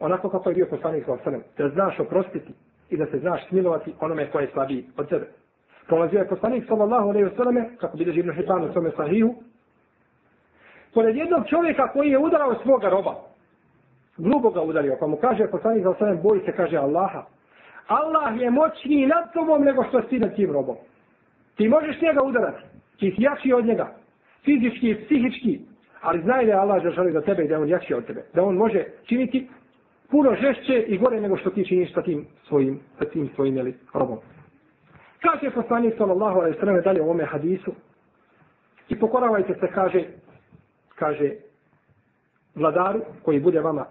onako 0.00 0.28
kako 0.28 0.48
je 0.50 0.54
bio 0.54 0.66
poslanik 0.70 1.04
sa 1.04 1.12
osanem, 1.12 1.42
da 1.58 1.68
znaš 1.68 2.00
oprostiti 2.00 2.52
i 2.90 2.96
da 2.96 3.06
se 3.06 3.18
znaš 3.18 3.48
smilovati 3.48 3.94
onome 4.00 4.30
koje 4.30 4.42
je 4.42 4.50
slabiji 4.52 4.84
od 4.96 5.08
tebe. 5.08 5.26
Prolazio 5.90 6.18
je 6.18 6.28
poslanik 6.28 6.64
sallallahu 6.68 7.08
alaihi 7.08 7.24
ve 7.24 7.36
sallam, 7.36 7.56
kako 7.80 7.96
bi 7.96 8.04
Ibn 8.04 8.32
Hibban 8.32 8.64
u 8.64 8.72
svome 8.72 8.90
sahihu, 8.96 9.34
pored 10.94 11.16
jednog 11.16 11.46
čovjeka 11.48 11.88
koji 11.92 12.10
je 12.10 12.18
udarao 12.18 12.54
svoga 12.62 12.88
roba, 12.88 13.14
grubo 14.16 14.50
ga 14.50 14.62
udario, 14.62 14.96
pa 15.00 15.06
mu 15.06 15.16
kaže 15.16 15.50
poslanik 15.50 15.82
sallallahu 15.82 16.04
alaihi 16.04 16.20
wa 16.20 16.22
boj 16.22 16.40
se, 16.46 16.52
kaže 16.52 16.76
Allaha, 16.76 17.22
Allah 17.86 18.40
je 18.40 18.50
moćniji 18.50 19.06
nad 19.06 19.32
tobom 19.32 19.64
nego 19.64 19.84
što 19.84 20.02
si 20.02 20.18
nad 20.18 20.34
tim 20.36 20.52
robom. 20.52 20.76
Ti 21.56 21.68
možeš 21.68 22.00
njega 22.00 22.22
udarati, 22.22 22.62
ti 22.98 23.12
si 23.16 23.22
jači 23.22 23.52
od 23.52 23.64
njega, 23.64 23.94
fizički 24.44 24.90
i 24.90 25.04
psihički, 25.04 25.60
ali 26.00 26.22
znaj 26.22 26.46
da 26.46 26.52
je 26.52 26.58
Allah 26.58 26.82
želi 26.94 27.12
za 27.12 27.20
tebe 27.20 27.44
i 27.44 27.48
da 27.48 27.54
je 27.54 27.60
on 27.60 27.68
jači 27.68 27.94
od 27.94 28.06
tebe. 28.06 28.22
Da 28.34 28.42
on 28.42 28.56
može 28.56 28.84
činiti 29.04 29.48
puno 30.10 30.34
žešće 30.34 30.84
i 30.88 30.98
gore 30.98 31.20
nego 31.20 31.36
što 31.36 31.50
ti 31.50 31.64
činiš 31.64 31.94
sa 31.94 32.02
tim 32.02 32.26
svojim, 32.48 32.80
sa 32.98 33.04
tim 33.04 33.30
svojim 33.34 33.56
jeli, 33.56 33.74
robom. 33.94 34.18
Kaže 35.20 35.50
poslanik 35.50 35.94
sallallahu 35.98 36.38
alejhi 36.40 36.54
ve 36.56 36.60
sellem 36.60 36.82
dalje 36.82 37.00
u 37.00 37.04
ovome 37.04 37.24
hadisu 37.24 37.72
i 38.88 38.98
pokoravajte 38.98 39.54
se, 39.54 39.68
kaže, 39.74 40.04
kaže 40.94 41.32
vladaru 42.54 43.00
koji 43.22 43.40
bude 43.40 43.60
vama 43.60 43.86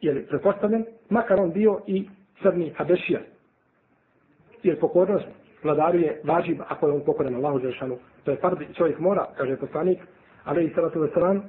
jeli, 0.00 0.26
prepostavljen, 0.26 0.84
makar 1.10 1.40
on 1.40 1.52
bio 1.52 1.80
i 1.86 2.08
crni 2.42 2.72
habešija. 2.76 3.20
Jer 4.62 4.80
pokornost 4.80 5.26
vladaru 5.62 5.98
je 5.98 6.20
važib 6.24 6.60
ako 6.68 6.86
je 6.86 6.92
on 6.92 7.04
pokoran 7.04 7.34
Allahu 7.34 7.58
Đelšanu. 7.58 7.98
To 8.24 8.30
je 8.30 8.36
farbi, 8.36 8.68
čovjek 8.74 8.98
mora, 8.98 9.26
kaže 9.36 9.56
poslanik, 9.56 9.98
ali 10.44 10.64
i 10.64 10.74
salatu 10.74 11.00
wasalam, 11.00 11.40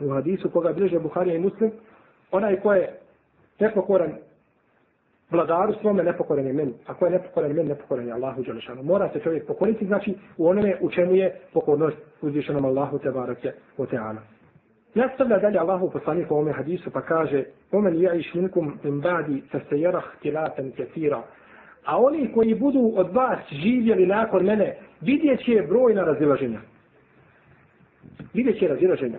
u 0.00 0.10
hadisu 0.10 0.50
koga 0.50 0.72
bliže 0.72 0.98
Buharija 0.98 1.36
i 1.36 1.38
Muslim, 1.38 1.72
onaj 2.30 2.60
ko 2.60 2.72
je 2.72 2.98
nepokoran 3.60 4.12
vladaru 5.30 5.74
svome, 5.80 6.02
nepokoren 6.02 6.46
je 6.46 6.52
meni. 6.52 6.74
Ako 6.86 7.04
je 7.04 7.10
nepokoren 7.10 7.52
meni, 7.52 7.68
nepokoren 7.68 8.06
je 8.06 8.12
Allahu 8.12 8.42
Đelešanu. 8.42 8.82
Mora 8.82 9.10
se 9.12 9.20
čovjek 9.20 9.46
pokoriti, 9.46 9.86
znači 9.86 10.14
u 10.36 10.48
onome 10.48 10.76
u 10.80 10.90
čemu 10.90 11.14
je 11.14 11.40
pokornost 11.52 11.96
uzvišenom 12.22 12.64
Allahu 12.64 12.98
Tebarake 12.98 13.52
o 13.78 13.86
Teana. 13.86 14.20
Nastavlja 14.94 15.38
dalje 15.38 15.58
Allahu 15.58 15.90
poslanik 15.90 16.30
u 16.30 16.34
ovome 16.34 16.52
hadisu 16.52 16.90
pa 16.90 17.00
kaže 17.00 17.44
Omen 17.72 18.00
ja 18.00 18.14
iš 18.14 18.34
minkum 18.34 18.78
im 18.84 19.00
badi 19.00 19.42
sa 19.52 19.60
se 19.68 19.80
jerah 19.80 20.04
tilaten 20.22 20.72
kefira. 20.72 21.22
A 21.84 21.98
oni 22.00 22.32
koji 22.34 22.54
budu 22.54 22.92
od 22.96 23.14
vas 23.14 23.38
živjeli 23.50 24.06
nakon 24.06 24.44
mene, 24.44 24.76
vidjet 25.00 25.40
će 25.40 25.66
brojna 25.68 26.04
razilaženja. 26.04 26.60
Vidjet 28.34 28.58
će 28.58 28.68
razilaženja. 28.68 29.18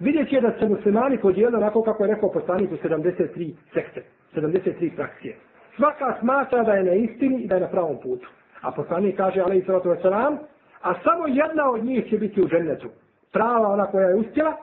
Vidjet 0.00 0.28
će 0.30 0.40
da 0.40 0.52
se 0.58 0.68
muslimani 0.68 1.18
podijeli 1.18 1.56
onako 1.56 1.82
kako 1.82 2.04
je 2.04 2.14
rekao 2.14 2.32
poslanik 2.32 2.72
u 2.72 2.76
73 2.76 3.52
sekte, 3.74 4.02
73 4.34 4.96
frakcije. 4.96 5.36
Svaka 5.78 6.16
smatra 6.20 6.62
da 6.62 6.72
je 6.72 6.84
na 6.84 6.92
istini 6.92 7.42
i 7.42 7.46
da 7.46 7.54
je 7.54 7.60
na 7.60 7.68
pravom 7.68 7.96
putu. 8.02 8.28
A 8.60 8.70
poslanik 8.70 9.16
kaže, 9.16 9.40
ali 9.40 9.58
i 9.58 9.62
sallatu 9.62 9.88
wasalam, 9.88 10.36
a 10.82 10.94
samo 11.02 11.26
jedna 11.26 11.70
od 11.70 11.84
njih 11.84 12.10
će 12.10 12.18
biti 12.18 12.42
u 12.42 12.48
džennetu. 12.48 12.88
Prava 13.32 13.68
ona 13.68 13.86
koja 13.86 14.08
je 14.08 14.14
uspjela, 14.14 14.56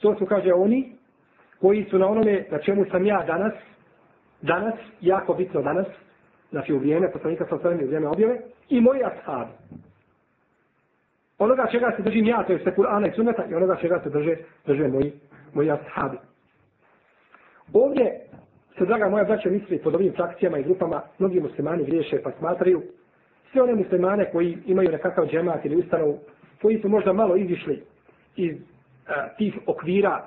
to 0.00 0.14
su, 0.18 0.26
kaže, 0.26 0.52
oni 0.52 0.92
koji 1.60 1.84
su 1.90 1.98
na 1.98 2.06
onome 2.06 2.44
na 2.50 2.58
čemu 2.58 2.84
sam 2.90 3.06
ja 3.06 3.24
danas, 3.26 3.52
danas, 4.42 4.74
jako 5.00 5.34
bitno 5.34 5.62
danas, 5.62 5.86
znači 6.50 6.72
u 6.72 6.78
vrijeme 6.78 7.12
poslanika 7.12 7.46
sa 7.48 7.54
osvrame, 7.54 7.84
u 7.84 7.86
vrijeme 7.86 8.08
objave, 8.08 8.40
i 8.68 8.80
moji 8.80 9.00
ashabi. 9.04 9.50
Onoga 11.38 11.66
čega 11.70 11.92
se 11.96 12.02
držim 12.02 12.26
ja, 12.26 12.42
to 12.42 12.52
je 12.52 12.64
Kur'ana 12.64 13.08
i 13.08 13.14
Sunneta, 13.14 13.44
i 13.50 13.54
onoga 13.54 13.76
čega 13.76 14.00
se 14.02 14.10
drže, 14.10 14.36
drže 14.66 14.88
moji, 14.88 15.12
moji 15.54 15.70
ashabi. 15.70 16.18
Ovdje 17.72 18.26
se, 18.78 18.84
draga 18.84 19.08
moja 19.08 19.24
braća, 19.24 19.50
misli 19.50 19.78
pod 19.78 19.94
ovim 19.94 20.12
frakcijama 20.12 20.58
i 20.58 20.62
grupama, 20.62 21.02
mnogi 21.18 21.40
muslimani 21.40 21.84
griješe 21.84 22.22
pa 22.22 22.30
smatraju 22.38 22.82
sve 23.52 23.62
one 23.62 23.74
muslimane 23.74 24.30
koji 24.30 24.58
imaju 24.66 24.90
nekakav 24.90 25.26
džemat 25.26 25.64
ili 25.64 25.76
ustanovu, 25.76 26.18
koji 26.62 26.80
su 26.80 26.88
možda 26.88 27.12
malo 27.12 27.36
izišli 27.36 27.82
iz 28.36 28.56
a, 29.06 29.28
tih 29.38 29.58
okvira, 29.66 30.24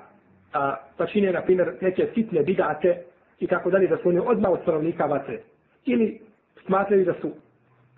a, 0.52 0.76
pa 0.96 1.06
čine, 1.06 1.32
na 1.32 1.42
primjer, 1.42 1.72
neke 1.80 2.08
sitne 2.14 2.42
bidate 2.42 3.02
i 3.38 3.46
tako 3.46 3.70
dalje, 3.70 3.86
da 3.86 3.96
su 3.96 4.08
oni 4.08 4.18
odmah 4.18 4.50
od 4.50 4.58
stanovnika 4.62 5.04
vatre. 5.04 5.38
Ili 5.84 6.20
smatraju 6.66 7.04
da 7.04 7.14
su 7.20 7.30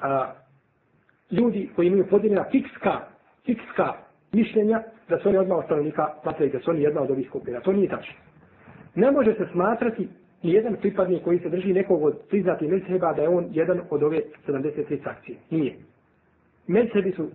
a, 0.00 0.32
ljudi 1.30 1.70
koji 1.76 1.86
imaju 1.86 2.06
podijeljena 2.06 2.44
fikska, 2.50 3.00
fikska 3.46 3.92
mišljenja, 4.32 4.82
da 5.08 5.18
su 5.18 5.28
oni 5.28 5.38
odmah 5.38 5.58
od 5.58 5.64
stanovnika 5.64 6.08
vatre 6.24 6.46
i 6.46 6.50
da 6.50 6.60
su 6.60 6.70
oni 6.70 6.82
jedna 6.82 7.00
od 7.02 7.10
ovih 7.10 7.28
skupina. 7.28 7.60
To 7.60 7.72
nije 7.72 7.88
tačno. 7.88 8.14
Ne 8.94 9.10
može 9.10 9.34
se 9.34 9.46
smatrati 9.52 10.08
nijedan 10.42 10.76
pripadnik 10.80 11.22
koji 11.22 11.38
se 11.38 11.48
drži 11.48 11.72
nekog 11.72 12.04
od 12.04 12.18
priznatih 12.28 12.68
mezheba 12.68 13.12
da 13.12 13.22
je 13.22 13.28
on 13.28 13.48
jedan 13.50 13.80
od 13.90 14.02
ove 14.02 14.20
73 14.46 15.02
frakcije. 15.02 15.38
Nije. 15.50 15.74
Mezhebi 16.66 17.12
su 17.12 17.28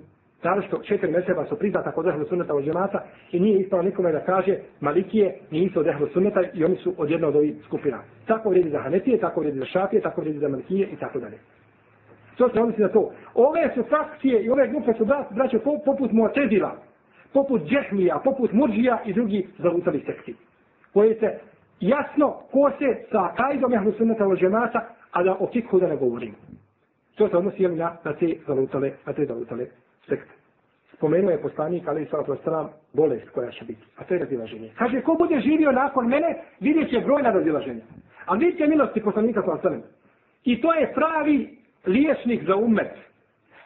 Zato 0.43 0.61
što 0.61 0.77
četiri 0.77 1.11
meseba 1.11 1.45
su 1.45 1.55
priznata 1.55 1.91
kod 1.91 2.07
ehlu 2.07 2.25
sunneta 2.25 2.55
od 2.55 2.63
džemata 2.63 3.03
i 3.31 3.39
nije 3.39 3.59
ispao 3.59 3.81
nikome 3.81 4.11
da 4.11 4.19
kaže 4.19 4.57
malikije 4.79 5.35
nisu 5.51 5.79
od 5.79 5.87
ehlu 5.87 6.07
sunneta 6.07 6.41
i 6.53 6.63
oni 6.63 6.75
su 6.75 6.93
od 6.97 7.09
jednog 7.09 7.29
od 7.29 7.35
ovih 7.35 7.55
skupina. 7.65 7.99
Tako 8.25 8.49
vrijedi 8.49 8.69
za 8.69 8.79
hanetije, 8.79 9.19
tako 9.19 9.39
vrijedi 9.39 9.59
za 9.59 9.65
šafije, 9.65 10.01
tako 10.01 10.21
vrijedi 10.21 10.39
za 10.39 10.47
malikije 10.47 10.87
i 10.87 10.95
tako 10.95 11.19
dalje. 11.19 11.37
To 12.37 12.49
se 12.49 12.59
odnosi 12.59 12.81
na 12.81 12.87
to. 12.87 13.11
Ove 13.33 13.71
su 13.75 13.83
frakcije 13.83 14.43
i 14.43 14.49
ove 14.49 14.67
grupe 14.67 14.93
su 14.97 15.05
braće 15.31 15.59
poput 15.85 16.11
Muatezila, 16.11 16.75
poput 17.33 17.61
Džehmija, 17.61 18.21
poput 18.23 18.51
Murđija 18.53 19.01
i 19.05 19.13
drugi 19.13 19.47
zalutali 19.57 20.03
sekti. 20.05 20.35
Koje 20.93 21.15
se 21.15 21.39
jasno 21.79 22.31
kose 22.51 22.95
sa 23.11 23.33
kajdom 23.37 23.73
ehlu 23.73 23.91
sunnata 23.97 24.27
od 24.27 24.39
džemata, 24.39 24.85
a 25.11 25.23
da 25.23 25.35
o 25.39 25.49
fikhu 25.53 25.79
da 25.79 25.87
ne 25.87 25.95
govorim. 25.95 26.35
To 27.15 27.29
se 27.29 27.37
odnosi 27.37 27.67
na, 27.67 27.97
na 28.03 28.13
te 28.13 28.35
zalutale, 28.47 28.91
na 29.05 29.13
te 29.13 29.25
zalutale 29.25 29.65
sekte. 30.09 30.31
Spomenuo 30.93 31.31
je 31.31 31.41
poslanik, 31.41 31.87
ali 31.87 32.03
i 32.03 32.05
sallatu 32.05 32.31
wasalam, 32.31 32.67
bolest 32.93 33.29
koja 33.29 33.51
će 33.51 33.65
biti. 33.65 33.81
A 33.97 34.03
to 34.03 34.13
je 34.13 34.19
razilaženje. 34.19 34.71
Kaže, 34.77 35.01
ko 35.01 35.13
bude 35.13 35.39
živio 35.41 35.71
nakon 35.71 36.07
mene, 36.07 36.43
vidjet 36.59 36.89
će 36.89 36.99
brojna 36.99 37.31
razilaženja. 37.31 37.81
A 38.25 38.35
vidite 38.35 38.67
milosti 38.67 39.01
poslanika 39.01 39.41
sallatu 39.41 39.67
wasalam. 39.67 39.81
I 40.43 40.61
to 40.61 40.73
je 40.73 40.93
pravi 40.93 41.57
liječnik 41.85 42.43
za 42.43 42.55
umet. 42.55 42.93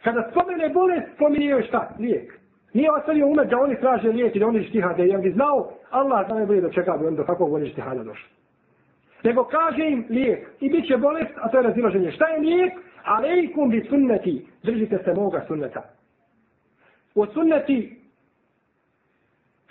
Kada 0.03 0.29
spomene 0.31 0.69
bolest, 0.69 1.07
spominje 1.15 1.45
joj 1.45 1.63
šta? 1.63 1.95
Lijek. 1.99 2.40
Nije 2.73 2.91
ostavio 2.91 3.27
umet 3.27 3.49
da 3.49 3.57
oni 3.59 3.75
traže 3.79 4.09
lijek 4.09 4.35
i 4.35 4.39
da 4.39 4.47
oni 4.47 4.63
štihade. 4.63 5.03
Jer 5.03 5.21
bi 5.21 5.31
znao, 5.31 5.71
Allah 5.89 6.25
zna 6.25 6.35
najbolje 6.35 6.61
do 6.61 6.69
čega 6.69 6.97
bi 6.97 7.15
do 7.15 7.23
kakvog 7.23 7.53
oni 7.53 7.69
štihada 7.69 8.03
došli. 8.03 8.29
Nego 9.23 9.43
kaže 9.43 9.89
im 9.89 10.05
lijek. 10.09 10.47
I 10.59 10.69
bit 10.69 10.87
će 10.87 10.97
bolest, 10.97 11.31
a 11.35 11.49
to 11.49 11.57
je 11.57 11.63
razilaženje. 11.63 12.11
Šta 12.11 12.27
je 12.27 12.39
lijek? 12.39 12.73
Alejkum 13.03 13.69
bi 13.69 13.85
sunneti. 13.89 14.47
Držite 14.63 14.99
se 15.03 15.13
moga 15.13 15.43
sunneta. 15.47 15.81
O 17.15 17.25
sunneti 17.25 17.97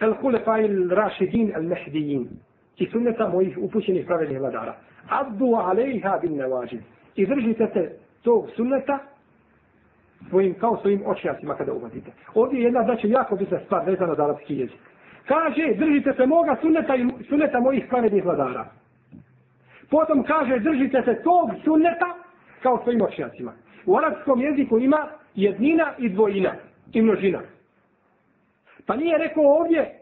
el 0.01 0.15
hulefaj 0.21 0.65
il 0.65 0.91
rašidin 0.91 1.53
el 1.55 1.63
mehdijin. 1.63 2.29
I 2.77 2.87
sunneta 2.87 3.29
mojih 3.29 3.59
upućenih 3.59 4.07
pravednih 4.07 4.41
vladara. 4.41 4.77
Abdu 5.09 5.55
alejha 5.55 6.19
bin 6.23 6.37
nevađin. 6.37 6.81
I 7.17 7.27
držite 7.27 7.71
se 7.73 7.99
tog 8.23 8.51
sunneta 8.57 8.99
svojim, 10.29 10.55
kao 10.55 10.79
svojim 10.81 11.03
očijacima 11.07 11.55
kada 11.55 11.73
uvatite. 11.73 12.11
Ovdje 12.35 12.61
je 12.61 12.65
jedna 12.65 12.83
znači 12.85 13.09
jako 13.09 13.37
bitna 13.37 13.59
stvar 13.65 13.87
vezana 13.87 14.15
za 14.15 14.25
arapski 14.25 14.57
jezik. 14.57 14.81
Kaže, 15.27 15.75
držite 15.75 16.13
se 16.13 16.27
moga 16.27 16.57
sunneta 16.61 16.97
i 16.97 17.09
sunneta 17.29 17.61
mojih 17.61 17.85
pravednih 17.89 18.25
vladara. 18.25 18.65
Potom 19.91 20.23
kaže, 20.23 20.59
držite 20.59 21.03
se 21.03 21.23
tog 21.23 21.51
sunneta 21.65 22.15
kao 22.63 22.81
svojim 22.83 23.03
očijacima. 23.03 23.53
U 23.87 23.97
arapskom 23.97 24.41
jeziku 24.41 24.79
ima 24.79 25.09
jednina 25.35 25.93
i 25.99 26.09
dvojina 26.09 26.53
i 26.93 27.03
množina. 27.03 27.41
Pa 28.87 28.97
nije 28.97 29.19
rekao 29.19 29.45
ovdje 29.45 30.01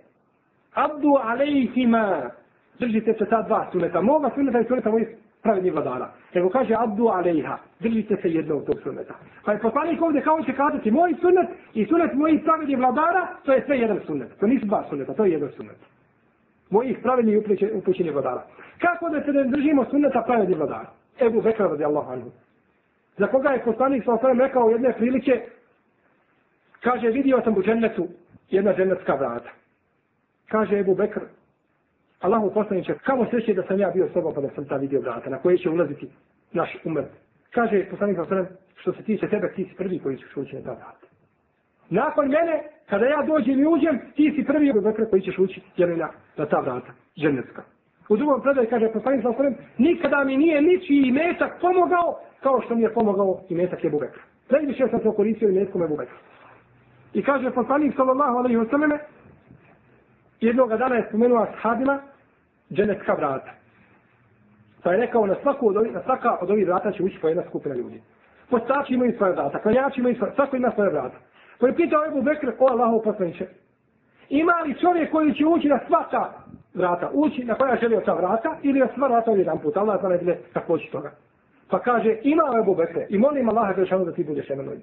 Abdu 0.75 1.14
alejhima 1.23 2.31
držite 2.79 3.14
se 3.19 3.25
ta 3.31 3.43
dva 3.43 3.69
suneta. 3.73 4.01
Moga 4.01 4.31
suneta 4.35 4.61
i 4.61 4.64
suneta 4.64 4.91
mojih 4.91 5.09
pravednih 5.43 5.72
vladara. 5.72 6.11
Nego 6.34 6.51
kaže 6.51 6.74
Abdu 6.74 7.07
alejha 7.09 7.59
držite 7.80 8.16
se 8.22 8.30
jednog 8.30 8.66
tog 8.66 8.80
sunneta. 8.82 9.14
Pa 9.45 9.53
je 9.53 9.59
poslanik 9.59 10.03
ovdje 10.03 10.22
kao 10.22 10.43
će 10.43 10.53
kazati 10.53 10.91
moj 10.91 11.14
sunnet 11.20 11.49
i 11.74 11.86
sunnet 11.86 12.14
mojih 12.14 12.41
pravednih 12.45 12.78
vladara 12.78 13.28
to 13.45 13.53
je 13.53 13.62
sve 13.66 13.78
jedan 13.78 14.01
sunnet. 14.07 14.28
To 14.41 14.47
nisu 14.47 14.66
dva 14.66 14.84
sunneta, 14.89 15.14
to 15.14 15.24
je 15.24 15.32
jedan 15.32 15.51
sunnet. 15.57 15.76
Mojih 16.70 16.99
pravednih 17.03 17.39
upućenih 17.74 18.12
vladara. 18.12 18.43
Kako 18.78 19.09
da 19.09 19.22
se 19.22 19.32
ne 19.32 19.45
držimo 19.45 19.84
sunneta 19.91 20.22
pravednih 20.26 20.59
vladara? 20.59 20.91
Ebu 21.20 21.43
Bekra 21.43 21.66
radijallahu 21.66 22.12
anhu. 22.12 22.30
Za 23.16 23.26
koga 23.26 23.51
je 23.51 23.64
poslanik 23.64 24.05
sa 24.05 24.12
osvrame 24.12 24.45
rekao 24.45 24.70
jedne 24.70 24.93
prilike 24.93 25.43
Kaže, 26.80 27.09
vidio 27.09 27.41
sam 27.45 27.57
u 27.59 27.62
džennetu 27.62 28.09
jedna 28.51 28.74
džennetska 28.74 29.14
vrata. 29.14 29.51
Kaže 30.49 30.78
Ebu 30.78 30.95
Bekr, 30.95 31.20
Allahu 32.21 32.51
poslaniče, 32.55 32.95
kamo 32.95 33.27
sreće 33.31 33.55
da 33.55 33.62
sam 33.62 33.79
ja 33.81 33.91
bio 33.91 34.09
sobom 34.12 34.35
pa 34.35 34.41
da 34.41 34.49
sam 34.55 34.64
ta 34.64 34.77
vidio 34.77 35.01
vrata, 35.01 35.31
na 35.31 35.39
koje 35.39 35.59
će 35.59 35.71
ulaziti 35.71 36.09
naš 36.53 36.77
umr. 36.85 37.03
Kaže 37.51 37.87
poslanik 37.91 38.19
sa 38.29 38.47
što 38.77 38.93
se 38.93 39.03
tiče 39.03 39.29
tebe, 39.29 39.53
ti 39.57 39.64
si 39.64 39.77
prvi 39.77 39.99
koji 39.99 40.16
ćeš 40.16 40.37
ući 40.37 40.57
na 40.57 40.62
ta 40.62 40.71
vrata. 40.71 41.07
Nakon 41.91 42.29
mene, 42.29 42.62
kada 42.89 43.07
ja 43.07 43.23
dođem 43.23 43.61
i 43.61 43.66
uđem, 43.66 44.01
ti 44.14 44.33
si 44.37 44.45
prvi 44.45 44.69
Ebu 44.69 44.81
Bekr 44.81 45.11
koji 45.11 45.23
ćeš 45.23 45.39
ući 45.39 45.61
na, 45.77 46.09
na 46.37 46.47
ta 46.47 46.61
vrata, 46.61 46.93
džennetska. 47.16 47.62
U 48.09 48.16
drugom 48.16 48.43
predaju 48.43 48.69
kaže 48.71 48.93
poslanik 48.93 49.23
sa 49.23 49.33
nikada 49.79 50.25
mi 50.25 50.37
nije 50.37 50.62
ničiji 50.62 51.09
imetak 51.09 51.61
pomogao 51.61 52.21
kao 52.43 52.61
što 52.61 52.75
mi 52.75 52.83
je 52.83 52.95
pomogao 52.95 53.41
imetak 53.49 53.73
metak 53.73 53.85
Ebu 53.85 53.99
Bekr. 54.01 54.21
Najviše 54.51 54.89
sam 54.91 55.01
to 55.01 55.12
koristio 55.12 55.49
i 55.49 55.53
metkom 55.53 55.83
Ebu 55.83 55.97
I 57.14 57.23
kaže 57.23 57.51
poslanik 57.51 57.97
sallallahu 57.97 58.39
alejhi 58.39 58.57
ve 58.57 58.66
selleme 58.71 58.99
jednog 60.41 60.76
dana 60.76 60.97
je 60.97 61.07
spomenuo 61.09 61.43
ashabima 61.43 62.01
dženecka 62.72 63.14
vrata. 63.14 63.51
Pa 64.82 64.93
je 64.93 65.01
rekao 65.01 65.26
na 65.26 65.34
svaku 65.43 65.68
od 65.68 65.76
ovih, 65.76 65.93
na 65.93 66.03
svaka 66.03 66.39
od 66.41 66.51
ovih 66.51 66.66
vrata 66.66 66.93
će 66.93 67.03
ući 67.03 67.18
po 67.20 67.28
jedna 67.28 67.43
skupina 67.49 67.74
ljudi. 67.74 68.03
Postači 68.51 68.95
imaju 68.95 69.14
svoje 69.16 69.32
vrata, 69.32 69.62
klanjači 69.62 70.01
imaju 70.01 70.16
svoje, 70.16 70.32
svako 70.34 70.57
ima 70.57 70.70
svoje 70.74 70.91
vrata. 70.91 71.16
Pa 71.59 71.66
je 71.66 71.76
pitao 71.76 72.07
Ebu 72.07 72.22
Bekr, 72.22 72.49
o 72.59 72.66
Allahu 72.70 73.03
poslaniče, 73.03 73.47
ima 74.28 74.53
li 74.66 74.78
čovjek 74.80 75.12
koji 75.12 75.34
će 75.34 75.47
ući 75.47 75.68
na 75.68 75.78
svaka 75.86 76.32
vrata, 76.74 77.11
ući 77.12 77.45
na 77.45 77.55
koja 77.55 77.76
želi 77.76 78.05
ta 78.05 78.14
vrata 78.14 78.57
ili 78.62 78.80
na 78.80 78.89
sva 78.95 79.09
vrata 79.09 79.30
od 79.30 79.39
jedan 79.39 79.59
put, 79.59 79.76
Allah 79.76 80.01
zna 80.01 80.09
ne 80.09 80.18
bile 80.18 80.36
toga. 80.93 81.11
Pa 81.70 81.78
kaže, 81.78 82.16
ima 82.22 82.43
Ebu 82.62 82.74
Bekr 82.74 83.01
i 83.09 83.18
molim 83.18 83.49
Allaha 83.49 83.72
da 84.05 84.12
ti 84.12 84.24
budeš 84.24 84.51
jedan 84.51 84.68
od 84.68 84.78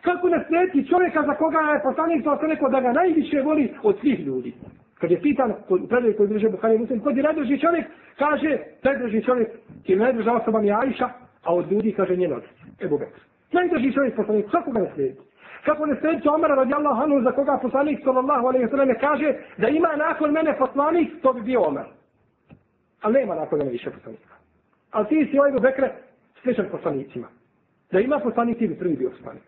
Kako 0.00 0.28
ne 0.28 0.44
sleti 0.48 0.88
čovjeka 0.88 1.22
za 1.26 1.34
koga 1.34 1.58
je 1.58 1.82
poslanik 1.82 2.24
to 2.24 2.46
neko 2.46 2.68
da 2.68 2.80
ga 2.80 2.92
najviše 2.92 3.42
voli 3.42 3.74
od 3.82 3.98
svih 4.00 4.20
ljudi. 4.20 4.54
Kad 5.00 5.10
je 5.10 5.20
pitan 5.20 5.52
u 5.68 5.88
predaju 5.88 6.16
koji 6.16 6.28
bliže 6.28 6.48
Buhari 6.48 6.78
Muslim, 6.78 7.00
kod 7.00 7.16
je 7.16 7.22
najdrži 7.22 7.58
čovjek, 7.58 7.86
kaže, 8.18 8.58
najdrži 8.82 9.22
čovjek 9.24 9.48
i 9.84 9.96
najdrža 9.96 10.32
osoba 10.32 10.60
mi 10.60 10.66
je 10.66 10.74
Ajša, 10.74 11.08
a 11.42 11.54
od 11.54 11.72
ljudi 11.72 11.92
kaže 11.92 12.16
njen 12.16 12.32
otac, 12.32 12.50
Ebu 12.84 12.98
Bekr. 12.98 13.20
Najdrži 13.52 13.92
čovjek 13.92 14.16
poslanik, 14.16 14.50
kako 14.50 14.70
ga 14.70 14.80
ne 14.80 14.90
sledi? 14.94 15.16
Kako 15.64 15.86
ne 15.86 15.96
sledi 16.00 16.28
Omara 16.28 16.54
radijallahu 16.54 17.02
anhu 17.02 17.22
za 17.22 17.32
koga 17.32 17.58
poslanik 17.62 18.00
sallallahu 18.04 18.46
alaihi 18.46 18.68
sallam 18.70 18.88
kaže 19.00 19.34
da 19.58 19.68
ima 19.68 19.88
nakon 19.96 20.32
mene 20.32 20.58
poslanik, 20.58 21.22
to 21.22 21.32
bi 21.32 21.40
bio 21.40 21.62
Omar. 21.62 21.86
Ali 23.00 23.14
nema 23.14 23.34
nakon 23.34 23.58
mene 23.58 23.70
više 23.70 23.90
poslanika. 23.90 24.34
Ali 24.90 25.06
ti 25.08 25.28
si 25.30 25.38
ovaj 25.38 25.52
Bekre 25.60 25.92
sličan 26.42 26.66
poslanicima. 26.70 27.28
Da 27.92 28.00
ima 28.00 28.18
poslanik, 28.18 28.58
ti 28.58 28.68
bi 28.68 28.78
prvi 28.78 28.96
bio 28.96 29.10
poslanik. 29.10 29.42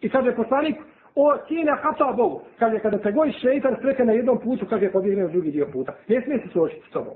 I 0.00 0.08
sad 0.08 0.26
je 0.26 0.36
poslanik, 0.36 0.76
o 1.14 1.36
sine 1.48 1.72
hata 1.82 2.12
Bogu. 2.12 2.42
Kaže, 2.58 2.78
kada 2.78 2.98
se 2.98 3.12
goji 3.12 3.32
šeitan 3.32 3.76
spreka 3.78 4.04
na 4.04 4.12
jednom 4.12 4.38
putu, 4.38 4.66
kaže, 4.66 4.90
pobjegne 4.92 5.22
na 5.22 5.28
drugi 5.28 5.50
dio 5.50 5.66
puta. 5.72 5.92
Ne 6.08 6.22
smije 6.22 6.38
se 6.38 6.48
suočiti 6.52 6.88
s 6.88 6.92
tobom. 6.92 7.14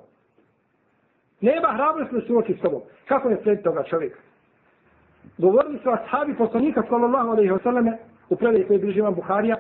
Nema 1.41 1.69
hrabrosti 1.69 2.15
da 2.15 2.21
se 2.21 2.27
suočiti 2.27 2.59
s 2.59 2.63
tobom. 2.63 2.83
Kako 3.09 3.29
ne 3.29 3.37
slijedi 3.43 3.63
toga 3.63 3.83
čovjeka? 3.83 4.19
Govorili 5.39 5.79
su 5.83 5.91
ashabi 5.91 6.35
poslanika, 6.35 6.83
sallallahu 6.89 7.29
alaihi 7.29 7.51
wa 7.51 7.63
sallame, 7.63 7.99
u 8.29 8.37
predaj 8.37 8.67
koji 8.67 8.79
bliži 8.79 9.01
vam 9.01 9.15
Buharija, 9.15 9.57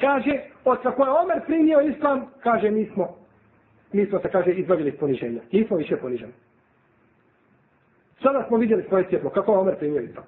kaže, 0.00 0.40
od 0.64 0.82
kako 0.82 1.04
je 1.04 1.10
Omer 1.10 1.40
primio 1.46 1.80
islam, 1.80 2.26
kaže, 2.42 2.70
mi 2.70 2.90
smo, 2.94 3.16
mi 3.92 4.06
smo 4.06 4.18
se, 4.18 4.28
kaže, 4.28 4.52
izbavili 4.52 4.92
poniženja. 4.92 5.40
Nismo 5.52 5.76
više 5.76 5.96
poniženi. 5.96 6.32
Sada 8.22 8.44
smo 8.48 8.56
vidjeli 8.56 8.84
svoje 8.88 9.06
svjetlo, 9.08 9.30
kako 9.30 9.52
je 9.52 9.58
Omer 9.58 9.76
primio 9.78 10.00
islam. 10.00 10.24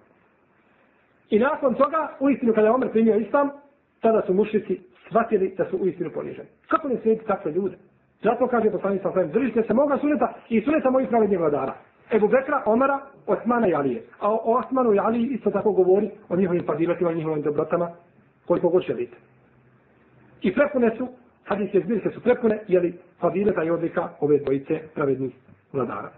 I 1.33 1.39
nakon 1.39 1.75
toga, 1.75 2.09
u 2.21 2.31
istinu 2.31 2.53
kada 2.53 2.67
je 2.67 2.73
Omer 2.73 2.91
primio 2.91 3.17
islam, 3.17 3.51
tada 4.01 4.23
su 4.27 4.35
mušnici 4.35 4.81
shvatili 5.09 5.55
da 5.59 5.65
su 5.71 5.77
u 5.77 5.87
istinu 5.87 6.11
poniženi. 6.11 6.49
Kako 6.69 6.89
ne 6.89 6.97
slijediti 7.03 7.27
takve 7.27 7.53
ljude? 7.53 7.77
Zato 8.23 8.47
kaže 8.47 8.71
poslanik 8.71 9.03
sa 9.03 9.13
svojim, 9.13 9.31
držite 9.31 9.63
se 9.63 9.75
moga 9.75 9.99
suneta 9.99 10.35
i 10.49 10.61
suneta 10.61 10.91
mojih 10.91 11.09
pravednih 11.09 11.39
vladara. 11.39 11.75
Ebu 12.11 12.29
Bekra, 12.29 12.63
Omara, 12.67 13.01
Osmana 13.27 13.69
i 13.69 13.75
Alije. 13.75 14.03
A 14.21 14.31
o 14.31 14.41
Osmanu 14.45 14.95
i 14.95 14.99
Aliji 14.99 15.27
isto 15.27 15.51
tako 15.51 15.73
govori 15.73 16.11
o 16.29 16.37
njihovim 16.37 16.67
fadilatima, 16.67 17.13
njihovim 17.13 17.43
dobrotama, 17.43 17.91
koliko 18.47 18.69
god 18.69 18.83
želite. 18.83 19.17
I 20.43 20.55
prepune 20.55 20.97
su, 20.99 21.09
hadijske 21.45 21.81
zbirke 21.81 22.11
su 22.11 22.21
prepune, 22.21 22.59
jeli 22.69 22.99
fadileta 23.21 23.65
i 23.65 23.71
odlika 23.71 24.09
ove 24.21 24.39
dvojice 24.39 24.81
pravednih 24.95 25.35
vladara. 25.73 26.11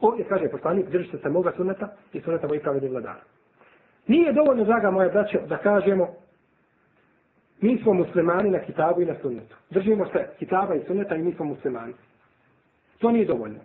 Ovdje 0.00 0.24
kaže 0.24 0.48
poslanik, 0.48 0.90
držite 0.90 1.18
se 1.18 1.28
moga 1.28 1.52
suneta 1.56 1.88
i 2.12 2.20
suneta 2.20 2.46
mojih 2.46 2.62
pravednih 2.62 2.90
vladara. 2.90 3.33
Nije 4.06 4.32
dovoljno, 4.32 4.64
draga 4.64 4.90
moja 4.90 5.08
braća, 5.08 5.38
da 5.48 5.56
kažemo 5.56 6.08
mi 7.60 7.78
smo 7.82 7.92
muslimani 7.94 8.50
na 8.50 8.58
kitabu 8.58 9.02
i 9.02 9.04
na 9.04 9.14
sunnetu. 9.22 9.56
Držimo 9.70 10.06
se 10.06 10.28
kitaba 10.38 10.74
i 10.74 10.84
sunneta 10.86 11.16
i 11.16 11.22
mi 11.22 11.32
smo 11.32 11.44
muslimani. 11.44 11.94
To 12.98 13.10
nije 13.10 13.24
dovoljno. 13.24 13.58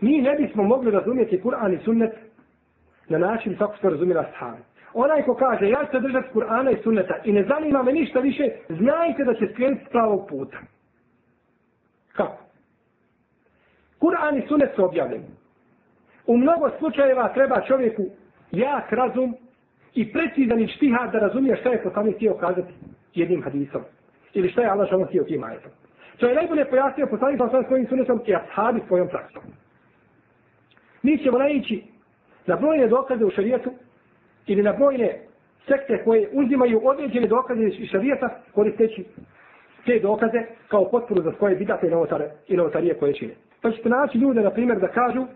Mi 0.00 0.18
ne 0.22 0.36
bismo 0.36 0.62
mogli 0.62 0.90
razumjeti 0.90 1.40
Kur'an 1.44 1.74
i 1.74 1.84
sunnet 1.84 2.12
na 3.08 3.18
način 3.18 3.56
kako 3.56 3.76
se 3.76 3.90
razumjela 3.90 4.24
sahabi. 4.24 4.62
Onaj 4.94 5.22
ko 5.22 5.34
kaže, 5.34 5.68
ja 5.68 5.84
ću 5.84 5.90
se 5.90 6.00
držati 6.00 6.28
Kur'ana 6.34 6.70
i 6.78 6.82
sunneta 6.82 7.14
i 7.24 7.32
ne 7.32 7.44
zanima 7.44 7.82
me 7.82 7.92
ništa 7.92 8.20
više, 8.20 8.48
znajte 8.68 9.24
da 9.24 9.34
će 9.34 9.48
skrenuti 9.52 9.84
s 9.84 9.88
pravog 9.88 10.28
puta. 10.28 10.58
Kako? 12.12 12.42
Kur'an 14.00 14.38
i 14.38 14.48
sunnet 14.48 14.70
su 14.76 14.84
objavljeni. 14.84 15.24
U 16.26 16.36
mnogo 16.36 16.70
slučajeva 16.78 17.28
treba 17.34 17.60
čovjeku 17.60 18.02
jak 18.50 18.92
razum 18.92 19.36
i 19.94 20.12
precizan 20.12 20.60
i 20.60 20.68
da 21.12 21.18
razumije 21.18 21.56
šta 21.56 21.68
je 21.68 21.82
poslanik 21.82 22.16
htio 22.16 22.34
kazati 22.34 22.72
jednim 23.14 23.42
hadisom. 23.42 23.82
Ili 24.34 24.50
šta 24.50 24.62
je 24.62 24.68
Allah 24.68 24.88
šalom 24.88 25.06
htio 25.06 25.24
tim 25.24 25.44
ajetom. 25.44 25.70
To 26.16 26.26
je 26.26 26.34
najbolje 26.34 26.64
pojasnio 26.64 27.06
poslanik 27.06 27.40
sa 27.50 27.62
svojim 27.68 27.86
sunetom 27.86 28.20
i 28.26 28.34
ashabi 28.34 28.80
svojom 28.86 29.08
praksom. 29.08 29.42
Mi 31.02 31.18
ćemo 31.18 31.38
naići 31.38 31.82
na 32.46 32.56
brojne 32.56 32.88
dokaze 32.88 33.24
u 33.24 33.30
šarijetu 33.30 33.70
ili 34.46 34.62
na 34.62 34.72
brojne 34.72 35.20
sekte 35.66 36.04
koje 36.04 36.28
uzimaju 36.32 36.80
određene 36.84 37.26
dokaze 37.26 37.62
iz 37.62 37.88
šarijeta 37.90 38.28
koristeći 38.52 39.04
te 39.86 39.98
dokaze 39.98 40.38
kao 40.68 40.90
potporu 40.90 41.22
za 41.22 41.32
svoje 41.38 41.56
bidate 41.56 41.86
i, 41.86 41.90
novotare, 41.90 42.30
i 42.48 42.56
novotarije 42.56 42.94
koje 42.94 43.14
čine. 43.14 43.34
Pa 43.62 43.70
ćete 43.70 43.88
naći 43.88 44.18
ljude, 44.18 44.40
na 44.40 44.50
primjer, 44.50 44.78
da 44.78 44.88
kažu 44.88 45.26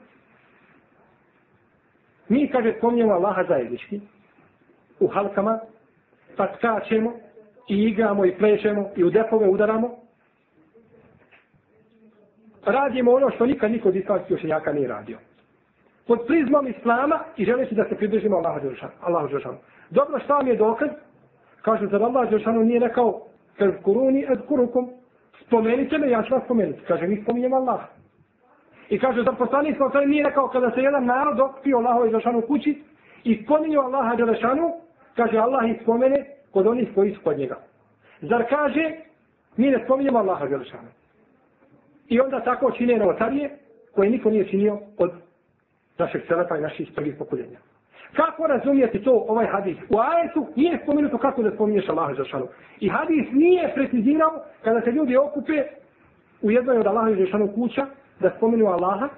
mi, 2.28 2.48
kaže, 2.48 2.74
spominjamo 2.78 3.12
Allaha 3.12 3.44
zajednički 3.48 4.00
u 5.04 5.08
halkama, 5.08 5.58
pa 6.36 6.48
skačemo 6.56 7.12
i 7.68 7.84
igramo 7.84 8.24
i 8.24 8.34
plešemo 8.38 8.90
i 8.96 9.04
u 9.04 9.10
depove 9.10 9.48
udaramo. 9.48 9.90
Radimo 12.64 13.12
ono 13.12 13.30
što 13.30 13.46
nikad 13.46 13.70
niko 13.70 13.88
od 13.88 13.96
islamskih 13.96 14.36
učenjaka 14.36 14.72
nije 14.72 14.88
radio. 14.88 15.18
Pod 16.06 16.18
prizmom 16.26 16.66
Islama 16.66 17.20
i 17.36 17.44
želeći 17.44 17.74
da 17.74 17.84
se 17.88 17.96
približimo 17.96 18.36
Allahu 18.36 19.28
Đelšanu. 19.28 19.58
Dobro, 19.90 20.18
šta 20.18 20.34
vam 20.34 20.46
je 20.46 20.56
dokaz? 20.56 20.88
Kaže, 21.62 21.86
zar 21.86 22.02
Allah 22.02 22.30
Đelšanu 22.30 22.64
nije 22.64 22.80
rekao 22.80 23.22
kad 23.58 23.82
kuruni 23.82 24.26
ed 24.28 24.46
kurukum, 24.48 24.90
spomenite 25.46 25.98
me, 25.98 26.10
ja 26.10 26.22
ću 26.22 26.34
vas 26.34 26.44
spomenuti. 26.44 26.80
Kaže, 26.88 27.06
mi 27.06 27.22
spominjem 27.22 27.52
Allah. 27.52 27.80
I 28.88 28.98
kaže, 28.98 29.22
zar 29.22 29.34
poslanik 29.38 29.76
sa 29.92 30.00
nije 30.00 30.24
rekao 30.24 30.48
kada 30.48 30.70
se 30.70 30.80
jedan 30.80 31.04
narod 31.04 31.40
okpio 31.40 31.78
Allahove 31.78 32.10
Đelšanu 32.10 32.40
kući 32.40 32.82
i 33.24 33.42
spominju 33.44 33.80
Allaha 33.80 34.14
Đelšanu, 34.14 34.72
kaže, 35.16 35.38
Allah 35.38 35.70
ih 35.70 35.82
spomene 35.82 36.24
kod 36.50 36.66
onih 36.66 36.88
koji 36.94 37.14
su 37.14 37.20
kod 37.24 37.38
njega. 37.38 37.56
Zar 38.20 38.44
kaže, 38.48 38.90
mi 39.56 39.70
ne 39.70 39.84
spominjemo 39.84 40.18
Allaha 40.18 40.46
Đelšanu. 40.46 40.88
I 42.08 42.20
onda 42.20 42.40
tako 42.40 42.70
čine 42.70 42.96
novotarije 42.96 43.58
koje 43.94 44.10
niko 44.10 44.30
nije 44.30 44.48
činio 44.48 44.78
od 44.98 45.12
našeg 45.98 46.22
selepa 46.28 46.56
i 46.56 46.60
naših 46.60 46.92
prvih 46.94 47.14
pokoljenja. 47.18 47.58
Kako 48.16 48.46
razumijete 48.46 49.02
to 49.02 49.24
ovaj 49.28 49.46
hadis? 49.46 49.76
U 49.90 49.98
ajetu 49.98 50.46
nije 50.56 50.80
spomenuto 50.82 51.18
kako 51.18 51.42
da 51.42 51.50
spominješ 51.50 51.88
Allaha 51.88 52.14
Žešanu. 52.14 52.46
I 52.80 52.88
hadis 52.88 53.26
nije 53.32 53.74
precizirao 53.74 54.44
kada 54.62 54.80
se 54.80 54.90
ljudi 54.90 55.16
okupe 55.16 55.64
u 56.42 56.50
jednoj 56.50 56.78
od 56.78 56.86
Allaha 56.86 57.14
Žešanu 57.14 57.52
kuća 57.54 57.86
da 58.20 58.30
spomenu 58.36 58.66
Allaha, 58.66 59.08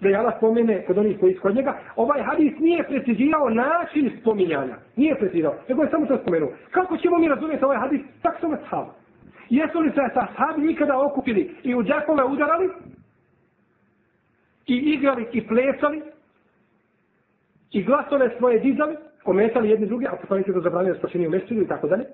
da 0.00 0.08
je 0.08 0.16
Allah 0.16 0.34
spomene 0.36 0.84
kod 0.86 0.98
onih 0.98 1.20
koji 1.20 1.34
kod 1.34 1.54
njega. 1.54 1.78
Ovaj 1.96 2.22
hadis 2.22 2.52
nije 2.58 2.84
precizirao 2.84 3.50
način 3.50 4.10
spominjanja. 4.20 4.76
Nije 4.96 5.14
precizirao. 5.14 5.54
Nego 5.68 5.82
je 5.82 5.90
samo 5.90 6.06
to 6.06 6.18
spomenuo. 6.18 6.52
Kako 6.70 6.96
ćemo 6.96 7.18
mi 7.18 7.28
razumjeti 7.28 7.64
ovaj 7.64 7.78
hadis? 7.78 8.00
Tak 8.22 8.40
su 8.40 8.48
me. 8.48 8.58
Jesu 9.50 9.80
li 9.80 9.90
se 9.90 10.00
sahabi 10.14 10.60
nikada 10.66 11.00
okupili 11.00 11.56
i 11.62 11.74
u 11.74 11.82
džakove 11.82 12.24
udarali? 12.24 12.68
I 14.66 14.76
igrali 14.76 15.26
i 15.32 15.46
plesali? 15.46 16.02
i 17.74 17.82
glasove 17.82 18.30
svoje 18.38 18.58
dizali, 18.58 18.96
komentali 19.24 19.70
jedni 19.70 19.86
drugi, 19.86 20.06
a 20.06 20.16
poslanici 20.20 20.52
to 20.52 20.60
zabranili 20.60 20.98
da 21.02 21.08
se 21.08 21.18
u 21.18 21.30
mjesečidu 21.30 21.62
i 21.62 21.68
tako 21.68 21.88
dalje, 21.88 22.04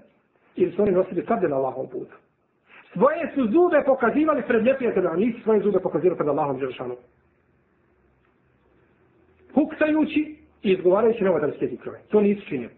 ili 0.57 0.73
su 0.73 0.83
oni 0.83 0.93
nosili 0.93 1.25
sablje 1.29 1.49
na 1.49 1.57
Allahom 1.57 1.87
putu. 1.89 2.17
Svoje 2.93 3.33
su 3.35 3.47
zube 3.47 3.83
pokazivali 3.87 4.43
pred 4.49 4.65
neprijateljima, 4.65 5.13
a 5.13 5.17
nisu 5.17 5.43
svoje 5.43 5.61
zube 5.61 5.79
pokazivali 5.79 6.17
pred 6.17 6.29
Allahom 6.29 6.59
Đeršanom 6.59 6.97
kuksajući 9.61 10.37
i 10.63 10.73
izgovarajući 10.73 11.25
novotarske 11.25 11.67
zikrove. 11.67 11.99
To 12.11 12.21
nisu 12.21 12.47
činili. 12.49 12.71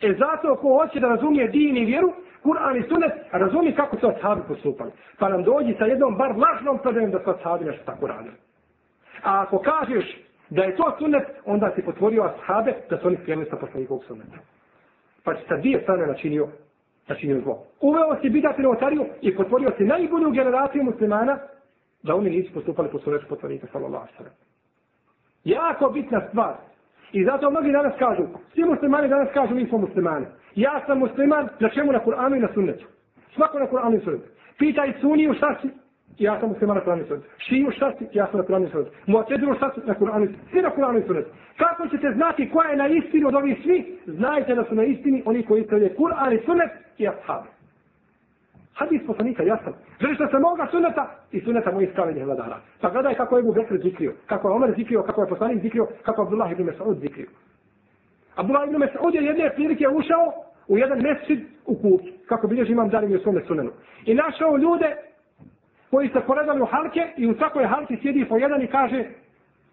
E 0.00 0.14
zato 0.18 0.56
ko 0.56 0.78
hoće 0.78 1.00
da 1.00 1.08
razumije 1.08 1.48
din 1.48 1.76
i 1.76 1.84
vjeru, 1.84 2.12
Kur'an 2.42 2.76
i 2.76 2.88
Sunnet, 2.88 3.12
razumi 3.32 3.72
kako 3.72 3.96
su 3.96 4.06
ashabi 4.08 4.42
postupali. 4.48 4.90
Pa 5.18 5.28
nam 5.28 5.42
dođi 5.42 5.74
sa 5.78 5.84
jednom 5.84 6.16
bar 6.16 6.32
lažnom 6.36 6.78
predajem 6.82 7.10
da 7.10 7.20
su 7.24 7.30
ashabi 7.30 7.64
nešto 7.64 7.84
tako 7.84 8.06
radili. 8.06 8.34
A 9.22 9.42
ako 9.42 9.58
kažeš 9.58 10.16
da 10.50 10.62
je 10.62 10.76
to 10.76 10.96
sunnet, 10.98 11.26
onda 11.44 11.72
si 11.74 11.82
potvorio 11.82 12.22
ashabe 12.22 12.74
da 12.90 12.98
su 12.98 13.06
oni 13.06 13.16
skrenuli 13.22 13.50
sa 13.50 13.56
poslanikovog 13.56 14.04
sunneta. 14.04 14.38
Pa 15.24 15.34
si 15.34 15.42
sa 15.48 15.56
dvije 15.56 15.80
strane 15.82 16.06
načinio, 16.06 16.48
načinio 17.08 17.40
zlo. 17.40 17.66
Uveo 17.80 18.16
si 18.22 18.30
bidati 18.30 18.62
novotariju 18.62 19.04
i 19.20 19.36
potvorio 19.36 19.70
si 19.76 19.84
najbolju 19.84 20.30
generaciju 20.30 20.82
muslimana 20.84 21.38
da 22.02 22.14
oni 22.14 22.30
nisu 22.30 22.52
postupali 22.54 22.88
po 22.88 22.98
sunnetu 22.98 23.26
poslanika 23.28 23.66
sallallahu 23.72 24.06
alaihi 24.18 24.53
Jako 25.44 25.88
bitna 25.88 26.20
stvar. 26.28 26.54
I 27.12 27.24
zato 27.24 27.50
mnogi 27.50 27.72
danas 27.72 27.92
kažu, 27.98 28.22
svi 28.54 28.64
muslimani 28.64 29.08
danas 29.08 29.28
kažu 29.34 29.54
mi 29.54 29.66
smo 29.66 29.78
muslimani. 29.78 30.26
Ja 30.54 30.80
sam 30.86 30.98
musliman, 30.98 31.48
na 31.60 31.68
čemu 31.68 31.92
na 31.92 32.00
Kur'anu 32.04 32.36
i 32.36 32.40
na 32.40 32.48
sunnetu. 32.54 32.86
Svako 33.34 33.58
na 33.58 33.66
Kur'anu 33.66 33.96
i 33.96 34.04
sunnetu. 34.04 34.28
Pitaj 34.58 34.92
suniju 35.00 35.34
šta 35.34 35.54
si, 35.62 35.68
ja 36.18 36.40
sam 36.40 36.48
musliman 36.48 36.76
na 36.76 36.82
Kur'anu 36.84 37.02
i 37.02 37.08
sunnetu. 37.08 37.28
Šiju 37.38 37.70
šta 37.70 37.92
si, 37.98 38.06
ja 38.12 38.26
sam 38.30 38.40
na 38.40 38.46
Kur'anu 38.46 38.66
i 38.66 38.70
sunnetu. 38.70 38.90
Muateziru 39.06 39.54
šta 39.54 39.70
si, 39.74 39.80
na 39.86 39.94
Kur'anu 39.94 40.24
i 40.24 40.26
sunnetu. 40.26 40.50
Svi 40.50 40.62
na 40.62 40.70
Kur'anu 40.70 40.98
i 40.98 41.06
sunnetu. 41.06 41.30
Kako 41.56 41.88
ćete 41.88 42.12
znati 42.12 42.50
koja 42.50 42.70
je 42.70 42.76
na 42.76 42.86
istini 42.88 43.24
od 43.24 43.34
ovih 43.34 43.56
svih? 43.62 43.84
Znajte 44.06 44.54
da 44.54 44.64
su 44.64 44.74
na 44.74 44.84
istini 44.84 45.22
oni 45.26 45.42
koji 45.42 45.60
ispravljaju 45.60 45.94
Kur'an 45.98 46.32
i 46.34 46.44
sunnet 46.44 46.70
i 46.98 47.08
ashab. 47.08 47.53
Hadis 48.74 49.02
poslanika, 49.06 49.42
jasan. 49.42 49.72
Želiš 50.00 50.18
da 50.18 50.28
se 50.28 50.38
moga 50.38 50.66
suneta 50.70 51.10
i 51.32 51.40
suneta 51.40 51.72
mojih 51.72 51.90
spravljenih 51.90 52.24
vladara. 52.24 52.56
Pa 52.80 52.90
gledaj 52.90 53.14
kako 53.14 53.36
je 53.36 53.40
Ebu 53.40 53.52
Bekr 53.52 53.78
zikrio, 53.82 54.12
kako 54.26 54.48
je 54.48 54.54
Omer 54.54 54.74
zikrio, 54.76 55.02
kako 55.02 55.22
je 55.22 55.28
poslanik 55.28 55.62
zikrio, 55.62 55.86
kako 56.02 56.22
je 56.22 56.24
Abdullah 56.24 56.52
ibn 56.52 56.62
Mes'ud 56.62 57.00
zikrio. 57.00 57.26
Abdullah 58.36 58.68
ibn 58.68 58.76
Mes'ud 58.76 59.14
je 59.14 59.24
jedne 59.24 59.50
prilike 59.54 59.88
ušao 59.88 60.32
u 60.68 60.78
jedan 60.78 61.02
mesčid 61.02 61.40
u 61.66 61.74
kuću, 61.74 62.12
kako 62.26 62.46
bilježi 62.46 62.72
imam 62.72 62.88
dalim 62.88 63.16
u 63.16 63.18
svome 63.18 63.42
sunenu. 63.46 63.70
I 64.06 64.14
našao 64.14 64.56
ljude 64.56 64.96
koji 65.90 66.08
se 66.08 66.20
poredali 66.26 66.62
u 66.62 66.66
halke 66.66 67.12
i 67.16 67.26
u 67.26 67.34
svakoj 67.34 67.66
halki 67.66 67.98
sjedi 68.02 68.24
po 68.28 68.36
jedan 68.36 68.62
i 68.62 68.66
kaže 68.66 69.04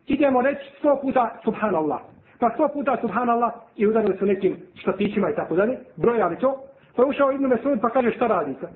idemo 0.08 0.42
reći 0.42 0.62
sto 0.80 1.00
puta 1.02 1.40
subhanallah. 1.44 2.00
Pa 2.40 2.50
sto 2.50 2.68
puta 2.74 2.98
subhanallah 3.02 3.52
i 3.76 3.88
udarili 3.88 4.18
su 4.18 4.26
nekim 4.26 4.58
štatićima 4.76 5.30
i 5.30 5.36
tako 5.36 5.56
dalje, 5.56 5.78
brojali 5.96 6.40
to. 6.40 6.64
Pa 6.96 7.06
ušao 7.06 7.32
Ibn 7.32 7.46
Mesud 7.46 7.82
pa 7.82 7.90
kaže 7.90 8.12
šta 8.12 8.28
radite? 8.28 8.68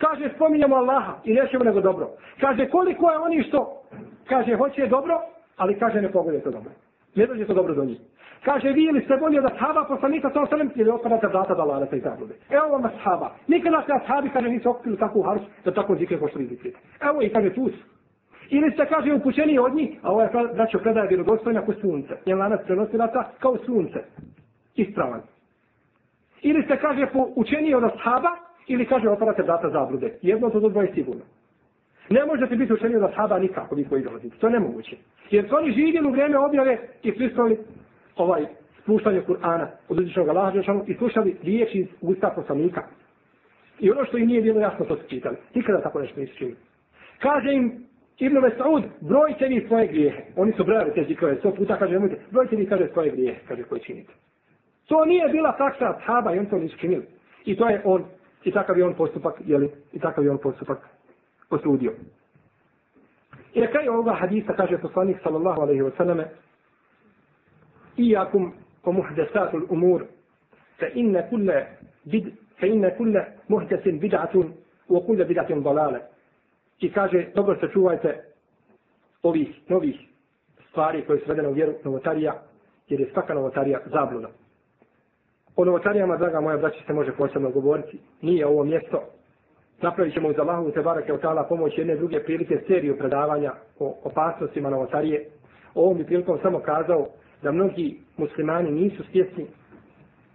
Kaže 0.00 0.30
spominjamo 0.34 0.76
Allaha 0.76 1.14
i 1.24 1.34
nećemo 1.34 1.64
nego 1.64 1.80
dobro. 1.80 2.08
Kaže 2.40 2.68
koliko 2.68 3.10
je 3.10 3.18
oni 3.18 3.42
što 3.42 3.82
kaže 4.28 4.56
hoće 4.56 4.86
dobro, 4.86 5.20
ali 5.56 5.78
kaže 5.78 6.02
ne 6.02 6.12
pogode 6.12 6.40
to 6.40 6.50
dobro. 6.50 6.70
Ne 7.14 7.26
dođe 7.26 7.46
to 7.46 7.54
dobro 7.54 7.74
do 7.74 7.84
njih. 7.84 7.98
Kaže, 8.44 8.72
vi 8.72 8.84
ili 8.84 9.00
ste 9.04 9.16
bolji 9.16 9.38
od 9.38 9.44
ashaba 9.44 9.84
poslanika 9.84 10.30
sa 10.30 10.42
osalem 10.42 10.70
ili 10.74 10.90
otpadate 10.90 11.26
vrata 11.26 11.54
da 11.54 11.64
lalete 11.64 11.96
i 11.96 12.00
zablude. 12.00 12.34
Evo 12.50 12.68
vam 12.68 12.84
ashaba. 12.84 13.30
Nikada 13.48 13.82
se 13.86 13.92
ashabi, 13.92 14.30
kaže, 14.30 14.48
nisu 14.48 14.70
okupili 14.70 14.98
takvu 14.98 15.22
harus 15.22 15.42
da 15.64 15.74
tako 15.74 15.96
zikre 15.96 16.18
ko 16.18 16.28
što 16.28 16.38
vi 16.38 16.46
zikrite. 16.46 16.78
Evo 17.00 17.22
i 17.22 17.28
kaže, 17.28 17.54
tu 17.54 17.68
su. 17.68 17.84
Ili 18.50 18.70
ste, 18.70 18.86
kaže, 18.86 19.12
upućeni 19.12 19.58
od 19.58 19.74
njih, 19.74 19.98
a 20.02 20.10
ovo 20.10 20.22
je, 20.22 20.30
braćo, 20.54 20.78
predaje 20.78 21.08
vjerodostojna 21.08 21.62
kao 21.64 21.74
sunce. 21.74 22.14
Njen 22.26 22.38
lanac 22.38 22.60
prenosilaca 22.64 23.24
kao 23.38 23.56
sunce. 23.66 23.98
Ispravan. 24.74 25.22
Ili 26.42 26.62
ste, 26.62 26.76
kaže, 26.76 27.06
učeni 27.34 27.74
od 27.74 27.84
ashaba, 27.84 28.30
ili 28.66 28.86
kaže, 28.86 29.08
otpadate 29.08 29.42
vrata 29.42 29.70
zablude. 29.70 30.18
Jedno 30.22 30.50
to 30.50 30.68
dvoje 30.68 30.92
sigurno. 30.94 31.22
Ne 32.10 32.24
možete 32.26 32.56
biti 32.56 32.72
učeni 32.72 32.96
od 32.96 33.02
ashaba 33.02 33.38
nikako, 33.38 33.74
vi 33.74 33.84
koji 33.84 34.02
dolazite. 34.02 34.36
To 34.36 34.46
je 34.46 34.52
nemoguće. 34.52 34.96
Jer 35.30 35.48
su 35.48 35.56
oni 35.56 35.72
živjeli 35.72 36.08
u 36.08 36.10
vrijeme 36.10 36.38
objave 36.38 36.78
i 37.02 37.12
pristali 37.12 37.58
ovaj 38.16 38.46
spuštanje 38.82 39.22
Kur'ana 39.28 39.66
od 39.88 39.98
uzvišnog 39.98 40.28
Allaha 40.28 40.50
Đelšanu 40.50 40.84
i 40.86 40.94
slušali 40.94 41.36
riječi 41.42 41.78
iz 41.78 41.86
usta 42.00 42.32
poslanika. 42.36 42.82
I 43.80 43.90
ono 43.90 44.04
što 44.04 44.18
im 44.18 44.26
nije 44.26 44.42
bilo 44.42 44.60
jasno, 44.60 44.84
to 44.84 44.96
su 44.96 45.02
čitali. 45.08 45.36
Nikada 45.54 45.82
tako 45.82 46.00
nešto 46.00 46.20
nisu 46.20 46.36
čuli. 46.36 46.56
Kaže 47.18 47.52
im 47.52 47.86
Ibn 48.18 48.38
Mesaud, 48.38 48.84
brojite 49.00 49.48
vi 49.48 49.64
svoje 49.68 49.86
grijehe. 49.86 50.22
Oni 50.36 50.52
su 50.52 50.64
brojali 50.64 50.94
te 50.94 51.04
zikove, 51.04 51.36
sto 51.36 51.50
puta 51.50 51.76
kaže, 51.78 51.92
nemojte, 51.92 52.16
brojite 52.30 52.56
vi, 52.56 52.66
kaže, 52.66 52.88
svoje 52.92 53.10
grijehe, 53.10 53.40
kaže, 53.48 53.62
koje 53.62 53.80
činite. 53.80 54.12
To 54.86 55.04
nije 55.04 55.28
bila 55.28 55.52
taksa 55.52 55.98
shaba 56.02 56.34
i 56.34 56.38
on 56.38 56.46
to 56.46 56.58
nisu 56.58 56.78
činili. 56.78 57.04
I 57.44 57.56
to 57.56 57.68
je 57.68 57.82
on, 57.84 58.04
I 58.44 58.52
takav 58.52 58.78
je 58.78 58.84
on 58.84 58.94
postupak, 58.94 59.34
jeli, 59.46 59.70
i 59.92 59.98
takav 59.98 60.24
je 60.24 60.30
on 60.30 60.38
postupak 60.38 60.78
posudio. 61.48 61.92
I 63.54 63.60
na 63.60 63.66
kraju 63.66 63.92
ovoga 63.92 64.12
hadisa 64.12 64.52
kaže 64.52 64.78
poslanik 64.78 65.16
sallallahu 65.22 65.60
alaihi 65.60 65.82
wa 65.82 65.90
sallame 65.96 66.24
Iyakum 67.96 68.52
o 68.84 68.92
muhdesatul 68.92 69.66
umur 69.70 70.04
fa 70.78 70.86
inna 70.94 71.22
kulle 71.22 71.66
bid, 72.04 72.26
fa 72.60 72.66
inna 72.66 72.90
kulle 72.90 73.24
muhdesin 73.48 73.98
bidatun 73.98 74.52
wa 74.88 74.98
okulle 74.98 75.24
bidatun 75.24 75.62
dalale. 75.62 76.00
I 76.80 76.92
kaže 76.92 77.26
dobro 77.34 77.56
se 77.60 77.68
čuvajte 77.72 78.24
ovih 79.22 79.48
novih 79.68 79.96
stvari 80.70 81.04
koje 81.06 81.20
su 81.20 81.24
vedene 81.28 81.48
u 81.48 81.52
vjeru 81.52 81.72
novotarija 81.84 82.42
jer 82.88 83.00
je 83.00 83.10
svaka 83.12 83.34
novotarija 83.34 83.80
zabluna. 83.86 84.28
O 85.56 85.64
novotarijama, 85.64 86.16
draga 86.16 86.40
moja 86.40 86.56
braća, 86.56 86.78
se 86.86 86.92
može 86.92 87.12
posebno 87.12 87.50
govoriti. 87.50 87.98
Nije 88.22 88.46
ovo 88.46 88.64
mjesto. 88.64 89.02
Napravit 89.82 90.14
ćemo 90.14 90.28
uz 90.28 90.38
Allahovu 90.38 90.70
te 90.70 90.82
barake 90.82 91.12
od 91.12 91.20
tala 91.20 91.44
pomoć 91.44 91.78
jedne 91.78 91.96
druge 91.96 92.24
prilike 92.24 92.58
seriju 92.68 92.98
predavanja 92.98 93.52
o 93.78 93.98
opasnostima 94.04 94.70
novotarije. 94.70 95.26
O 95.74 95.82
ovom 95.82 95.98
bi 95.98 96.04
prilikom 96.04 96.38
samo 96.42 96.58
kazao 96.58 97.06
da 97.42 97.52
mnogi 97.52 97.98
muslimani 98.16 98.70
nisu 98.70 99.02
svjesni 99.12 99.46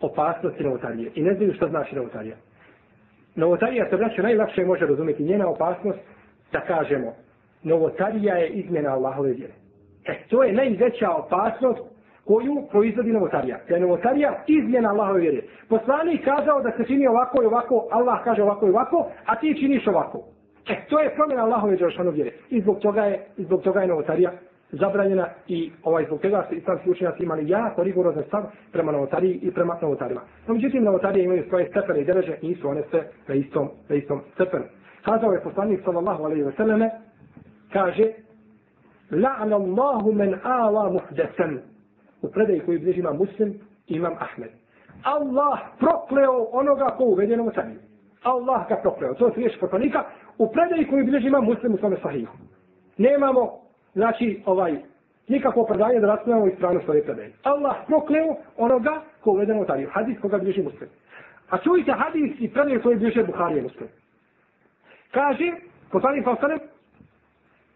opasnosti 0.01 0.63
novotarije 0.63 1.11
i 1.15 1.21
ne 1.21 1.33
znaju 1.33 1.53
što 1.53 1.67
znači 1.67 1.95
novotarija. 1.95 2.35
Novotarija 3.35 3.89
se 3.89 3.97
braćo 3.97 4.21
najlakše 4.21 4.65
može 4.65 4.85
razumjeti 4.85 5.23
njena 5.23 5.49
opasnost 5.49 5.99
da 6.51 6.61
kažemo 6.61 7.13
novotarija 7.63 8.35
je 8.35 8.49
izmjena 8.49 8.93
Allahove 8.93 9.31
vjere. 9.33 9.53
E, 10.05 10.27
to 10.29 10.43
je 10.43 10.53
najveća 10.53 11.09
opasnost 11.11 11.90
koju 12.31 12.55
proizvodi 12.71 13.11
novotarija. 13.11 13.57
Da 13.69 13.75
je 13.75 13.81
novotarija 13.81 14.43
izmjena 14.47 14.89
Allahove 14.89 15.19
vjere. 15.19 15.41
Poslanik 15.69 16.25
kazao 16.25 16.61
da 16.61 16.71
se 16.77 16.83
čini 16.87 17.07
ovako 17.07 17.43
i 17.43 17.45
ovako, 17.45 17.87
Allah 17.91 18.23
kaže 18.23 18.43
ovako 18.43 18.67
i 18.67 18.69
ovako, 18.69 19.09
a 19.25 19.35
ti 19.35 19.57
činiš 19.59 19.87
ovako. 19.87 20.23
E, 20.69 20.85
to 20.89 20.99
je 20.99 21.15
promjena 21.15 21.43
Allahove 21.43 21.77
vjere. 22.13 22.31
I 22.49 22.61
zbog 22.61 22.79
toga 22.79 23.03
je, 23.03 23.25
zbog 23.37 23.61
toga 23.61 23.81
je 23.81 23.87
novotarija 23.87 24.31
zabranjena 24.71 25.27
i 25.47 25.71
ovaj 25.83 26.05
zbog 26.05 26.21
toga 26.21 26.45
su 26.49 26.55
islamski 26.55 26.89
učenjaci 26.89 27.23
imali 27.23 27.49
jako 27.49 27.83
rigorozan 27.83 28.23
stav 28.27 28.43
prema 28.71 28.91
novotariji 28.91 29.39
i 29.41 29.51
prema 29.51 29.77
novotarima. 29.81 30.21
No, 30.47 30.53
međutim, 30.53 30.83
novotarije 30.83 31.25
imaju 31.25 31.43
svoje 31.49 31.67
stepene 31.69 32.01
i 32.01 32.05
dereže, 32.05 32.37
nisu 32.41 32.69
one 32.69 32.83
sve 32.89 33.07
na 33.27 33.35
istom, 33.35 33.69
na 33.89 33.95
istom 33.95 34.21
stepenu. 34.33 34.63
Kazao 35.05 35.31
je 35.31 35.43
poslanik 35.43 35.81
sallallahu 35.83 36.23
alaihi 36.23 36.43
wa 36.43 36.57
sallame, 36.57 36.89
kaže, 37.73 38.11
la'na 39.11 39.55
Allahu 39.55 40.11
men 40.13 40.35
ala 40.43 40.89
muhdesan. 40.89 41.70
U 42.21 42.31
predaji 42.31 42.59
koji 42.59 42.79
bliži 42.79 42.99
imam 42.99 43.17
muslim, 43.17 43.59
imam 43.87 44.13
Ahmed. 44.19 44.49
Allah 45.03 45.59
prokleo 45.79 46.47
onoga 46.51 46.85
ko 46.97 47.03
uvede 47.03 47.37
novotariju. 47.37 47.79
Allah 48.23 48.67
ga 48.69 48.75
prokleo. 48.75 49.13
To 49.13 49.27
je 49.27 49.33
riječ 49.35 49.59
poslanika 49.59 50.03
u 50.37 50.51
predaji 50.51 50.87
koji 50.87 51.03
bliži 51.03 51.27
imam 51.27 51.45
muslim 51.45 51.73
u 51.73 51.77
svome 51.77 51.97
sahihu. 52.01 52.33
Nemamo 52.97 53.51
znači 53.93 54.41
ovaj 54.45 54.75
nikakvo 55.27 55.65
predanje 55.65 55.99
da 55.99 56.07
raspravljamo 56.07 56.47
ispravnost 56.47 56.85
svoje 56.85 57.03
predaje. 57.03 57.31
Allah 57.43 57.75
prokleo 57.87 58.35
onoga 58.57 59.01
ko 59.21 59.31
uvede 59.31 59.53
notariju. 59.53 59.89
Hadis 59.91 60.19
koga 60.21 60.37
bliži 60.37 60.63
muslim. 60.63 60.89
A 61.49 61.57
čujte 61.57 61.91
hadis 61.91 62.31
i 62.39 62.49
predaje 62.53 62.81
koje 62.81 62.95
bliže 62.95 63.23
Buharije 63.23 63.61
muslim. 63.61 63.89
Kaže, 65.11 65.51
poslanik 65.91 66.23
sa 66.23 66.31
osanem, 66.31 66.59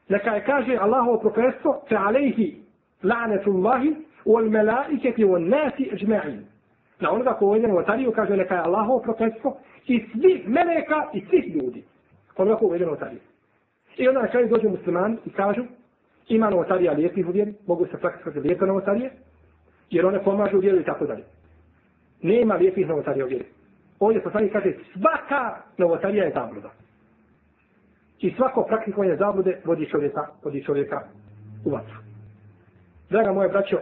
neka 0.10 0.32
je 0.36 0.44
kaže 0.46 0.78
Allahovo 0.82 1.20
prokletstvo, 1.20 1.82
fe 1.90 1.96
alejhi 1.96 2.62
la'netullahi 3.04 3.96
wal 4.26 4.50
والناس 5.20 5.74
wal. 6.08 6.38
Na 7.00 7.12
onoga 7.12 7.34
ko 7.34 7.46
uveden 7.46 7.72
u 7.72 7.78
otariju 7.78 8.12
kaže 8.12 8.38
neka 8.38 8.56
je 8.56 8.62
Allahovo 8.62 9.00
prokletstvo 9.00 9.58
i 9.88 10.06
svih 10.12 10.48
meleka 10.48 11.10
i 11.14 11.26
svih 11.30 11.56
ljudi. 11.56 11.84
Onoga 12.38 12.58
ko 12.58 12.66
uveden 12.66 12.90
u 12.90 12.92
otariju. 12.92 13.20
I 13.98 14.08
onda 14.08 14.22
na 14.22 14.28
kraju 14.28 14.48
dođu 14.48 14.70
muslimani 14.70 15.18
i 15.26 15.30
kažu, 15.30 15.64
ima 16.28 16.50
novotarija 16.50 16.94
lijepih 16.94 17.28
u 17.28 17.32
vjeri, 17.32 17.54
mogu 17.68 17.86
se 17.86 17.98
praktikovati 17.98 18.40
lijepe 18.40 18.66
novotarije, 18.66 19.12
jer 19.90 20.06
one 20.06 20.24
pomažu 20.24 20.58
u 20.58 20.60
vjeru 20.60 20.80
i 20.80 20.84
tako 20.84 21.06
dalje. 21.06 21.24
Nema 22.22 22.56
lijepih 22.56 22.88
novotarija 22.88 23.26
u 23.26 23.28
vjeri. 23.28 23.46
Ovdje 24.00 24.24
poslanik 24.24 24.54
kaže, 24.54 24.74
svaka 24.94 25.62
novotarija 25.78 26.24
je 26.24 26.32
zabluda. 26.32 26.70
I 28.20 28.32
svako 28.32 28.64
praktikovanje 28.64 29.16
zablude 29.16 29.62
vodi 29.66 29.90
čovjeka, 29.90 30.28
vodi 30.44 30.64
čovjeka 30.64 31.02
u 31.66 31.70
vatru. 31.70 31.96
Draga 33.10 33.32
moje 33.32 33.50
braćo, 33.50 33.80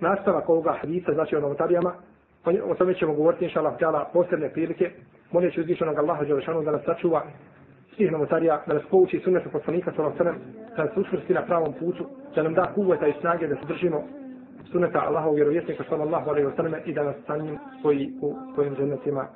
nastavak 0.00 0.48
ovoga 0.48 0.72
hadisa, 0.80 1.12
znači 1.12 1.36
o 1.36 1.40
novotarijama, 1.40 1.92
o 2.64 2.74
tome 2.74 2.94
ćemo 2.94 3.14
govoriti, 3.14 3.44
inša 3.44 3.60
Allah, 3.60 4.06
posebne 4.12 4.48
prilike, 4.48 4.90
molit 5.32 5.54
ću 5.54 5.60
uzvišenog 5.60 5.98
Allaha 5.98 6.24
Đelešanu 6.24 6.62
da 6.62 6.70
nas 6.70 6.84
sačuva 6.84 7.22
svih 7.96 8.12
novotarija, 8.12 8.62
da 8.66 8.74
nas 8.74 8.82
pouči 8.90 9.20
sunnetu 9.24 9.50
poslanika 9.50 9.92
sallallahu 9.92 10.20
alejhi 10.20 10.38
ve 10.38 10.44
sellem, 10.44 10.76
da 10.76 10.84
nas 10.84 10.96
učvrsti 10.96 11.34
na 11.34 11.42
pravom 11.42 11.72
putu, 11.72 12.06
da 12.34 12.42
nam 12.42 12.54
da 12.54 12.72
kuvveta 12.74 13.06
i 13.06 13.14
snage 13.20 13.46
da 13.48 13.54
se 13.54 13.66
držimo 13.66 14.02
sunneta 14.72 15.00
Allahovog 15.06 15.34
vjerovjesnika 15.34 15.84
sallallahu 15.88 16.30
alejhi 16.30 16.46
ve 16.48 16.56
sellem 16.56 16.74
i 16.84 16.92
da 16.92 17.02
nas 17.02 17.16
sa 17.26 17.36
njim 17.36 17.58
spoji 17.80 18.12
u 18.22 18.34
svojim 18.54 18.74
džennetima. 18.74 19.28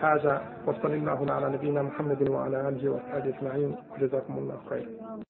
هذا 0.00 0.42
وصلى 0.66 0.94
الله 0.94 1.32
على 1.32 1.48
نبينا 1.48 1.82
محمد 1.82 2.28
وعلى 2.28 2.68
اله 2.68 2.90
وصحبه 2.90 3.28
اجمعين 3.28 3.76
جزاكم 4.00 4.38
الله 4.38 4.58
خيرا 4.68 5.23